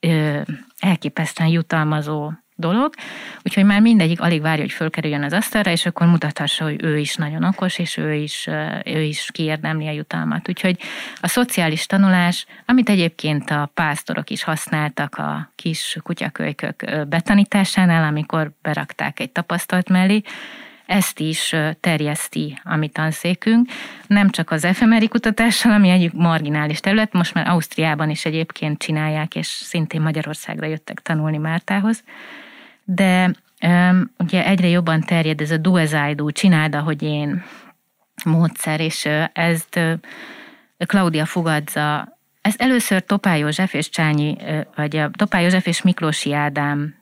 ö, 0.00 0.40
elképesztően 0.78 1.50
jutalmazó 1.50 2.32
dolog, 2.58 2.94
úgyhogy 3.42 3.64
már 3.64 3.80
mindegyik 3.80 4.20
alig 4.20 4.40
várja, 4.40 4.62
hogy 4.62 4.72
fölkerüljön 4.72 5.22
az 5.22 5.32
asztalra, 5.32 5.70
és 5.70 5.86
akkor 5.86 6.06
mutathassa, 6.06 6.64
hogy 6.64 6.82
ő 6.82 6.98
is 6.98 7.14
nagyon 7.14 7.44
okos, 7.44 7.78
és 7.78 7.96
ő 7.96 8.14
is, 8.14 8.48
ő 8.84 9.02
is 9.02 9.28
kiérdemli 9.32 9.86
a 9.86 9.92
jutalmat. 9.92 10.48
Úgyhogy 10.48 10.78
a 11.20 11.28
szociális 11.28 11.86
tanulás, 11.86 12.46
amit 12.66 12.88
egyébként 12.88 13.50
a 13.50 13.70
pásztorok 13.74 14.30
is 14.30 14.42
használtak 14.42 15.14
a 15.14 15.52
kis 15.54 15.98
kutyakölykök 16.02 17.06
betanításánál, 17.08 18.04
amikor 18.04 18.50
berakták 18.62 19.20
egy 19.20 19.30
tapasztalt 19.30 19.88
mellé, 19.88 20.22
ezt 20.86 21.20
is 21.20 21.54
terjeszti 21.80 22.60
a 22.64 22.76
mi 22.76 22.88
tanszékünk, 22.88 23.68
nem 24.06 24.30
csak 24.30 24.50
az 24.50 24.64
efemeri 24.64 25.08
kutatással, 25.08 25.72
ami 25.72 25.88
egy 25.88 26.12
marginális 26.12 26.80
terület, 26.80 27.12
most 27.12 27.34
már 27.34 27.48
Ausztriában 27.48 28.10
is 28.10 28.24
egyébként 28.24 28.78
csinálják, 28.78 29.34
és 29.34 29.46
szintén 29.46 30.00
Magyarországra 30.00 30.66
jöttek 30.66 31.00
tanulni 31.00 31.36
Mártához, 31.36 32.04
de 32.90 33.30
um, 33.66 34.10
ugye 34.18 34.46
egyre 34.46 34.68
jobban 34.68 35.00
terjed 35.00 35.40
ez 35.40 35.50
a 35.50 35.56
duezaidu, 35.56 36.30
csináld, 36.30 36.74
ahogy 36.74 37.02
én 37.02 37.42
módszer, 38.24 38.80
és 38.80 39.08
ezt 39.32 39.76
uh, 39.76 39.92
Claudia 40.86 41.24
Fugadza 41.24 42.18
ez 42.48 42.54
először 42.58 43.04
Topá 43.04 43.34
József 43.34 43.74
és 43.74 43.88
Csányi, 43.88 44.36
vagy 44.74 44.96
a 44.96 45.10
Topá 45.10 45.40
József 45.40 45.66
és 45.66 45.82
Miklósi 45.82 46.32
Ádám 46.32 46.94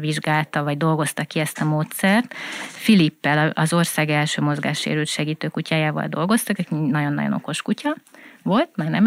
vizsgálta, 0.00 0.62
vagy 0.62 0.76
dolgozta 0.76 1.24
ki 1.24 1.38
ezt 1.38 1.60
a 1.60 1.64
módszert. 1.64 2.34
Filippel, 2.68 3.48
az 3.48 3.72
ország 3.72 4.10
első 4.10 4.42
mozgássérült 4.42 5.06
segítő 5.06 5.48
kutyájával 5.48 6.06
dolgoztak, 6.06 6.58
egy 6.58 6.70
nagyon-nagyon 6.70 7.32
okos 7.32 7.62
kutya 7.62 7.96
volt, 8.42 8.68
már 8.74 8.90
nem 8.90 9.06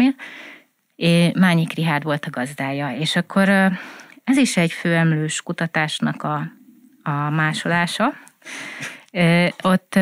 él. 0.96 1.32
Mányik 1.32 1.72
Rihárd 1.72 2.02
volt 2.02 2.24
a 2.24 2.30
gazdája, 2.30 2.90
és 2.90 3.16
akkor 3.16 3.48
ez 4.26 4.36
is 4.36 4.56
egy 4.56 4.72
főemlős 4.72 5.42
kutatásnak 5.42 6.22
a, 6.22 6.52
a 7.02 7.30
másolása. 7.30 8.12
Ott 9.62 9.94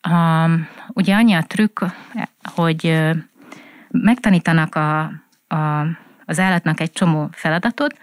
a, 0.00 0.48
ugye 0.88 1.14
annyi 1.14 1.32
a 1.32 1.42
trükk, 1.42 1.80
hogy 2.42 3.00
megtanítanak 3.90 4.74
a, 4.74 5.00
a, 5.48 5.86
az 6.24 6.38
állatnak 6.38 6.80
egy 6.80 6.92
csomó 6.92 7.28
feladatot, 7.32 7.98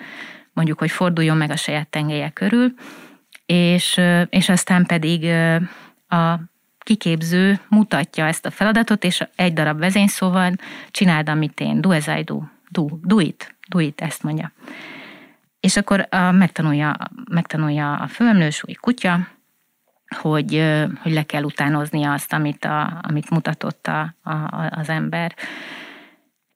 mondjuk, 0.53 0.79
hogy 0.79 0.91
forduljon 0.91 1.37
meg 1.37 1.49
a 1.49 1.55
saját 1.55 1.87
tengelye 1.87 2.29
körül, 2.29 2.73
és, 3.45 4.01
és 4.29 4.49
aztán 4.49 4.85
pedig 4.85 5.25
a 6.07 6.39
kiképző 6.79 7.59
mutatja 7.69 8.25
ezt 8.25 8.45
a 8.45 8.51
feladatot, 8.51 9.03
és 9.03 9.23
egy 9.35 9.53
darab 9.53 9.79
vezényszóval 9.79 10.53
csináld, 10.91 11.29
amit 11.29 11.59
én, 11.59 11.81
do 11.81 11.91
as 11.91 12.07
I 12.07 12.21
do, 12.23 12.41
do, 12.69 12.87
do 13.01 13.19
it, 13.19 13.55
do 13.69 13.79
it, 13.79 14.01
ezt 14.01 14.23
mondja. 14.23 14.51
És 15.59 15.77
akkor 15.77 16.07
a, 16.09 16.31
megtanulja, 16.31 16.97
megtanulja 17.31 17.95
a 17.95 18.07
főemlős 18.07 18.63
új 18.67 18.73
kutya, 18.73 19.27
hogy, 20.15 20.63
hogy 21.01 21.11
le 21.11 21.23
kell 21.23 21.43
utánoznia 21.43 22.13
azt, 22.13 22.33
amit, 22.33 22.65
a, 22.65 22.99
amit 23.01 23.29
mutatott 23.29 23.87
a, 23.87 24.13
a, 24.23 24.69
az 24.69 24.89
ember. 24.89 25.35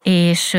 És 0.04 0.58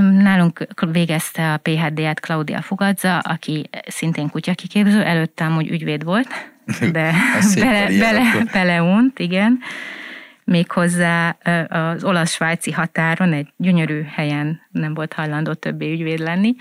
nálunk 0.00 0.66
végezte 0.90 1.52
a 1.52 1.56
PHD-et 1.56 2.20
Claudia 2.20 2.62
Fugadza, 2.62 3.18
aki 3.18 3.70
szintén 3.86 4.28
kutyakiképző, 4.28 5.02
előtte 5.02 5.44
amúgy 5.44 5.70
ügyvéd 5.70 6.04
volt, 6.04 6.28
de 6.92 7.12
bele, 7.54 7.98
bele, 7.98 8.44
beleunt, 8.52 9.18
igen. 9.18 9.58
Méghozzá 10.44 11.36
az 11.68 12.04
olasz-svájci 12.04 12.72
határon 12.72 13.32
egy 13.32 13.52
gyönyörű 13.56 14.02
helyen 14.02 14.60
nem 14.70 14.94
volt 14.94 15.12
hajlandó 15.12 15.52
többé 15.52 15.92
ügyvéd 15.92 16.18
lenni, 16.18 16.54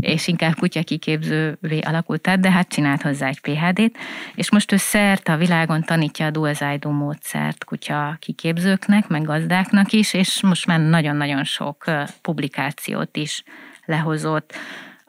és 0.00 0.26
inkább 0.26 0.54
kutyakiképzővé 0.54 1.78
alakult 1.78 2.28
át, 2.28 2.40
de 2.40 2.50
hát 2.50 2.68
csinált 2.68 3.02
hozzá 3.02 3.28
egy 3.28 3.40
PHD-t, 3.40 3.98
és 4.34 4.50
most 4.50 4.72
ő 4.72 4.76
szert 4.76 5.28
a 5.28 5.36
világon 5.36 5.82
tanítja 5.82 6.26
a 6.26 6.30
Dual 6.30 6.78
módszert 6.82 7.64
kutya 7.64 8.16
kiképzőknek, 8.18 9.08
meg 9.08 9.22
gazdáknak 9.22 9.92
is, 9.92 10.14
és 10.14 10.42
most 10.42 10.66
már 10.66 10.80
nagyon-nagyon 10.80 11.44
sok 11.44 11.84
publikációt 12.22 13.16
is 13.16 13.42
lehozott 13.84 14.52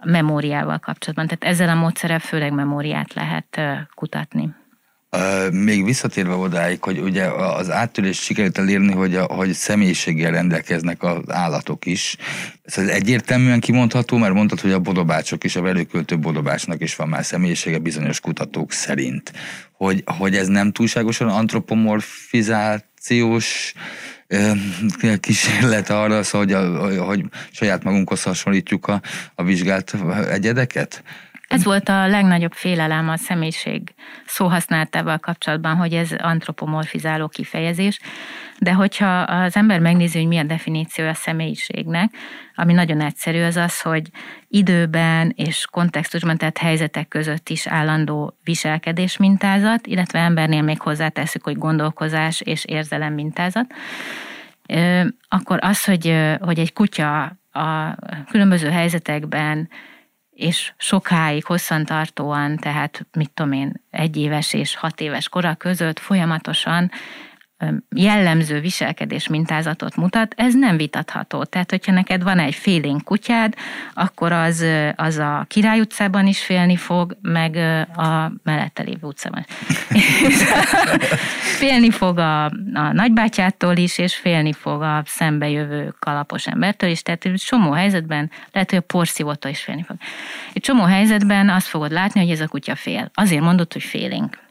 memóriával 0.03 0.79
kapcsolatban. 0.79 1.27
Tehát 1.27 1.55
ezzel 1.55 1.69
a 1.69 1.79
módszerrel 1.79 2.19
főleg 2.19 2.53
memóriát 2.53 3.13
lehet 3.13 3.61
kutatni. 3.93 4.53
Még 5.51 5.83
visszatérve 5.83 6.33
odáig, 6.33 6.83
hogy 6.83 6.99
ugye 6.99 7.25
az 7.25 7.71
áttörés 7.71 8.19
sikerült 8.19 8.57
elérni, 8.57 8.91
hogy, 8.91 9.15
a, 9.15 9.23
hogy 9.23 9.53
személyiséggel 9.53 10.31
rendelkeznek 10.31 11.03
az 11.03 11.21
állatok 11.27 11.85
is. 11.85 12.17
Ez 12.63 12.87
egyértelműen 12.87 13.59
kimondható, 13.59 14.17
mert 14.17 14.33
mondtad, 14.33 14.59
hogy 14.59 14.71
a 14.71 14.79
bodobácsok 14.79 15.43
is, 15.43 15.55
a 15.55 15.61
velőköltő 15.61 16.19
bodobácsnak 16.19 16.81
is 16.81 16.95
van 16.95 17.07
már 17.07 17.25
személyisége 17.25 17.77
bizonyos 17.77 18.19
kutatók 18.19 18.71
szerint. 18.71 19.31
Hogy, 19.71 20.03
hogy 20.05 20.35
ez 20.35 20.47
nem 20.47 20.71
túlságosan 20.71 21.27
antropomorfizációs 21.27 23.73
kísérlet 25.19 25.89
arra, 25.89 26.23
szóval, 26.23 26.79
hogy, 26.79 26.97
a, 26.97 27.03
hogy 27.03 27.23
saját 27.51 27.83
magunkhoz 27.83 28.23
hasonlítjuk 28.23 28.87
a, 28.87 29.01
a 29.35 29.43
vizsgált 29.43 29.95
egyedeket? 30.29 31.03
Ez 31.47 31.63
volt 31.63 31.89
a 31.89 32.07
legnagyobb 32.07 32.53
félelem 32.53 33.09
a 33.09 33.17
személyiség 33.17 33.93
szóhasználatával 34.25 35.17
kapcsolatban, 35.17 35.75
hogy 35.75 35.93
ez 35.93 36.11
antropomorfizáló 36.11 37.27
kifejezés, 37.27 37.99
de 38.59 38.73
hogyha 38.73 39.19
az 39.19 39.55
ember 39.55 39.79
megnézi, 39.79 40.17
hogy 40.17 40.27
milyen 40.27 40.47
definíció 40.47 41.05
a 41.05 41.13
személyiségnek, 41.13 42.13
ami 42.55 42.73
nagyon 42.73 43.01
egyszerű, 43.01 43.41
az 43.41 43.55
az, 43.55 43.81
hogy 43.81 44.09
időben 44.47 45.33
és 45.35 45.65
kontextusban, 45.71 46.37
tehát 46.37 46.57
helyzetek 46.57 47.07
között 47.07 47.49
is 47.49 47.67
állandó 47.67 48.37
viselkedés 48.43 49.17
mintázat, 49.17 49.87
illetve 49.87 50.19
embernél 50.19 50.61
még 50.61 50.81
hozzáteszük, 50.81 51.43
hogy 51.43 51.57
gondolkozás 51.57 52.41
és 52.41 52.65
érzelem 52.65 53.13
mintázat, 53.13 53.73
akkor 55.27 55.59
az, 55.61 55.83
hogy, 55.83 56.15
hogy 56.39 56.59
egy 56.59 56.73
kutya 56.73 57.21
a 57.51 57.95
különböző 58.29 58.69
helyzetekben 58.69 59.69
és 60.35 60.73
sokáig, 60.77 61.45
hosszantartóan, 61.45 62.57
tehát 62.57 63.05
mit 63.11 63.31
tudom 63.31 63.51
én, 63.51 63.81
egy 63.89 64.17
éves 64.17 64.53
és 64.53 64.75
hat 64.75 65.01
éves 65.01 65.29
kora 65.29 65.55
között 65.55 65.99
folyamatosan 65.99 66.91
jellemző 67.95 68.59
viselkedés 68.59 69.27
mintázatot 69.27 69.95
mutat, 69.95 70.33
ez 70.37 70.53
nem 70.53 70.77
vitatható. 70.77 71.43
Tehát, 71.43 71.69
hogyha 71.69 71.91
neked 71.91 72.23
van 72.23 72.39
egy 72.39 72.55
félénk 72.55 73.03
kutyád, 73.03 73.53
akkor 73.93 74.31
az, 74.31 74.65
az 74.95 75.17
a 75.17 75.45
Király 75.47 75.79
utcában 75.79 76.27
is 76.27 76.43
félni 76.43 76.75
fog, 76.75 77.17
meg 77.21 77.55
a 77.95 78.31
mellette 78.43 78.83
lévő 78.83 79.07
utcában. 79.07 79.45
félni 81.59 81.89
fog 81.89 82.17
a, 82.17 82.45
a 82.73 82.91
nagybátyától 82.93 83.77
is, 83.77 83.97
és 83.97 84.15
félni 84.15 84.53
fog 84.53 84.81
a 84.81 85.03
szembejövő 85.05 85.95
kalapos 85.99 86.47
embertől 86.47 86.89
is. 86.89 87.01
Tehát 87.01 87.27
csomó 87.35 87.71
helyzetben, 87.71 88.31
lehet, 88.51 88.69
hogy 88.69 88.79
a 88.79 88.81
porszívótól 88.81 89.51
is 89.51 89.61
félni 89.61 89.83
fog. 89.83 89.97
Egy 90.53 90.61
csomó 90.61 90.83
helyzetben 90.83 91.49
azt 91.49 91.67
fogod 91.67 91.91
látni, 91.91 92.21
hogy 92.21 92.31
ez 92.31 92.39
a 92.39 92.47
kutya 92.47 92.75
fél. 92.75 93.11
Azért 93.13 93.41
mondod, 93.41 93.73
hogy 93.73 93.83
félénk 93.83 94.43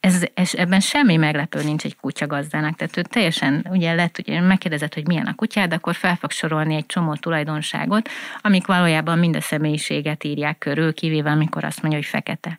ez, 0.00 0.24
ez, 0.34 0.54
ebben 0.54 0.80
semmi 0.80 1.16
meglepő 1.16 1.62
nincs 1.62 1.84
egy 1.84 1.96
kutya 1.96 2.26
gazdának, 2.26 2.76
tehát 2.76 2.96
ő 2.96 3.02
teljesen, 3.02 3.66
ugye 3.70 3.94
lett, 3.94 4.18
ugye 4.18 4.40
megkérdezett, 4.40 4.94
hogy 4.94 5.06
milyen 5.06 5.26
a 5.26 5.34
kutyád, 5.34 5.72
akkor 5.72 5.94
fel 5.94 6.16
fog 6.16 6.30
sorolni 6.30 6.74
egy 6.74 6.86
csomó 6.86 7.14
tulajdonságot, 7.14 8.08
amik 8.40 8.66
valójában 8.66 9.18
mind 9.18 9.36
a 9.36 9.40
személyiséget 9.40 10.24
írják 10.24 10.58
körül, 10.58 10.94
kivéve 10.94 11.30
amikor 11.30 11.64
azt 11.64 11.82
mondja, 11.82 12.00
hogy 12.00 12.08
fekete. 12.08 12.58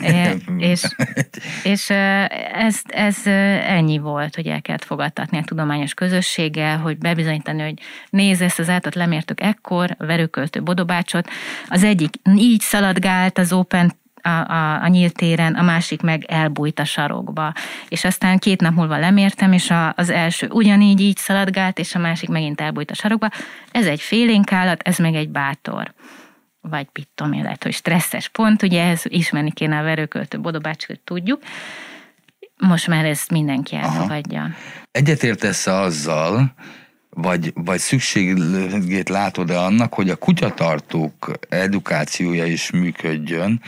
és 0.70 0.94
és 1.62 1.90
ez, 2.52 2.80
ez 2.86 3.26
ennyi 3.66 3.98
volt, 3.98 4.34
hogy 4.34 4.46
el 4.46 4.62
kellett 4.62 4.84
fogadtatni 4.84 5.38
a 5.38 5.44
tudományos 5.44 5.94
közösséggel, 5.94 6.78
hogy 6.78 6.98
bebizonyítani, 6.98 7.62
hogy 7.62 7.78
nézd 8.10 8.42
ezt 8.42 8.58
az 8.58 8.68
átat 8.68 8.94
lemértük 8.94 9.40
ekkor, 9.40 9.96
a 9.98 10.06
verőköltő 10.06 10.62
bodobácsot, 10.62 11.28
az 11.68 11.84
egyik 11.84 12.14
így 12.36 12.60
szaladgált 12.60 13.38
az 13.38 13.52
Open 13.52 13.98
a, 14.22 14.28
a, 14.28 14.82
a 14.82 14.88
nyílt 14.88 15.14
téren, 15.14 15.54
a 15.54 15.62
másik 15.62 16.02
meg 16.02 16.24
elbújt 16.24 16.78
a 16.78 16.84
sarokba. 16.84 17.52
És 17.88 18.04
aztán 18.04 18.38
két 18.38 18.60
nap 18.60 18.74
múlva 18.74 18.98
lemértem, 18.98 19.52
és 19.52 19.70
a, 19.70 19.92
az 19.96 20.10
első 20.10 20.48
ugyanígy 20.50 21.00
így 21.00 21.16
szaladgált, 21.16 21.78
és 21.78 21.94
a 21.94 21.98
másik 21.98 22.28
megint 22.28 22.60
elbújt 22.60 22.90
a 22.90 22.94
sarokba. 22.94 23.28
Ez 23.70 23.86
egy 23.86 24.00
félénk 24.00 24.52
állat, 24.52 24.82
ez 24.82 24.98
meg 24.98 25.14
egy 25.14 25.28
bátor 25.28 25.94
vagy 26.60 26.86
én, 27.32 27.42
lehet, 27.42 27.62
hogy 27.62 27.72
stresszes 27.72 28.28
pont, 28.28 28.62
ugye 28.62 28.84
ez 28.84 29.02
ismerni 29.04 29.52
kéne 29.52 29.78
a 29.78 29.82
verőköltő 29.82 30.40
bodobácsokat, 30.40 31.00
tudjuk. 31.00 31.42
Most 32.56 32.86
már 32.86 33.04
ezt 33.04 33.30
mindenki 33.30 33.76
elfogadja. 33.76 34.50
Egyetértesz 34.90 35.66
azzal, 35.66 36.54
vagy, 37.10 37.52
vagy 37.54 37.78
szükségét 37.78 39.08
látod-e 39.08 39.60
annak, 39.60 39.94
hogy 39.94 40.10
a 40.10 40.16
kutyatartók 40.16 41.32
edukációja 41.48 42.44
is 42.44 42.70
működjön, 42.70 43.62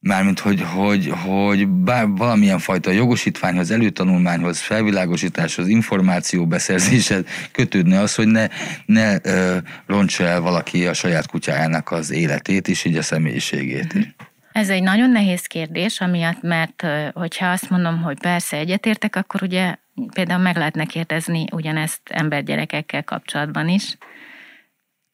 Mármint, 0.00 0.38
hogy, 0.38 0.62
hogy, 0.74 1.12
hogy 1.24 1.68
bár 1.68 2.08
valamilyen 2.08 2.58
fajta 2.58 2.90
jogosítványhoz, 2.90 3.70
előtanulmányhoz, 3.70 4.60
felvilágosításhoz, 4.60 5.68
információbeszerzéshez 5.68 7.24
kötődne 7.52 8.00
az, 8.00 8.14
hogy 8.14 8.26
ne, 8.26 8.46
ne 8.86 9.14
uh, 9.14 9.56
roncsa 9.86 10.24
el 10.24 10.40
valaki 10.40 10.86
a 10.86 10.92
saját 10.92 11.26
kutyájának 11.26 11.90
az 11.90 12.10
életét 12.10 12.68
és 12.68 12.84
így 12.84 12.96
a 12.96 13.02
személyiségét. 13.02 13.94
Mm-hmm. 13.94 14.08
Ez 14.52 14.68
egy 14.68 14.82
nagyon 14.82 15.10
nehéz 15.10 15.46
kérdés, 15.46 16.00
amiatt, 16.00 16.42
mert 16.42 16.86
hogyha 17.12 17.46
azt 17.46 17.70
mondom, 17.70 18.02
hogy 18.02 18.18
persze 18.20 18.56
egyetértek, 18.56 19.16
akkor 19.16 19.42
ugye 19.42 19.74
például 20.12 20.42
meg 20.42 20.56
lehetne 20.56 20.84
kérdezni 20.84 21.44
ugyanezt 21.52 22.00
embergyerekekkel 22.04 23.04
kapcsolatban 23.04 23.68
is, 23.68 23.96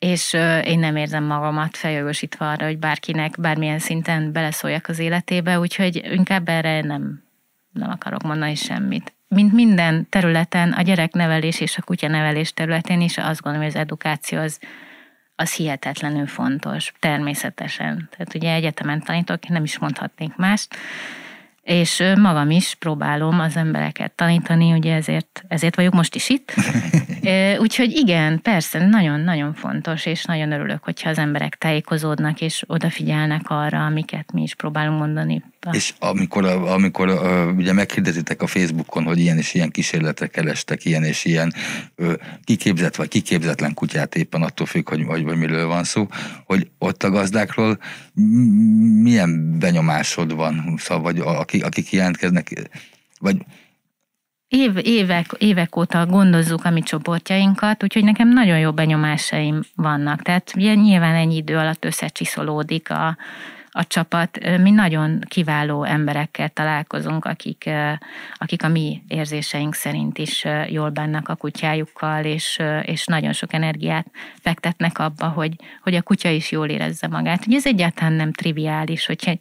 és 0.04 0.32
én 0.64 0.78
nem 0.78 0.96
érzem 0.96 1.24
magamat 1.24 1.76
feljogosítva 1.76 2.50
arra, 2.50 2.66
hogy 2.66 2.78
bárkinek 2.78 3.40
bármilyen 3.40 3.78
szinten 3.78 4.32
beleszóljak 4.32 4.88
az 4.88 4.98
életébe, 4.98 5.58
úgyhogy 5.58 5.96
inkább 6.12 6.48
erre 6.48 6.80
nem, 6.80 7.22
nem 7.72 7.90
akarok 7.90 8.22
mondani 8.22 8.54
semmit. 8.54 9.14
Mint 9.28 9.52
minden 9.52 10.06
területen, 10.08 10.72
a 10.72 10.82
gyereknevelés 10.82 11.60
és 11.60 11.76
a 11.76 11.82
kutyanevelés 11.82 12.52
területén 12.52 13.00
is 13.00 13.18
azt 13.18 13.40
gondolom, 13.40 13.66
hogy 13.66 13.76
az 13.76 13.82
edukáció 13.82 14.38
az, 14.38 14.58
az 15.36 15.54
hihetetlenül 15.54 16.26
fontos, 16.26 16.92
természetesen. 16.98 18.08
Tehát 18.10 18.34
ugye 18.34 18.52
egyetemen 18.52 19.00
tanítok, 19.00 19.48
nem 19.48 19.64
is 19.64 19.78
mondhatnék 19.78 20.36
mást, 20.36 20.76
és 21.64 22.02
magam 22.20 22.50
is 22.50 22.74
próbálom 22.74 23.40
az 23.40 23.56
embereket 23.56 24.12
tanítani, 24.12 24.72
ugye 24.72 24.94
ezért, 24.94 25.44
ezért 25.48 25.76
vagyok 25.76 25.92
most 25.92 26.14
is 26.14 26.28
itt. 26.28 26.54
Úgyhogy 27.64 27.90
igen, 27.92 28.40
persze, 28.42 28.86
nagyon-nagyon 28.86 29.54
fontos, 29.54 30.06
és 30.06 30.24
nagyon 30.24 30.52
örülök, 30.52 30.84
hogyha 30.84 31.10
az 31.10 31.18
emberek 31.18 31.54
tájékozódnak, 31.54 32.40
és 32.40 32.64
odafigyelnek 32.66 33.50
arra, 33.50 33.84
amiket 33.84 34.32
mi 34.32 34.42
is 34.42 34.54
próbálunk 34.54 34.98
mondani. 34.98 35.42
És 35.72 35.94
amikor, 35.98 36.44
amikor 36.44 37.08
ugye 37.56 37.72
meghirdetitek 37.72 38.42
a 38.42 38.46
Facebookon, 38.46 39.04
hogy 39.04 39.18
ilyen 39.18 39.38
és 39.38 39.54
ilyen 39.54 39.70
kísérletek 39.70 40.30
kerestek, 40.30 40.84
ilyen 40.84 41.04
és 41.04 41.24
ilyen 41.24 41.54
kiképzett 42.44 42.96
vagy 42.96 43.08
kiképzetlen 43.08 43.74
kutyát 43.74 44.14
éppen 44.14 44.42
attól 44.42 44.66
függ, 44.66 44.88
hogy 44.88 45.04
vagy, 45.04 45.24
vagy 45.24 45.36
miről 45.36 45.66
van 45.66 45.84
szó, 45.84 46.08
hogy 46.44 46.70
ott 46.78 47.02
a 47.02 47.10
gazdákról 47.10 47.78
milyen 49.02 49.58
benyomásod 49.58 50.34
van, 50.34 50.74
szóval, 50.78 51.02
vagy 51.02 51.18
akik, 51.18 51.64
akik 51.64 51.92
jelentkeznek, 51.92 52.70
vagy 53.20 53.36
Év, 54.48 54.76
évek, 54.82 55.34
évek 55.38 55.76
óta 55.76 56.06
gondozzuk 56.06 56.64
a 56.64 56.70
mi 56.70 56.82
csoportjainkat, 56.82 57.82
úgyhogy 57.82 58.04
nekem 58.04 58.28
nagyon 58.28 58.58
jó 58.58 58.72
benyomásaim 58.72 59.60
vannak. 59.74 60.22
Tehát 60.22 60.52
ugye 60.56 60.74
nyilván 60.74 61.14
ennyi 61.14 61.36
idő 61.36 61.56
alatt 61.56 61.84
összecsiszolódik 61.84 62.90
a, 62.90 63.16
a 63.76 63.86
csapat. 63.86 64.58
Mi 64.60 64.70
nagyon 64.70 65.20
kiváló 65.28 65.84
emberekkel 65.84 66.48
találkozunk, 66.48 67.24
akik, 67.24 67.70
akik 68.34 68.62
a 68.62 68.68
mi 68.68 69.02
érzéseink 69.08 69.74
szerint 69.74 70.18
is 70.18 70.44
jól 70.68 70.90
bennek 70.90 71.28
a 71.28 71.34
kutyájukkal, 71.34 72.24
és, 72.24 72.62
és 72.82 73.06
nagyon 73.06 73.32
sok 73.32 73.52
energiát 73.52 74.06
fektetnek 74.40 74.98
abba, 74.98 75.28
hogy, 75.28 75.54
hogy 75.82 75.94
a 75.94 76.02
kutya 76.02 76.28
is 76.28 76.50
jól 76.50 76.68
érezze 76.68 77.06
magát. 77.06 77.46
Ugye 77.46 77.56
ez 77.56 77.66
egyáltalán 77.66 78.12
nem 78.12 78.32
triviális, 78.32 79.06
hogyha 79.06 79.30
egy, 79.30 79.40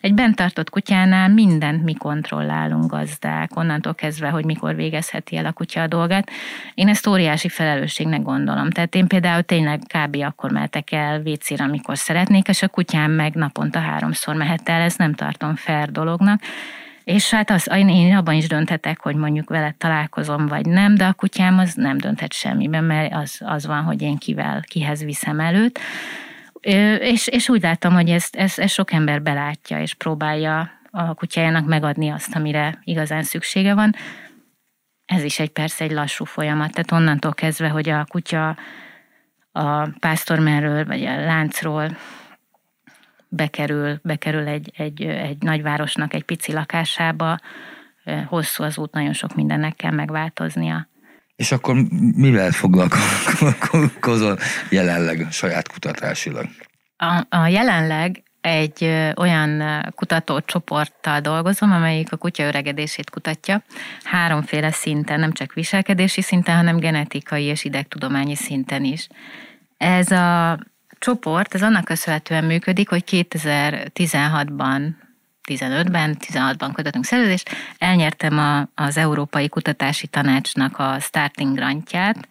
egy 0.00 0.14
bentartott 0.14 0.70
kutyánál 0.70 1.28
mindent 1.28 1.84
mi 1.84 1.94
kontrollálunk 1.94 2.90
gazdák, 2.90 3.56
onnantól 3.56 3.94
kezdve, 3.94 4.28
hogy 4.28 4.44
mikor 4.44 4.74
végezheti 4.74 5.36
el 5.36 5.46
a 5.46 5.52
kutya 5.52 5.82
a 5.82 5.86
dolgát. 5.86 6.30
Én 6.74 6.88
ezt 6.88 7.06
óriási 7.06 7.48
felelősségnek 7.48 8.22
gondolom. 8.22 8.70
Tehát 8.70 8.94
én 8.94 9.06
például 9.06 9.42
tényleg 9.42 9.80
kb. 9.80 10.16
akkor 10.16 10.50
mehetek 10.50 10.92
el 10.92 11.20
vécére, 11.20 11.64
amikor 11.64 11.98
szeretnék, 11.98 12.48
és 12.48 12.62
a 12.62 12.68
kutyám 12.68 13.10
meg 13.10 13.34
naponta 13.34 13.78
háromszor 13.78 14.34
mehet 14.34 14.68
el, 14.68 14.80
ez 14.80 14.96
nem 14.96 15.14
tartom 15.14 15.54
fair 15.54 15.90
dolognak. 15.90 16.40
És 17.04 17.30
hát 17.30 17.50
az, 17.50 17.70
én 17.74 18.16
abban 18.16 18.34
is 18.34 18.48
dönthetek, 18.48 19.00
hogy 19.00 19.16
mondjuk 19.16 19.48
veled 19.48 19.74
találkozom, 19.74 20.46
vagy 20.46 20.66
nem, 20.66 20.94
de 20.94 21.04
a 21.06 21.12
kutyám 21.12 21.58
az 21.58 21.74
nem 21.74 21.98
dönthet 21.98 22.32
semmiben, 22.32 22.84
mert 22.84 23.14
az, 23.14 23.40
az 23.44 23.66
van, 23.66 23.82
hogy 23.82 24.02
én 24.02 24.16
kivel, 24.16 24.62
kihez 24.66 25.04
viszem 25.04 25.40
előtt. 25.40 25.78
És, 27.00 27.26
és 27.26 27.48
úgy 27.48 27.62
láttam, 27.62 27.92
hogy 27.92 28.10
ezt, 28.10 28.36
ezt, 28.36 28.58
ezt 28.58 28.74
sok 28.74 28.92
ember 28.92 29.22
belátja, 29.22 29.80
és 29.80 29.94
próbálja 29.94 30.70
a 30.90 31.14
kutyájának 31.14 31.66
megadni 31.66 32.08
azt, 32.08 32.34
amire 32.34 32.78
igazán 32.84 33.22
szüksége 33.22 33.74
van. 33.74 33.94
Ez 35.04 35.22
is 35.22 35.38
egy 35.38 35.50
persze 35.50 35.84
egy 35.84 35.90
lassú 35.92 36.24
folyamat, 36.24 36.72
tehát 36.72 36.92
onnantól 36.92 37.34
kezdve, 37.34 37.68
hogy 37.68 37.88
a 37.88 38.04
kutya 38.04 38.56
a 39.52 39.88
pásztormerről 39.88 40.84
vagy 40.84 41.04
a 41.04 41.24
láncról 41.24 41.96
bekerül, 43.28 43.98
bekerül 44.02 44.46
egy, 44.46 44.72
egy, 44.76 45.02
egy 45.02 45.42
nagyvárosnak 45.42 46.14
egy 46.14 46.24
pici 46.24 46.52
lakásába, 46.52 47.38
hosszú 48.26 48.62
az 48.62 48.78
út, 48.78 48.92
nagyon 48.92 49.12
sok 49.12 49.34
mindennek 49.34 49.76
kell 49.76 49.92
megváltoznia. 49.92 50.88
És 51.38 51.52
akkor 51.52 51.76
mivel 52.16 52.50
foglalkozol 52.50 54.38
jelenleg 54.70 55.26
saját 55.30 55.68
kutatásilag? 55.68 56.46
A, 56.96 57.36
a 57.36 57.46
jelenleg 57.46 58.22
egy 58.40 58.84
olyan 59.16 59.82
kutatócsoporttal 59.94 61.20
dolgozom, 61.20 61.72
amelyik 61.72 62.12
a 62.12 62.16
kutya 62.16 62.42
öregedését 62.42 63.10
kutatja. 63.10 63.62
Háromféle 64.02 64.70
szinten, 64.70 65.20
nem 65.20 65.32
csak 65.32 65.52
viselkedési 65.52 66.22
szinten, 66.22 66.56
hanem 66.56 66.76
genetikai 66.76 67.44
és 67.44 67.64
idegtudományi 67.64 68.34
szinten 68.34 68.84
is. 68.84 69.08
Ez 69.76 70.10
a 70.10 70.58
csoport, 70.98 71.54
ez 71.54 71.62
annak 71.62 71.84
köszönhetően 71.84 72.44
működik, 72.44 72.88
hogy 72.88 73.04
2016-ban 73.06 74.90
15-ben, 75.48 76.16
16-ban 76.20 76.70
kötöttünk 76.74 77.04
szerződést, 77.04 77.50
elnyertem 77.78 78.38
a, 78.38 78.82
az 78.82 78.96
Európai 78.96 79.48
Kutatási 79.48 80.06
Tanácsnak 80.06 80.78
a 80.78 80.96
starting 81.00 81.54
grantját, 81.54 82.28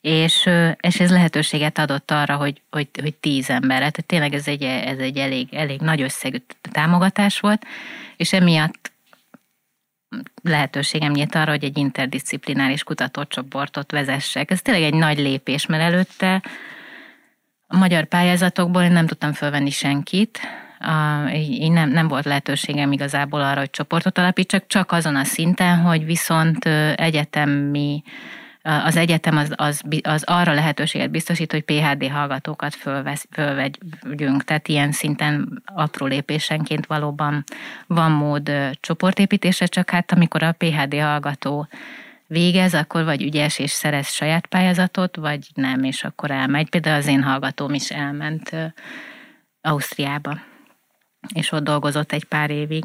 és, 0.00 0.48
és 0.80 1.00
ez 1.00 1.10
lehetőséget 1.10 1.78
adott 1.78 2.10
arra, 2.10 2.36
hogy, 2.36 2.62
hogy, 2.70 2.88
hogy 3.00 3.14
tíz 3.14 3.50
emberre, 3.50 3.90
tehát 3.90 4.06
tényleg 4.06 4.34
ez 4.34 4.48
egy, 4.48 4.62
ez 4.62 4.98
egy 4.98 5.16
elég, 5.16 5.54
elég 5.54 5.80
nagy 5.80 6.00
összegű 6.00 6.36
támogatás 6.72 7.40
volt, 7.40 7.66
és 8.16 8.32
emiatt 8.32 8.92
lehetőségem 10.42 11.12
nyílt 11.12 11.34
arra, 11.34 11.50
hogy 11.50 11.64
egy 11.64 11.78
interdisziplináris 11.78 12.82
kutatócsoportot 12.82 13.90
vezessek. 13.90 14.50
Ez 14.50 14.62
tényleg 14.62 14.82
egy 14.82 14.94
nagy 14.94 15.18
lépés, 15.18 15.66
mert 15.66 15.82
előtte 15.82 16.42
a 17.66 17.76
magyar 17.76 18.04
pályázatokból 18.04 18.82
én 18.82 18.92
nem 18.92 19.06
tudtam 19.06 19.32
fölvenni 19.32 19.70
senkit, 19.70 20.40
így 21.34 21.70
nem, 21.70 21.90
nem 21.90 22.08
volt 22.08 22.24
lehetőségem 22.24 22.92
igazából 22.92 23.40
arra, 23.40 23.58
hogy 23.58 23.70
csoportot 23.70 24.18
alapítsak, 24.18 24.66
csak 24.66 24.92
azon 24.92 25.16
a 25.16 25.24
szinten, 25.24 25.78
hogy 25.78 26.04
viszont 26.04 26.64
egyetemi 26.94 28.02
az 28.62 28.96
egyetem 28.96 29.36
az, 29.36 29.52
az, 29.56 29.82
az 30.02 30.22
arra 30.24 30.52
lehetőséget 30.52 31.10
biztosít, 31.10 31.52
hogy 31.52 31.62
PHD 31.62 32.08
hallgatókat 32.08 32.74
fölvesz, 32.74 33.26
fölvegyünk, 33.30 34.44
tehát 34.44 34.68
ilyen 34.68 34.92
szinten 34.92 35.62
apró 35.64 36.06
lépésenként 36.06 36.86
valóban 36.86 37.44
van 37.86 38.10
mód 38.10 38.50
csoportépítésre, 38.80 39.66
csak 39.66 39.90
hát 39.90 40.12
amikor 40.12 40.42
a 40.42 40.52
PHD 40.52 40.94
hallgató 41.00 41.68
végez, 42.26 42.74
akkor 42.74 43.04
vagy 43.04 43.22
ügyes 43.22 43.58
és 43.58 43.70
szerez 43.70 44.08
saját 44.08 44.46
pályázatot, 44.46 45.16
vagy 45.16 45.46
nem, 45.54 45.84
és 45.84 46.04
akkor 46.04 46.30
elmegy. 46.30 46.68
Például 46.68 46.96
az 46.96 47.06
én 47.06 47.22
hallgatóm 47.22 47.74
is 47.74 47.90
elment 47.90 48.56
Ausztriába 49.60 50.40
és 51.34 51.52
ott 51.52 51.64
dolgozott 51.64 52.12
egy 52.12 52.24
pár 52.24 52.50
évig. 52.50 52.84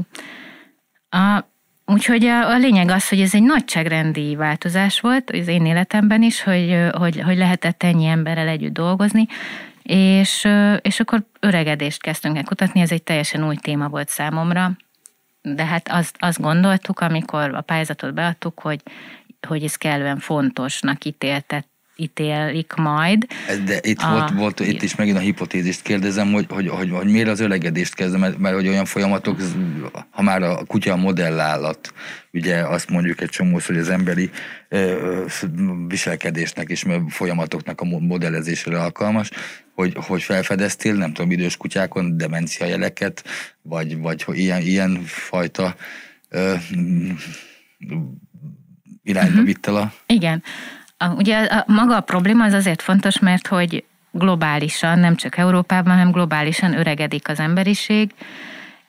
A, 1.10 1.44
úgyhogy 1.86 2.26
a, 2.26 2.50
a 2.50 2.58
lényeg 2.58 2.90
az, 2.90 3.10
hogy 3.10 3.22
ez 3.22 3.34
egy 3.34 3.44
nagyságrendi 3.44 4.36
változás 4.36 5.00
volt 5.00 5.30
az 5.30 5.48
én 5.48 5.66
életemben 5.66 6.22
is, 6.22 6.44
hogy, 6.44 6.90
hogy, 6.92 7.22
hogy 7.22 7.38
lehetett 7.38 7.84
ennyi 7.84 8.06
emberrel 8.06 8.48
együtt 8.48 8.74
dolgozni, 8.74 9.28
és, 9.84 10.48
és 10.82 11.00
akkor 11.00 11.24
öregedést 11.40 12.02
kezdtünk 12.02 12.38
el 12.38 12.44
kutatni, 12.44 12.82
ez 12.82 12.92
egy 12.92 13.04
teljesen 13.04 13.48
új 13.48 13.56
téma 13.56 13.88
volt 13.88 14.10
számomra, 14.10 14.72
de 15.42 15.66
hát 15.66 15.90
azt, 15.92 16.16
azt 16.20 16.42
gondoltuk, 16.42 17.00
amikor 17.00 17.56
a 17.56 17.62
pályázatot 17.62 18.14
beadtuk, 18.14 18.60
hogy, 18.60 18.82
hogy 19.48 19.64
ez 19.64 19.76
kellően 19.76 20.20
fontosnak 20.20 21.06
ítéltett 21.06 21.68
ítélik 21.98 22.74
majd. 22.74 23.26
De 23.66 23.80
itt, 23.82 24.02
a, 24.02 24.10
volt, 24.10 24.30
volt, 24.30 24.60
itt 24.60 24.82
is 24.82 24.96
megint 24.96 25.18
a 25.18 25.20
hipotézist 25.20 25.82
kérdezem, 25.82 26.32
hogy, 26.32 26.46
hogy, 26.50 26.68
hogy, 26.68 26.90
hogy 26.92 27.08
miért 27.08 27.28
az 27.28 27.40
öregedést 27.40 27.94
kezdem, 27.94 28.20
mert, 28.20 28.38
mert 28.38 28.56
hogy 28.56 28.68
olyan 28.68 28.86
folyamatok, 28.86 29.38
ha 30.10 30.22
már 30.22 30.42
a 30.42 30.66
kutya 30.66 30.94
a 30.94 30.96
modellállat, 30.96 31.94
ugye 32.32 32.56
azt 32.56 32.90
mondjuk 32.90 33.22
egy 33.22 33.30
csomó, 33.30 33.60
hogy 33.66 33.78
az 33.78 33.90
emberi 33.90 34.30
ö, 34.70 35.24
viselkedésnek 35.88 36.70
és 36.70 36.86
folyamatoknak 37.08 37.82
a 37.82 37.86
modellezésére 37.86 38.80
alkalmas, 38.80 39.30
hogy, 39.76 39.98
hogy 40.00 40.24
felfedeztél, 40.24 40.94
nem 40.94 41.14
tudom, 41.14 41.32
idős 41.32 41.58
kutyákon 41.58 42.18
demencia 42.18 42.66
jeleket, 42.66 43.24
vagy, 43.62 43.98
vagy 43.98 44.24
hogy 44.24 44.38
ilyen, 44.38 44.62
ilyen 44.62 45.02
fajta 45.06 45.76
ö, 46.30 46.54
irányba 49.04 49.32
uh-huh. 49.32 49.46
vittel 49.46 49.76
a... 49.76 49.94
Igen. 50.08 50.44
A, 50.98 51.06
a, 51.06 51.64
maga 51.66 51.96
a 51.96 52.02
probléma 52.02 52.44
az 52.44 52.54
azért 52.54 52.82
fontos, 52.82 53.20
mert 53.20 53.48
hogy 53.48 53.84
globálisan, 54.12 55.00
nem 55.00 55.16
csak 55.16 55.38
Európában, 55.38 55.94
hanem 55.94 56.12
globálisan 56.12 56.78
öregedik 56.78 57.30
az 57.30 57.40
emberiség, 57.40 58.12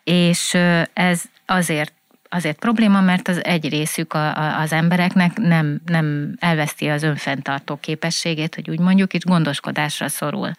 És 0.04 0.54
ez 0.92 1.22
azért 1.46 1.92
azért 2.28 2.58
probléma, 2.58 3.00
mert 3.00 3.28
az 3.28 3.44
egy 3.44 3.68
részük 3.68 4.12
a, 4.12 4.36
a, 4.36 4.60
az 4.60 4.72
embereknek 4.72 5.36
nem, 5.36 5.80
nem 5.84 6.34
elveszti 6.38 6.88
az 6.88 7.02
önfenntartó 7.02 7.76
képességét, 7.76 8.54
hogy 8.54 8.70
úgy 8.70 8.78
mondjuk, 8.78 9.14
és 9.14 9.24
gondoskodásra 9.24 10.08
szorul. 10.08 10.50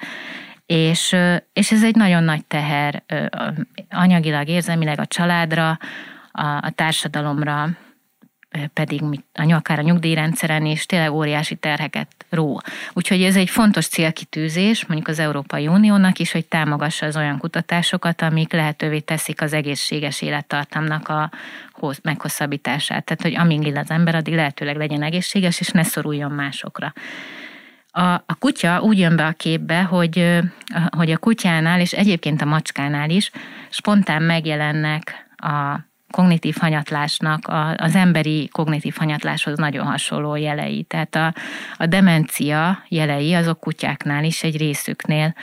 És, 0.65 1.15
és 1.53 1.71
ez 1.71 1.83
egy 1.83 1.95
nagyon 1.95 2.23
nagy 2.23 2.45
teher 2.45 3.03
anyagilag, 3.89 4.47
érzelmileg 4.47 4.99
a 4.99 5.05
családra, 5.05 5.79
a, 6.31 6.45
a 6.45 6.71
társadalomra, 6.75 7.69
pedig 8.73 9.01
a, 9.33 9.53
akár 9.53 9.79
a 9.79 9.81
nyugdíjrendszeren 9.81 10.65
is 10.65 10.85
tényleg 10.85 11.11
óriási 11.11 11.55
terheket 11.55 12.07
ró. 12.29 12.59
Úgyhogy 12.93 13.23
ez 13.23 13.35
egy 13.35 13.49
fontos 13.49 13.87
célkitűzés, 13.87 14.85
mondjuk 14.85 15.09
az 15.09 15.19
Európai 15.19 15.67
Uniónak 15.67 16.19
is, 16.19 16.31
hogy 16.31 16.45
támogassa 16.45 17.05
az 17.05 17.15
olyan 17.15 17.37
kutatásokat, 17.37 18.21
amik 18.21 18.53
lehetővé 18.53 18.99
teszik 18.99 19.41
az 19.41 19.53
egészséges 19.53 20.21
élettartamnak 20.21 21.07
a 21.07 21.31
meghosszabbítását. 22.01 23.05
Tehát, 23.05 23.21
hogy 23.21 23.35
amíg 23.35 23.67
él 23.67 23.77
az 23.77 23.89
ember, 23.89 24.15
addig 24.15 24.33
lehetőleg 24.33 24.75
legyen 24.75 25.03
egészséges, 25.03 25.59
és 25.59 25.69
ne 25.69 25.83
szoruljon 25.83 26.31
másokra. 26.31 26.93
A, 27.91 28.01
a 28.01 28.35
kutya 28.39 28.81
úgy 28.81 28.99
jön 28.99 29.15
be 29.15 29.25
a 29.25 29.31
képbe, 29.31 29.81
hogy, 29.81 30.39
hogy 30.89 31.11
a 31.11 31.17
kutyánál, 31.17 31.79
és 31.79 31.93
egyébként 31.93 32.41
a 32.41 32.45
macskánál 32.45 33.09
is 33.09 33.31
spontán 33.69 34.21
megjelennek 34.21 35.27
a 35.37 35.88
kognitív 36.11 36.55
hanyatlásnak 36.59 37.47
a, 37.47 37.75
az 37.75 37.95
emberi 37.95 38.49
kognitív 38.51 38.95
hanyatláshoz 38.97 39.57
nagyon 39.57 39.85
hasonló 39.85 40.35
jelei. 40.35 40.83
Tehát 40.83 41.15
a, 41.15 41.33
a 41.77 41.85
demencia 41.85 42.83
jelei 42.87 43.33
azok 43.33 43.59
kutyáknál 43.59 44.23
is 44.23 44.43
egy 44.43 44.57
részüknél 44.57 45.33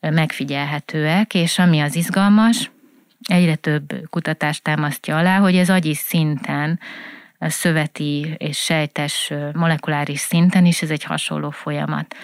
megfigyelhetőek, 0.00 1.34
és 1.34 1.58
ami 1.58 1.80
az 1.80 1.96
izgalmas, 1.96 2.70
egyre 3.28 3.54
több 3.54 3.92
kutatást 4.10 4.62
támasztja 4.62 5.16
alá, 5.16 5.38
hogy 5.38 5.56
ez 5.56 5.70
agyi 5.70 5.94
szinten, 5.94 6.80
szöveti 7.40 8.34
és 8.38 8.58
sejtes 8.58 9.32
molekuláris 9.52 10.18
szinten 10.20 10.64
is 10.66 10.82
ez 10.82 10.90
egy 10.90 11.04
hasonló 11.04 11.50
folyamat. 11.50 12.16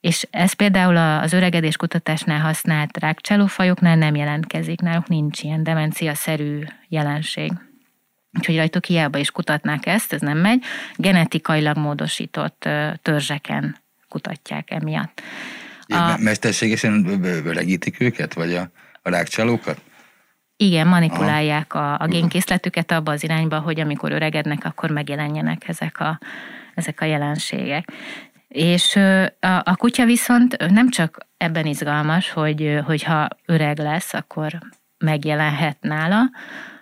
És 0.00 0.26
ez 0.30 0.52
például 0.52 0.96
az 0.96 1.32
öregedés 1.32 1.76
kutatásnál 1.76 2.40
használt 2.40 2.98
rákcsálófajoknál 2.98 3.96
nem 3.96 4.14
jelentkezik, 4.14 4.80
náluk 4.80 5.08
nincs 5.08 5.42
ilyen 5.42 5.62
demencia-szerű 5.62 6.60
jelenség. 6.88 7.52
Úgyhogy 8.38 8.56
rajtuk 8.56 8.84
hiába 8.84 9.18
is 9.18 9.30
kutatnák 9.30 9.86
ezt, 9.86 10.12
ez 10.12 10.20
nem 10.20 10.38
megy. 10.38 10.62
Genetikailag 10.96 11.76
módosított 11.76 12.68
törzseken 13.02 13.76
kutatják 14.08 14.70
emiatt. 14.70 15.22
A... 15.86 16.16
Mesterségesen 16.18 17.22
öregítik 17.44 18.00
őket, 18.00 18.34
vagy 18.34 18.54
a, 18.54 18.70
a 19.02 19.10
rákcsálókat? 19.10 19.80
Igen, 20.56 20.86
manipulálják 20.86 21.74
a, 21.74 21.98
a 21.98 22.06
génkészletüket 22.06 22.92
abba 22.92 23.12
az 23.12 23.22
irányba, 23.22 23.58
hogy 23.58 23.80
amikor 23.80 24.12
öregednek, 24.12 24.64
akkor 24.64 24.90
megjelenjenek 24.90 25.68
ezek 25.68 26.00
a, 26.00 26.18
ezek 26.74 27.00
a 27.00 27.04
jelenségek. 27.04 27.92
És 28.54 28.96
a, 29.40 29.56
a 29.64 29.76
kutya 29.76 30.04
viszont 30.04 30.70
nem 30.70 30.88
csak 30.88 31.26
ebben 31.36 31.66
izgalmas, 31.66 32.30
hogy, 32.30 32.80
hogyha 32.84 33.28
öreg 33.46 33.78
lesz, 33.78 34.14
akkor 34.14 34.58
megjelenhet 34.98 35.76
nála 35.80 36.30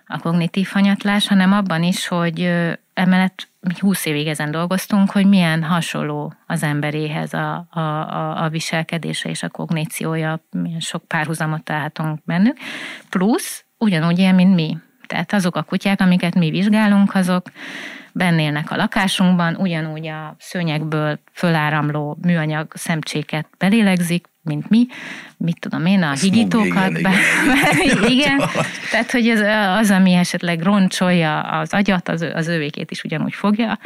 a 0.06 0.18
kognitív 0.18 0.68
hanyatlás, 0.72 1.28
hanem 1.28 1.52
abban 1.52 1.82
is, 1.82 2.06
hogy 2.06 2.50
emellett 2.94 3.48
20 3.78 4.04
évig 4.06 4.26
ezen 4.26 4.50
dolgoztunk, 4.50 5.10
hogy 5.10 5.26
milyen 5.26 5.62
hasonló 5.62 6.32
az 6.46 6.62
emberéhez 6.62 7.34
a, 7.34 7.66
a, 7.70 7.80
a, 7.80 8.44
a 8.44 8.48
viselkedése 8.48 9.28
és 9.28 9.42
a 9.42 9.48
kogníciója, 9.48 10.40
milyen 10.50 10.80
sok 10.80 11.04
párhuzamot 11.04 11.64
találhatunk 11.64 12.20
bennük, 12.24 12.56
plusz 13.08 13.64
ugyanúgy 13.78 14.18
ilyen, 14.18 14.34
mint 14.34 14.54
mi. 14.54 14.78
Tehát 15.09 15.32
azok 15.32 15.56
a 15.56 15.62
kutyák, 15.62 16.00
amiket 16.00 16.34
mi 16.34 16.50
vizsgálunk, 16.50 17.14
azok 17.14 17.50
bennélnek 18.12 18.70
a 18.70 18.76
lakásunkban, 18.76 19.56
ugyanúgy 19.56 20.06
a 20.06 20.36
szőnyekből 20.38 21.18
föláramló 21.32 22.18
műanyag 22.22 22.72
szemcséket 22.74 23.46
belélegzik, 23.59 24.26
mint 24.42 24.68
mi, 24.68 24.86
mit 25.36 25.61
tudom 25.61 25.86
én, 25.86 26.02
a 26.02 26.12
higítókat. 26.12 26.88
Igen, 26.90 27.02
be, 27.02 27.12
igen. 27.82 28.11
igen. 28.11 28.38
Tehát, 28.90 29.11
hogy 29.11 29.28
az, 29.28 29.40
az, 29.80 29.90
ami 29.90 30.12
esetleg 30.12 30.62
roncsolja 30.62 31.40
az 31.40 31.72
agyat, 31.72 32.09
az, 32.09 32.26
az 32.34 32.48
ővékét 32.48 32.90
is 32.90 33.04
ugyanúgy 33.04 33.34
fogja, 33.34 33.78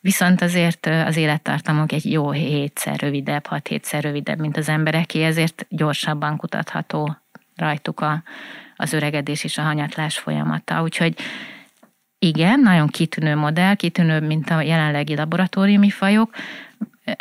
viszont 0.00 0.42
azért 0.42 0.86
az 1.06 1.16
élettartamok 1.16 1.92
egy 1.92 2.10
jó 2.10 2.30
hétszer 2.30 3.00
rövidebb, 3.00 3.46
hat 3.46 3.68
hétszer 3.68 4.02
rövidebb, 4.02 4.38
mint 4.38 4.56
az 4.56 4.68
embereké, 4.68 5.24
ezért 5.24 5.66
gyorsabban 5.68 6.36
kutatható 6.36 7.16
rajtuk 7.56 8.00
a, 8.00 8.22
az 8.80 8.92
öregedés 8.92 9.44
és 9.44 9.58
a 9.58 9.62
hanyatlás 9.62 10.18
folyamata. 10.18 10.82
Úgyhogy 10.82 11.14
igen, 12.18 12.60
nagyon 12.60 12.88
kitűnő 12.88 13.36
modell, 13.36 13.74
kitűnőbb, 13.74 14.22
mint 14.22 14.50
a 14.50 14.60
jelenlegi 14.60 15.16
laboratóriumi 15.16 15.90
fajok, 15.90 16.34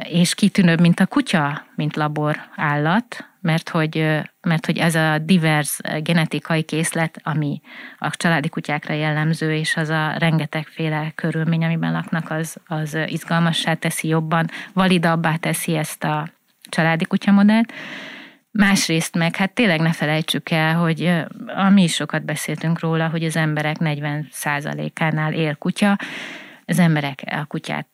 és 0.03 0.35
kitűnőbb, 0.35 0.79
mint 0.79 0.99
a 0.99 1.05
kutya, 1.05 1.65
mint 1.75 1.95
labor 1.95 2.37
állat, 2.55 3.29
mert 3.41 3.69
hogy, 3.69 3.95
mert 4.41 4.65
hogy 4.65 4.77
ez 4.77 4.95
a 4.95 5.17
divers 5.17 5.79
genetikai 6.01 6.61
készlet, 6.61 7.19
ami 7.23 7.61
a 7.97 8.09
családi 8.09 8.49
kutyákra 8.49 8.93
jellemző, 8.93 9.53
és 9.53 9.75
az 9.75 9.89
a 9.89 10.13
rengetegféle 10.17 11.11
körülmény, 11.15 11.63
amiben 11.63 11.91
laknak, 11.91 12.31
az, 12.31 12.57
az 12.67 12.97
izgalmassá 13.05 13.73
teszi 13.73 14.07
jobban, 14.07 14.49
validabbá 14.73 15.35
teszi 15.35 15.75
ezt 15.75 16.03
a 16.03 16.29
családi 16.69 17.05
kutyamodellt. 17.05 17.73
Másrészt 18.51 19.15
meg, 19.15 19.35
hát 19.35 19.53
tényleg 19.53 19.79
ne 19.79 19.93
felejtsük 19.93 20.49
el, 20.49 20.75
hogy 20.75 21.13
mi 21.73 21.83
is 21.83 21.93
sokat 21.93 22.25
beszéltünk 22.25 22.79
róla, 22.79 23.07
hogy 23.07 23.23
az 23.23 23.35
emberek 23.35 23.75
40%-ánál 23.79 25.33
él 25.33 25.55
kutya, 25.55 25.97
az 26.65 26.79
emberek 26.79 27.23
a 27.25 27.45
kutyát 27.45 27.87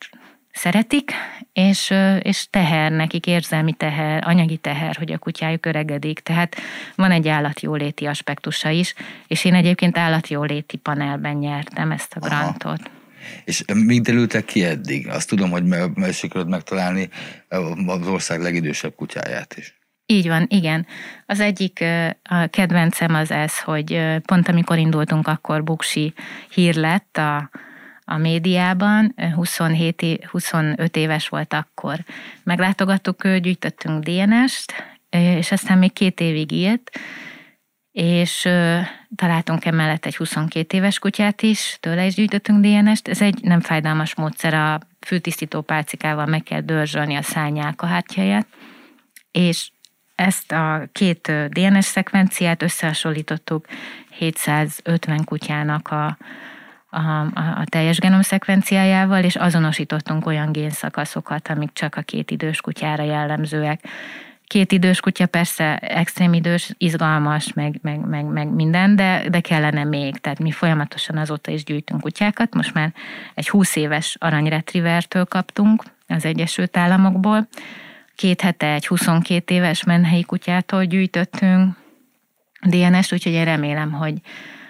szeretik, 0.56 1.12
és, 1.54 1.94
és 2.22 2.48
teher 2.50 2.92
nekik, 2.92 3.28
érzelmi 3.28 3.74
teher, 3.74 4.24
anyagi 4.28 4.58
teher, 4.58 4.96
hogy 4.96 5.12
a 5.12 5.18
kutyájuk 5.18 5.66
öregedik. 5.66 6.20
Tehát 6.20 6.56
van 6.96 7.12
egy 7.12 7.28
állatjóléti 7.28 8.06
aspektusa 8.06 8.70
is, 8.70 8.94
és 9.28 9.46
én 9.46 9.54
egyébként 9.54 9.98
állatjóléti 9.98 10.78
panelben 10.78 11.36
nyertem 11.36 11.92
ezt 11.92 12.14
a 12.14 12.20
grantot. 12.20 12.80
Aha. 12.80 12.94
És 13.46 13.64
mi 13.74 14.00
derültek 14.00 14.46
ki 14.46 14.64
eddig? 14.64 15.08
Azt 15.08 15.30
tudom, 15.30 15.50
hogy 15.50 15.64
meg, 15.64 15.92
sikerült 16.12 16.50
megtalálni 16.50 17.10
az 17.86 18.08
ország 18.08 18.42
legidősebb 18.42 18.96
kutyáját 18.96 19.56
is. 19.58 19.78
Így 20.06 20.28
van, 20.28 20.46
igen. 20.50 20.86
Az 21.26 21.40
egyik 21.40 21.84
a 22.24 22.46
kedvencem 22.46 23.16
az 23.16 23.32
ez, 23.32 23.60
hogy 23.60 24.02
pont 24.26 24.48
amikor 24.48 24.78
indultunk, 24.78 25.28
akkor 25.28 25.64
Buksi 25.64 26.14
hír 26.50 26.76
lett 26.76 27.18
a, 27.18 27.50
a 28.04 28.18
médiában, 28.18 29.16
27, 29.36 30.26
25 30.32 30.96
éves 30.96 31.28
volt 31.28 31.54
akkor. 31.54 31.98
Meglátogattuk 32.44 33.24
őt, 33.24 33.42
gyűjtöttünk 33.42 34.04
DNS-t, 34.04 34.74
és 35.10 35.52
aztán 35.52 35.78
még 35.78 35.94
két 35.94 36.20
évig 36.20 36.52
élt, 36.52 36.92
és 37.92 38.50
találtunk 39.16 39.66
emellett 39.66 40.06
egy 40.06 40.16
22 40.16 40.78
éves 40.78 41.00
kutyát 41.00 41.42
is, 41.42 41.78
tőle 41.80 42.06
is 42.06 42.16
gyűjtöttünk 42.16 42.66
DNS-t. 42.66 43.08
Ez 43.08 43.22
egy 43.22 43.42
nem 43.42 43.62
fájdalmas 43.62 44.16
módszer, 44.16 44.54
a 44.54 44.80
fültisztító 45.06 45.62
pálcikával 45.62 46.26
meg 46.26 46.44
kell 46.44 46.62
dörzsölni 46.62 47.16
a 47.16 47.22
szányálkahártyáját, 47.22 48.48
és 49.32 49.70
ezt 50.16 50.52
a 50.52 50.88
két 50.92 51.32
DNS 51.50 51.86
szekvenciát 51.86 52.62
összehasonlítottuk 52.62 53.66
750 54.10 55.24
kutyának 55.24 55.88
a, 55.92 56.18
a, 56.90 57.20
a, 57.34 57.64
teljes 57.66 58.00
genom 58.00 58.22
szekvenciájával, 58.22 59.24
és 59.24 59.36
azonosítottunk 59.36 60.26
olyan 60.26 60.52
génszakaszokat, 60.52 61.48
amik 61.48 61.70
csak 61.74 61.96
a 61.96 62.02
két 62.02 62.32
idős 62.32 62.62
kutyára 62.62 63.04
jellemzőek. 63.04 63.84
Két 64.48 64.72
idős 64.72 65.00
kutya 65.00 65.26
persze 65.26 65.78
extrém 65.78 66.34
idős, 66.34 66.74
izgalmas, 66.78 67.54
meg, 67.54 67.80
meg, 67.82 68.00
meg, 68.00 68.26
meg 68.26 68.48
minden, 68.48 68.96
de, 68.96 69.30
de 69.30 69.40
kellene 69.40 69.84
még. 69.84 70.18
Tehát 70.18 70.40
mi 70.40 70.52
folyamatosan 70.52 71.18
azóta 71.18 71.52
is 71.52 71.64
gyűjtünk 71.64 72.02
kutyákat. 72.02 72.54
Most 72.54 72.74
már 72.74 72.94
egy 73.34 73.50
20 73.50 73.76
éves 73.76 74.16
aranyretrivertől 74.20 75.26
kaptunk 75.26 75.84
az 76.08 76.26
Egyesült 76.26 76.78
Államokból, 76.78 77.48
Két 78.16 78.42
hete 78.42 78.74
egy 78.74 78.88
22 78.88 79.54
éves 79.54 79.84
menhelyi 79.84 80.24
kutyától 80.24 80.84
gyűjtöttünk 80.84 81.76
DNS-t, 82.62 83.14
úgyhogy 83.14 83.34
én 83.34 83.46
remélem, 83.46 83.92
hogy, 83.92 84.22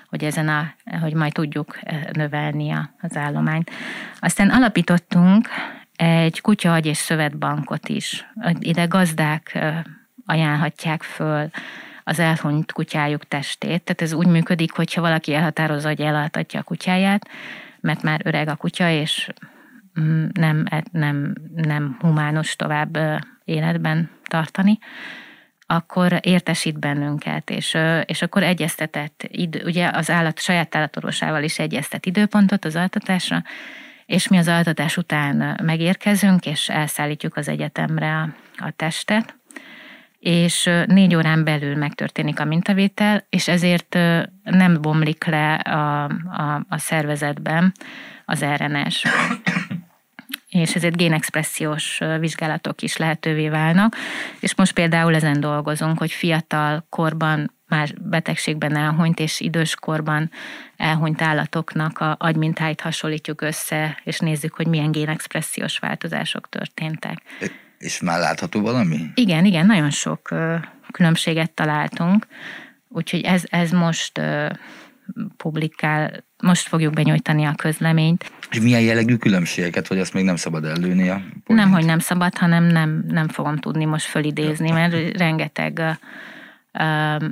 hogy 0.10 0.24
ezen 0.24 0.48
a, 0.48 0.74
hogy 1.02 1.14
majd 1.14 1.34
tudjuk 1.34 1.78
eh, 1.82 2.04
növelni 2.14 2.72
az 3.02 3.18
állományt. 3.18 3.72
Aztán 4.20 4.50
alapítottunk 4.50 5.48
egy 5.96 6.42
kutya 6.42 6.78
és 6.78 6.98
szövetbankot 6.98 7.90
is. 7.90 8.26
Ide 8.60 8.86
gazdák 8.86 9.52
eh, 9.54 9.82
ajánlhatják 10.26 11.04
föl 11.04 11.50
az 12.04 12.20
elhunyt 12.20 12.72
kutyájuk 12.72 13.28
testét. 13.28 13.84
Tehát 13.84 14.02
ez 14.02 14.14
úgy 14.14 14.28
működik, 14.28 14.72
hogyha 14.72 15.02
valaki 15.02 15.34
elhatározza, 15.34 15.88
hogy 15.88 16.02
elaltatja 16.02 16.60
a 16.60 16.64
kutyáját, 16.64 17.28
mert 17.80 18.02
már 18.02 18.22
öreg 18.24 18.48
a 18.48 18.56
kutya, 18.56 18.90
és 18.90 19.30
mm, 20.00 20.26
nem, 20.34 20.66
nem, 20.92 21.34
nem 21.56 21.98
humános 22.00 22.56
tovább 22.56 22.96
eh, 22.96 23.18
életben 23.46 24.10
tartani, 24.24 24.78
akkor 25.68 26.20
értesít 26.22 26.80
bennünket, 26.80 27.50
és, 27.50 27.78
és 28.06 28.22
akkor 28.22 28.44
egyeztetett, 28.44 29.28
idő, 29.32 29.62
ugye 29.66 29.90
az 29.94 30.10
állat, 30.10 30.40
saját 30.40 30.76
állatorvosával 30.76 31.44
is 31.44 31.60
egyeztet 31.60 32.06
időpontot 32.06 32.66
az 32.66 32.76
altatásra, 32.76 33.44
és 34.06 34.28
mi 34.28 34.38
az 34.38 34.48
altatás 34.48 34.98
után 34.98 35.60
megérkezünk, 35.64 36.46
és 36.46 36.70
elszállítjuk 36.70 37.36
az 37.36 37.48
egyetemre 37.48 38.16
a, 38.16 38.30
a 38.58 38.72
testet, 38.76 39.36
és 40.20 40.70
négy 40.86 41.16
órán 41.16 41.44
belül 41.44 41.76
megtörténik 41.76 42.40
a 42.40 42.46
mintavétel, 42.46 43.26
és 43.30 43.48
ezért 43.48 43.98
nem 44.44 44.82
bomlik 44.82 45.26
le 45.26 45.54
a, 45.54 46.04
a, 46.04 46.66
a 46.70 46.78
szervezetben 46.78 47.72
az 48.26 48.46
RNS 48.56 49.04
és 50.62 50.76
ezért 50.76 50.98
génexpressziós 50.98 52.00
vizsgálatok 52.20 52.82
is 52.82 52.98
lehetővé 52.98 53.50
válnak. 53.50 53.96
És 54.40 54.56
most 54.56 54.74
például 54.74 55.16
ezen 55.16 55.40
dolgozunk, 55.40 55.98
hogy 55.98 56.12
fiatal 56.12 56.86
korban 56.90 57.54
már 57.68 57.94
betegségben 58.02 58.76
elhunyt 58.76 59.20
és 59.20 59.40
idős 59.40 59.76
korban 59.76 60.32
elhunyt 60.78 61.22
állatoknak 61.22 62.00
a 62.00 62.16
agymintáit 62.20 62.82
hasonlítjuk 62.82 63.42
össze, 63.42 64.02
és 64.04 64.20
nézzük, 64.20 64.54
hogy 64.54 64.68
milyen 64.68 64.92
génexpressziós 64.92 65.78
változások 65.78 66.50
történtek. 66.50 67.22
És 67.78 68.02
már 68.02 68.20
látható 68.20 68.62
valami? 68.62 68.98
Igen, 69.14 69.46
igen, 69.46 69.66
nagyon 69.66 69.90
sok 69.90 70.34
különbséget 70.92 71.52
találtunk, 71.52 72.28
úgyhogy 72.88 73.22
ez, 73.22 73.44
ez 73.50 73.72
most 73.72 74.22
publikál, 75.38 76.24
most 76.44 76.68
fogjuk 76.68 76.94
benyújtani 76.94 77.44
a 77.46 77.54
közleményt. 77.56 78.32
És 78.52 78.60
milyen 78.60 78.82
jellegű 78.82 79.16
különbségeket, 79.16 79.88
vagy 79.88 80.00
azt 80.00 80.14
még 80.14 80.24
nem 80.24 80.36
szabad 80.36 80.66
ellőni 80.66 81.10
a 81.10 81.22
Nem, 81.46 81.72
hogy 81.72 81.86
nem 81.86 82.00
szabad, 82.00 82.38
hanem 82.38 82.64
nem, 82.64 83.06
nem 83.08 83.28
fogom 83.28 83.58
tudni 83.58 83.86
most 83.86 84.06
fölidézni, 84.06 84.72
mert 84.72 85.18
rengeteg 85.18 85.82
uh, 86.74 87.30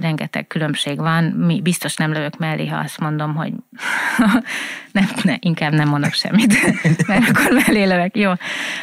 rengeteg 0.00 0.46
különbség 0.46 0.98
van. 0.98 1.24
Mi 1.24 1.60
biztos 1.60 1.96
nem 1.96 2.12
lövök 2.12 2.38
mellé, 2.38 2.66
ha 2.66 2.76
azt 2.76 2.98
mondom, 2.98 3.34
hogy 3.34 3.52
nem, 4.92 5.04
ne, 5.22 5.34
inkább 5.38 5.72
nem 5.72 5.88
mondok 5.88 6.12
semmit, 6.12 6.54
mert 7.08 7.28
akkor 7.28 7.52
mellé 7.52 7.84
lövök. 7.84 8.16
Jó. 8.16 8.32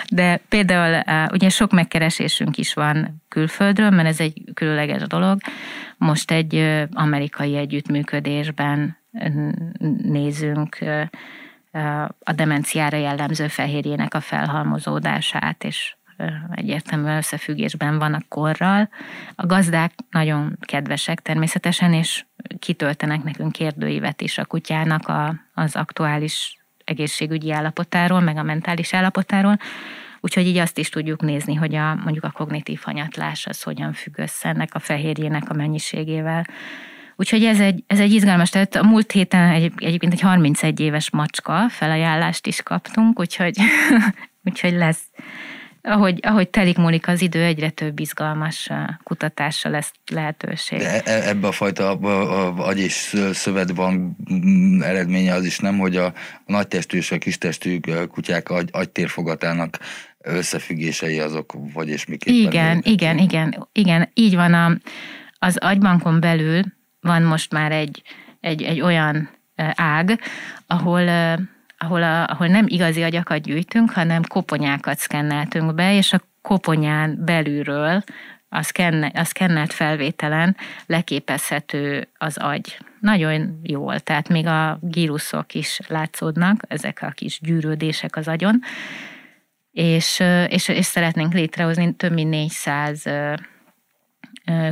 De 0.09 0.41
például 0.49 1.03
ugye 1.31 1.49
sok 1.49 1.71
megkeresésünk 1.71 2.57
is 2.57 2.73
van 2.73 3.23
külföldről, 3.27 3.89
mert 3.89 4.07
ez 4.07 4.19
egy 4.19 4.43
különleges 4.53 5.01
dolog. 5.01 5.39
Most 5.97 6.31
egy 6.31 6.79
amerikai 6.91 7.55
együttműködésben 7.55 8.97
nézünk 10.01 10.77
a 12.19 12.31
demenciára 12.33 12.97
jellemző 12.97 13.47
fehérjének 13.47 14.13
a 14.13 14.19
felhalmozódását, 14.19 15.63
és 15.63 15.95
egyértelműen 16.51 17.17
összefüggésben 17.17 17.99
van 17.99 18.13
a 18.13 18.23
korral. 18.27 18.89
A 19.35 19.45
gazdák 19.45 19.93
nagyon 20.09 20.57
kedvesek 20.59 21.19
természetesen, 21.19 21.93
és 21.93 22.25
kitöltenek 22.59 23.23
nekünk 23.23 23.51
kérdőívet 23.51 24.21
is 24.21 24.37
a 24.37 24.45
kutyának 24.45 25.07
a, 25.07 25.35
az 25.53 25.75
aktuális 25.75 26.57
egészségügyi 26.83 27.51
állapotáról, 27.51 28.19
meg 28.19 28.37
a 28.37 28.43
mentális 28.43 28.93
állapotáról. 28.93 29.59
Úgyhogy 30.21 30.47
így 30.47 30.57
azt 30.57 30.77
is 30.77 30.89
tudjuk 30.89 31.21
nézni, 31.21 31.55
hogy 31.55 31.75
a, 31.75 31.95
mondjuk 31.95 32.23
a 32.23 32.31
kognitív 32.31 32.79
hanyatlás 32.83 33.45
az 33.47 33.63
hogyan 33.63 33.93
függ 33.93 34.17
össze 34.17 34.49
ennek 34.49 34.75
a 34.75 34.79
fehérjének 34.79 35.49
a 35.49 35.53
mennyiségével. 35.53 36.45
Úgyhogy 37.15 37.43
ez 37.43 37.59
egy, 37.59 37.83
ez 37.87 37.99
egy 37.99 38.11
izgalmas, 38.11 38.49
tehát 38.49 38.75
a 38.75 38.83
múlt 38.83 39.11
héten 39.11 39.51
egy, 39.51 39.71
egyébként 39.75 40.13
egy 40.13 40.21
31 40.21 40.79
éves 40.79 41.09
macska 41.09 41.69
felajánlást 41.69 42.47
is 42.47 42.61
kaptunk, 42.61 43.19
úgyhogy, 43.19 43.57
úgyhogy 44.47 44.73
lesz, 44.73 45.03
ahogy, 45.81 46.19
ahogy 46.21 46.49
telik 46.49 46.77
múlik 46.77 47.07
az 47.07 47.21
idő, 47.21 47.43
egyre 47.43 47.69
több 47.69 47.99
izgalmas 47.99 48.69
kutatásra 49.03 49.69
lesz 49.69 49.91
lehetőség. 50.11 50.79
De 50.79 51.01
e, 51.01 51.29
ebbe 51.29 51.47
a 51.47 51.51
fajta 51.51 51.91
agy 52.55 52.79
és 52.79 53.21
szövetban 53.33 54.17
mm, 54.33 54.81
eredménye 54.81 55.33
az 55.33 55.45
is 55.45 55.59
nem, 55.59 55.77
hogy 55.77 55.95
a, 55.95 56.13
nagytestű 56.45 56.97
és 56.97 57.11
a 57.11 57.17
kistestű 57.17 57.79
kutyák 58.11 58.49
agy, 58.49 58.69
agytérfogatának 58.71 59.79
összefüggései 60.17 61.19
azok, 61.19 61.53
vagy 61.73 61.89
és 61.89 62.05
miképpen. 62.05 62.51
Igen, 62.51 62.81
igen, 62.83 63.17
igen, 63.17 63.67
igen, 63.71 64.09
így 64.13 64.35
van 64.35 64.53
a, 64.53 64.77
az 65.39 65.57
agybankon 65.57 66.19
belül 66.19 66.61
van 67.01 67.21
most 67.21 67.51
már 67.51 67.71
egy, 67.71 68.01
egy, 68.39 68.63
egy 68.63 68.81
olyan 68.81 69.29
ág, 69.75 70.19
ahol 70.67 71.09
ahol, 71.79 72.03
a, 72.03 72.27
ahol 72.27 72.47
nem 72.47 72.65
igazi 72.67 73.03
agyakat 73.03 73.41
gyűjtünk, 73.41 73.91
hanem 73.91 74.21
koponyákat 74.23 74.97
szkenneltünk 74.97 75.73
be, 75.75 75.95
és 75.95 76.13
a 76.13 76.21
koponyán 76.41 77.25
belülről 77.25 78.03
a, 78.49 78.61
szkenne, 78.61 79.11
a 79.13 79.23
szkennelt 79.23 79.73
felvételen 79.73 80.57
leképezhető 80.85 82.07
az 82.17 82.37
agy. 82.37 82.77
Nagyon 82.99 83.59
jól, 83.63 83.99
tehát 83.99 84.29
még 84.29 84.45
a 84.47 84.79
gíruszok 84.81 85.53
is 85.53 85.79
látszódnak, 85.87 86.61
ezek 86.67 86.99
a 87.01 87.09
kis 87.09 87.39
gyűrődések 87.41 88.15
az 88.15 88.27
agyon, 88.27 88.59
és, 89.71 90.23
és, 90.47 90.67
és 90.67 90.85
szeretnénk 90.85 91.33
létrehozni 91.33 91.95
több 91.95 92.13
mint 92.13 92.29
400 92.29 93.03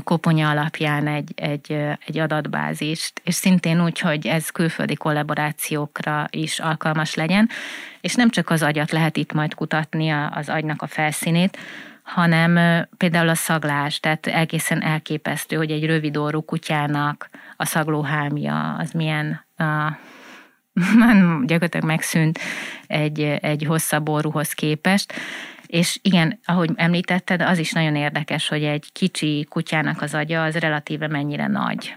koponya 0.03 0.49
alapján 0.49 1.07
egy, 1.07 1.33
egy, 1.35 1.71
egy 2.05 2.19
adatbázist, 2.19 3.21
és 3.23 3.35
szintén 3.35 3.83
úgy, 3.83 3.99
hogy 3.99 4.27
ez 4.27 4.49
külföldi 4.49 4.95
kollaborációkra 4.95 6.27
is 6.29 6.59
alkalmas 6.59 7.13
legyen, 7.15 7.49
és 8.01 8.15
nem 8.15 8.29
csak 8.29 8.49
az 8.49 8.63
agyat 8.63 8.91
lehet 8.91 9.17
itt 9.17 9.33
majd 9.33 9.53
kutatni, 9.53 10.09
az 10.09 10.49
agynak 10.49 10.81
a 10.81 10.87
felszínét, 10.87 11.57
hanem 12.03 12.85
például 12.97 13.29
a 13.29 13.35
szaglás, 13.35 13.99
tehát 13.99 14.27
egészen 14.27 14.83
elképesztő, 14.83 15.55
hogy 15.55 15.71
egy 15.71 15.85
rövid 15.85 16.17
orrú 16.17 16.41
kutyának 16.41 17.29
a 17.57 17.65
szaglóhámja 17.65 18.75
az 18.79 18.91
milyen 18.91 19.45
a, 19.57 19.97
gyakorlatilag 21.45 21.85
megszűnt 21.85 22.39
egy, 22.87 23.21
egy 23.21 23.63
hosszabb 23.63 24.09
orruhoz 24.09 24.53
képest, 24.53 25.13
és 25.67 25.99
igen, 26.01 26.39
ahogy 26.45 26.71
említetted, 26.75 27.41
az 27.41 27.57
is 27.57 27.71
nagyon 27.71 27.95
érdekes, 27.95 28.47
hogy 28.47 28.63
egy 28.63 28.91
kicsi 28.91 29.45
kutyának 29.49 30.01
az 30.01 30.13
agya 30.13 30.43
az 30.43 30.55
relatíve 30.55 31.07
mennyire 31.07 31.47
nagy. 31.47 31.95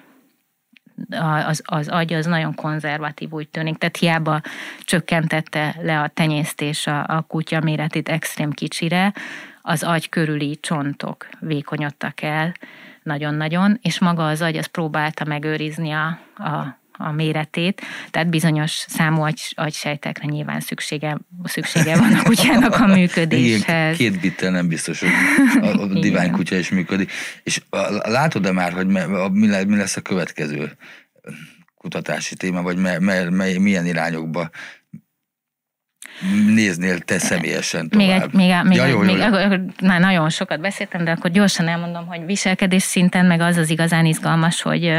Az, 1.46 1.62
az 1.64 1.88
agy 1.88 2.12
az 2.12 2.26
nagyon 2.26 2.54
konzervatív 2.54 3.32
úgy 3.32 3.48
tűnik, 3.48 3.78
tehát 3.78 3.96
hiába 3.96 4.40
csökkentette 4.80 5.76
le 5.82 6.00
a 6.00 6.08
tenyésztés 6.08 6.86
a, 6.86 7.04
a 7.06 7.20
kutya 7.20 7.60
méretét 7.60 8.08
extrém 8.08 8.50
kicsire, 8.50 9.12
az 9.62 9.82
agy 9.82 10.08
körüli 10.08 10.58
csontok 10.60 11.28
vékonyodtak 11.40 12.22
el 12.22 12.54
nagyon-nagyon, 13.02 13.78
és 13.82 13.98
maga 13.98 14.28
az 14.28 14.42
agy 14.42 14.56
az 14.56 14.66
próbálta 14.66 15.24
megőrizni 15.24 15.90
a, 15.90 16.06
a 16.36 16.79
a 17.00 17.12
méretét, 17.12 17.82
tehát 18.10 18.28
bizonyos 18.28 18.70
számú 18.70 19.22
agy, 19.22 19.40
agysejtekre 19.54 20.26
nyilván 20.26 20.60
szüksége, 20.60 21.18
szüksége 21.44 21.96
van 21.96 22.12
a 22.12 22.22
kutyának 22.22 22.74
a 22.74 22.86
működéshez. 22.86 24.00
Igen, 24.00 24.12
két 24.12 24.20
bittel 24.20 24.50
nem 24.50 24.68
biztos, 24.68 25.00
hogy 25.00 25.10
a, 25.60 25.66
a 25.66 25.86
divány 25.86 26.30
kutya 26.30 26.56
is 26.56 26.70
működik. 26.70 27.12
És 27.42 27.60
látod-e 28.02 28.52
már, 28.52 28.72
hogy 28.72 28.86
mi 29.66 29.76
lesz 29.76 29.96
a 29.96 30.00
következő 30.00 30.76
kutatási 31.76 32.34
téma, 32.36 32.62
vagy 32.62 32.76
me, 32.76 32.98
me, 32.98 33.30
me, 33.30 33.58
milyen 33.58 33.86
irányokba 33.86 34.50
néznél 36.46 36.98
te 36.98 37.18
személyesen 37.18 37.88
tovább? 37.88 38.06
Még, 38.06 38.20
egy, 38.20 38.32
még, 38.32 38.54
még, 38.64 38.76
ja, 38.76 38.86
jó, 38.86 38.98
még 38.98 39.16
jó, 39.16 39.38
jó. 39.38 39.56
Már 39.82 40.00
nagyon 40.00 40.30
sokat 40.30 40.60
beszéltem, 40.60 41.04
de 41.04 41.10
akkor 41.10 41.30
gyorsan 41.30 41.68
elmondom, 41.68 42.06
hogy 42.06 42.24
viselkedés 42.24 42.82
szinten 42.82 43.26
meg 43.26 43.40
az 43.40 43.56
az 43.56 43.70
igazán 43.70 44.06
izgalmas, 44.06 44.62
hogy 44.62 44.92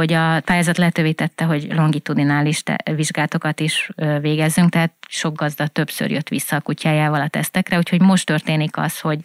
hogy 0.00 0.12
a 0.12 0.40
pályázat 0.40 0.78
lehetővé 0.78 1.12
tette, 1.12 1.44
hogy 1.44 1.66
longitudinális 1.70 2.62
vizsgátokat 2.94 3.60
is 3.60 3.90
végezzünk, 4.20 4.70
tehát 4.70 4.92
sok 5.08 5.36
gazda 5.36 5.66
többször 5.66 6.10
jött 6.10 6.28
vissza 6.28 6.56
a 6.56 6.60
kutyájával 6.60 7.20
a 7.20 7.28
tesztekre, 7.28 7.76
úgyhogy 7.76 8.00
most 8.00 8.26
történik 8.26 8.76
az, 8.76 9.00
hogy 9.00 9.18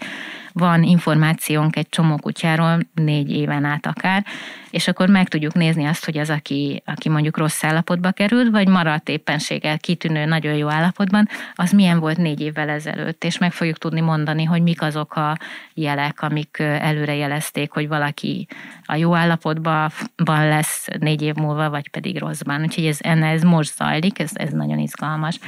van 0.57 0.83
információnk 0.83 1.75
egy 1.75 1.89
csomó 1.89 2.17
kutyáról, 2.17 2.79
négy 2.93 3.31
éven 3.31 3.65
át 3.65 3.85
akár, 3.85 4.25
és 4.69 4.87
akkor 4.87 5.09
meg 5.09 5.27
tudjuk 5.27 5.53
nézni 5.53 5.85
azt, 5.85 6.05
hogy 6.05 6.17
az, 6.17 6.29
aki, 6.29 6.81
aki 6.85 7.09
mondjuk 7.09 7.37
rossz 7.37 7.63
állapotba 7.63 8.11
került, 8.11 8.51
vagy 8.51 8.67
maradt 8.67 9.09
éppenséggel 9.09 9.77
kitűnő, 9.77 10.25
nagyon 10.25 10.53
jó 10.53 10.69
állapotban, 10.69 11.27
az 11.55 11.71
milyen 11.71 11.99
volt 11.99 12.17
négy 12.17 12.41
évvel 12.41 12.69
ezelőtt, 12.69 13.23
és 13.23 13.37
meg 13.37 13.51
fogjuk 13.51 13.77
tudni 13.77 14.01
mondani, 14.01 14.43
hogy 14.43 14.61
mik 14.61 14.81
azok 14.81 15.15
a 15.15 15.37
jelek, 15.73 16.21
amik 16.21 16.57
előre 16.59 17.15
jelezték, 17.15 17.71
hogy 17.71 17.87
valaki 17.87 18.47
a 18.83 18.95
jó 18.95 19.15
állapotban 19.15 19.91
lesz 20.25 20.87
négy 20.99 21.21
év 21.21 21.35
múlva, 21.35 21.69
vagy 21.69 21.89
pedig 21.89 22.19
rosszban. 22.19 22.61
Úgyhogy 22.61 22.85
ez, 22.85 22.97
ez 23.01 23.41
most 23.41 23.75
zajlik, 23.75 24.19
ez, 24.19 24.31
ez 24.33 24.51
nagyon 24.51 24.79
izgalmas. 24.79 25.39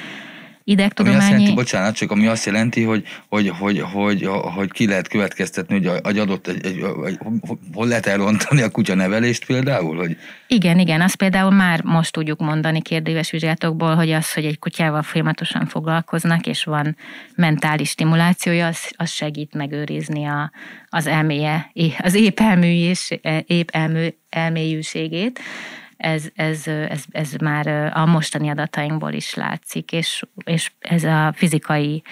Idegtudományi... 0.68 1.18
Ami 1.18 1.26
azt 1.26 1.39
jelenti, 1.39 1.55
bocsánat, 1.55 1.95
csak 1.95 2.11
ami 2.11 2.28
azt 2.28 2.45
jelenti, 2.45 2.84
hogy, 2.84 3.03
hogy, 3.30 3.49
hogy, 3.49 3.80
hogy, 3.80 4.30
hogy 4.55 4.72
ki 4.72 4.88
lehet 4.88 5.07
következtetni, 5.07 5.74
hogy 5.76 6.01
egy 6.03 6.18
adott, 6.18 6.47
egy, 6.47 6.65
egy, 6.65 7.20
hol 7.74 7.88
lehet 7.88 8.05
elrontani 8.05 8.61
a 8.61 8.70
kutya 8.70 8.95
nevelést 8.95 9.45
például? 9.45 9.97
Hogy... 9.97 10.18
Igen, 10.47 10.80
igen, 10.80 11.01
azt 11.01 11.15
például 11.15 11.51
már 11.51 11.84
most 11.84 12.11
tudjuk 12.11 12.39
mondani 12.39 12.82
kérdéves 12.82 13.32
vizsgálatokból, 13.32 13.95
hogy 13.95 14.11
az, 14.11 14.34
hogy 14.34 14.45
egy 14.45 14.59
kutyával 14.59 15.01
folyamatosan 15.01 15.65
foglalkoznak, 15.65 16.47
és 16.47 16.63
van 16.63 16.95
mentális 17.36 17.89
stimulációja, 17.89 18.68
az, 18.68 18.91
az 18.95 19.09
segít 19.09 19.53
megőrizni 19.53 20.26
a, 20.26 20.51
az 20.89 21.07
elméje, 21.07 21.72
az 21.99 22.13
épp 22.13 22.39
elmű 22.39 22.89
és 22.89 23.20
épp 23.45 23.70
elmű, 23.72 24.07
elmélyűségét 24.30 25.39
ez, 25.97 26.25
ez, 26.35 26.67
ez, 26.67 27.03
ez 27.11 27.33
már 27.33 27.67
a 27.93 28.05
mostani 28.05 28.49
adatainkból 28.49 29.11
is 29.11 29.33
látszik, 29.33 29.91
és, 29.91 30.23
és 30.45 30.71
ez 30.79 31.03
a 31.03 31.33
fizikai 31.35 32.03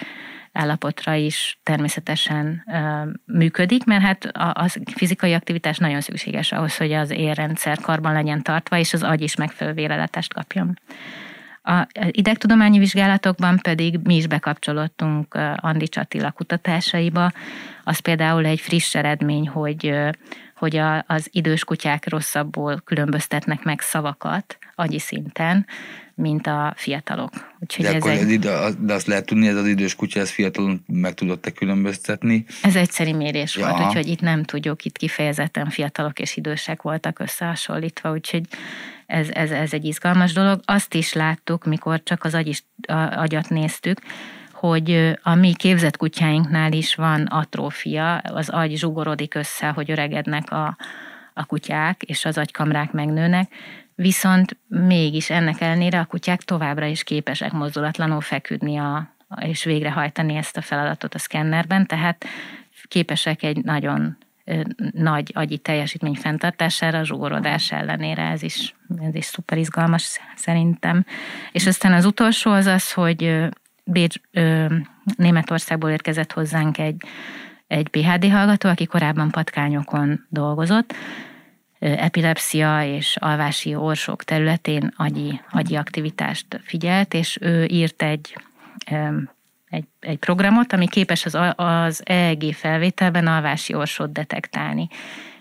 állapotra 0.52 1.14
is 1.14 1.58
természetesen 1.62 2.62
uh, 2.66 3.08
működik, 3.24 3.84
mert 3.84 4.02
hát 4.02 4.24
a, 4.24 4.52
a 4.54 4.66
fizikai 4.94 5.32
aktivitás 5.32 5.78
nagyon 5.78 6.00
szükséges 6.00 6.52
ahhoz, 6.52 6.76
hogy 6.76 6.92
az 6.92 7.10
érrendszer 7.10 7.78
karban 7.80 8.12
legyen 8.12 8.42
tartva, 8.42 8.78
és 8.78 8.92
az 8.92 9.02
agy 9.02 9.20
is 9.20 9.34
megfelelő 9.34 9.76
véreletást 9.76 10.34
kapjon. 10.34 10.78
A 11.68 11.86
idegtudományi 12.10 12.78
vizsgálatokban 12.78 13.58
pedig 13.62 13.98
mi 14.04 14.16
is 14.16 14.26
bekapcsolódtunk 14.26 15.38
Andi 15.56 15.88
Csatilla 15.88 16.30
kutatásaiba. 16.30 17.32
Az 17.84 17.98
például 17.98 18.46
egy 18.46 18.60
friss 18.60 18.94
eredmény, 18.94 19.48
hogy 19.48 19.94
hogy 20.56 20.76
a, 20.76 21.04
az 21.06 21.28
idős 21.30 21.64
kutyák 21.64 22.08
rosszabbul 22.08 22.80
különböztetnek 22.84 23.62
meg 23.62 23.80
szavakat 23.80 24.58
agyi 24.74 24.98
szinten, 24.98 25.66
mint 26.14 26.46
a 26.46 26.72
fiatalok. 26.76 27.30
Úgyhogy 27.60 27.84
de, 27.84 27.90
ez 27.90 27.96
akkor 27.96 28.10
egy... 28.10 28.30
ide, 28.30 28.70
de 28.78 28.94
azt 28.94 29.06
lehet 29.06 29.26
tudni, 29.26 29.48
ez 29.48 29.56
az 29.56 29.66
idős 29.66 29.94
kutya, 29.94 30.20
ez 30.20 30.30
fiatalon 30.30 30.84
meg 30.86 31.14
tudott-e 31.14 31.50
különböztetni? 31.50 32.44
Ez 32.62 32.76
egyszeri 32.76 33.12
mérés 33.12 33.56
ja. 33.56 33.68
volt, 33.68 33.86
úgyhogy 33.86 34.06
itt 34.06 34.20
nem 34.20 34.42
tudjuk, 34.42 34.84
itt 34.84 34.96
kifejezetten 34.96 35.70
fiatalok 35.70 36.18
és 36.18 36.36
idősek 36.36 36.82
voltak 36.82 37.18
összehasonlítva, 37.18 38.10
úgyhogy 38.10 38.42
ez, 39.06 39.28
ez, 39.28 39.50
ez 39.50 39.72
egy 39.72 39.84
izgalmas 39.84 40.32
dolog. 40.32 40.60
Azt 40.64 40.94
is 40.94 41.12
láttuk, 41.12 41.64
mikor 41.64 42.02
csak 42.02 42.24
az 42.24 42.34
agy 42.34 42.46
is, 42.46 42.64
a, 42.88 43.20
agyat 43.20 43.48
néztük, 43.48 44.00
hogy 44.58 45.18
a 45.22 45.34
mi 45.34 45.54
képzett 45.54 45.96
kutyáinknál 45.96 46.72
is 46.72 46.94
van 46.94 47.22
atrófia, 47.22 48.16
az 48.16 48.48
agy 48.48 48.76
zsugorodik 48.76 49.34
össze, 49.34 49.68
hogy 49.68 49.90
öregednek 49.90 50.50
a, 50.50 50.76
a 51.34 51.44
kutyák, 51.44 52.02
és 52.02 52.24
az 52.24 52.38
agykamrák 52.38 52.92
megnőnek, 52.92 53.52
viszont 53.94 54.56
mégis 54.68 55.30
ennek 55.30 55.60
ellenére 55.60 55.98
a 55.98 56.04
kutyák 56.04 56.42
továbbra 56.42 56.86
is 56.86 57.02
képesek 57.02 57.52
mozdulatlanul 57.52 58.20
feküdni 58.20 58.76
a, 58.76 59.14
és 59.40 59.64
végrehajtani 59.64 60.34
ezt 60.34 60.56
a 60.56 60.62
feladatot 60.62 61.14
a 61.14 61.18
szkennerben, 61.18 61.86
tehát 61.86 62.24
képesek 62.88 63.42
egy 63.42 63.64
nagyon 63.64 64.16
nagy 64.92 65.32
agyi 65.34 65.58
teljesítmény 65.58 66.14
fenntartására, 66.14 66.98
a 66.98 67.04
zsugorodás 67.04 67.72
ellenére, 67.72 68.22
ez 68.22 68.42
is, 68.42 68.74
ez 69.02 69.14
is 69.14 69.24
szuper 69.24 69.58
izgalmas 69.58 70.20
szerintem. 70.36 71.04
És 71.52 71.66
aztán 71.66 71.92
az 71.92 72.04
utolsó 72.04 72.50
az 72.50 72.66
az, 72.66 72.92
hogy 72.92 73.48
Bécs, 73.88 74.16
ö, 74.30 74.66
Németországból 75.16 75.90
érkezett 75.90 76.32
hozzánk 76.32 76.78
egy, 76.78 77.02
egy 77.66 77.88
PHD 77.88 78.30
hallgató, 78.30 78.68
aki 78.68 78.86
korábban 78.86 79.30
patkányokon 79.30 80.26
dolgozott, 80.28 80.94
epilepsia 81.78 82.84
és 82.84 83.16
alvási 83.20 83.74
orsok 83.74 84.24
területén 84.24 84.92
agyi, 84.96 85.40
agyi 85.50 85.76
aktivitást 85.76 86.60
figyelt, 86.64 87.14
és 87.14 87.38
ő 87.40 87.64
írt 87.64 88.02
egy, 88.02 88.36
egy, 89.68 89.84
egy 90.00 90.18
programot, 90.18 90.72
ami 90.72 90.88
képes 90.88 91.24
az, 91.24 91.38
az 91.56 92.02
EEG 92.04 92.54
felvételben 92.54 93.26
alvási 93.26 93.74
orsót 93.74 94.12
detektálni. 94.12 94.88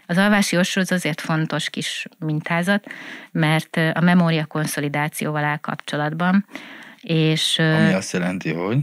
Az 0.07 0.17
alvási 0.17 0.57
orsó 0.57 0.81
az 0.81 0.91
azért 0.91 1.21
fontos 1.21 1.69
kis 1.69 2.07
mintázat, 2.19 2.85
mert 3.31 3.77
a 3.93 4.01
memória 4.01 4.45
konszolidációval 4.45 5.43
áll 5.43 5.57
kapcsolatban, 5.57 6.45
és, 7.05 7.59
Ami 7.59 7.93
azt 7.93 8.13
jelenti, 8.13 8.53
hogy? 8.53 8.77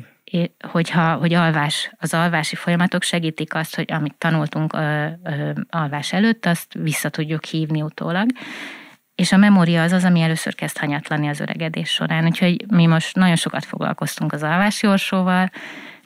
Hogyha, 0.69 1.15
hogy 1.15 1.35
alvás, 1.35 1.93
az 1.99 2.15
alvási 2.15 2.57
folyamatok 2.57 3.03
segítik 3.03 3.55
azt, 3.55 3.75
hogy 3.77 3.93
amit 3.93 4.15
tanultunk 4.19 4.73
ö, 4.73 5.07
ö, 5.25 5.51
alvás 5.69 6.13
előtt, 6.13 6.47
azt 6.47 6.75
vissza 6.75 7.09
tudjuk 7.09 7.45
hívni 7.45 7.83
utólag. 7.83 8.27
És 9.15 9.33
a 9.33 9.37
memória 9.37 9.83
az 9.83 9.93
az, 9.93 10.05
ami 10.05 10.21
először 10.21 10.55
kezd 10.55 10.79
hanyatlani 10.79 11.29
az 11.29 11.41
öregedés 11.41 11.91
során. 11.91 12.25
Úgyhogy 12.25 12.65
mi 12.71 12.87
most 12.87 13.17
nagyon 13.17 13.37
sokat 13.37 13.65
foglalkoztunk 13.65 14.33
az 14.33 14.43
alvási 14.43 14.87
orsóval, 14.87 15.51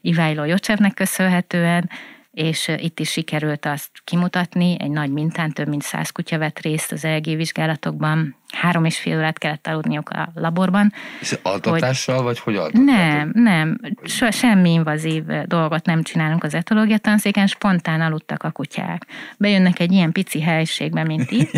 Iványló 0.00 0.44
Jocsevnek 0.44 0.94
köszönhetően, 0.94 1.90
és 2.36 2.72
itt 2.76 3.00
is 3.00 3.10
sikerült 3.10 3.66
azt 3.66 3.90
kimutatni, 4.04 4.76
egy 4.78 4.90
nagy 4.90 5.10
mintán 5.10 5.52
több 5.52 5.68
mint 5.68 5.82
száz 5.82 6.10
kutya 6.10 6.38
vett 6.38 6.58
részt 6.58 6.92
az 6.92 7.04
EEG 7.04 7.24
vizsgálatokban, 7.24 8.36
három 8.52 8.84
és 8.84 8.98
fél 8.98 9.16
órát 9.16 9.38
kellett 9.38 9.66
aludniuk 9.66 10.08
a 10.08 10.28
laborban. 10.34 10.92
És 11.20 11.38
altatással, 11.42 12.14
hogy, 12.14 12.24
vagy 12.24 12.38
hogy 12.38 12.56
altattak? 12.56 12.84
Nem, 12.84 13.30
nem, 13.34 13.80
so, 14.04 14.30
semmi 14.30 14.72
invazív 14.72 15.24
dolgot 15.46 15.86
nem 15.86 16.02
csinálunk 16.02 16.44
az 16.44 16.54
etológia 16.54 16.98
tanszéken, 16.98 17.46
spontán 17.46 18.00
aludtak 18.00 18.42
a 18.42 18.50
kutyák. 18.50 19.06
Bejönnek 19.38 19.78
egy 19.78 19.92
ilyen 19.92 20.12
pici 20.12 20.42
helységbe, 20.42 21.04
mint 21.04 21.30
itt, 21.30 21.50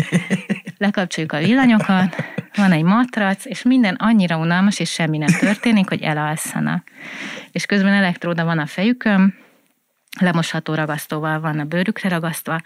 lekapcsoljuk 0.77 1.31
a 1.31 1.37
villanyokat, 1.37 2.15
van 2.55 2.71
egy 2.71 2.83
matrac, 2.83 3.45
és 3.45 3.63
minden 3.63 3.95
annyira 3.95 4.37
unalmas, 4.37 4.79
és 4.79 4.91
semmi 4.91 5.17
nem 5.17 5.39
történik, 5.39 5.89
hogy 5.89 6.01
elalszanak. 6.01 6.87
És 7.51 7.65
közben 7.65 7.93
elektróda 7.93 8.45
van 8.45 8.59
a 8.59 8.65
fejükön, 8.65 9.47
lemosható 10.19 10.73
ragasztóval 10.73 11.39
van 11.39 11.59
a 11.59 11.63
bőrükre 11.63 12.09
ragasztva, 12.09 12.61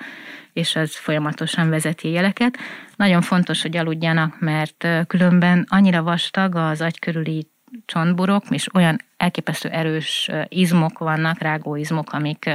és 0.53 0.75
ez 0.75 0.95
folyamatosan 0.95 1.69
vezeti 1.69 2.09
jeleket. 2.09 2.57
Nagyon 2.95 3.21
fontos, 3.21 3.61
hogy 3.61 3.77
aludjanak, 3.77 4.39
mert 4.39 4.87
különben 5.07 5.65
annyira 5.69 6.03
vastag 6.03 6.55
az 6.55 6.81
agy 6.81 6.99
körüli 6.99 7.47
csontburok, 7.85 8.43
és 8.49 8.73
olyan 8.73 9.01
elképesztő 9.17 9.69
erős 9.69 10.29
izmok 10.47 10.97
vannak, 10.97 11.39
rágó 11.39 11.75
izmok, 11.75 12.13
amik 12.13 12.49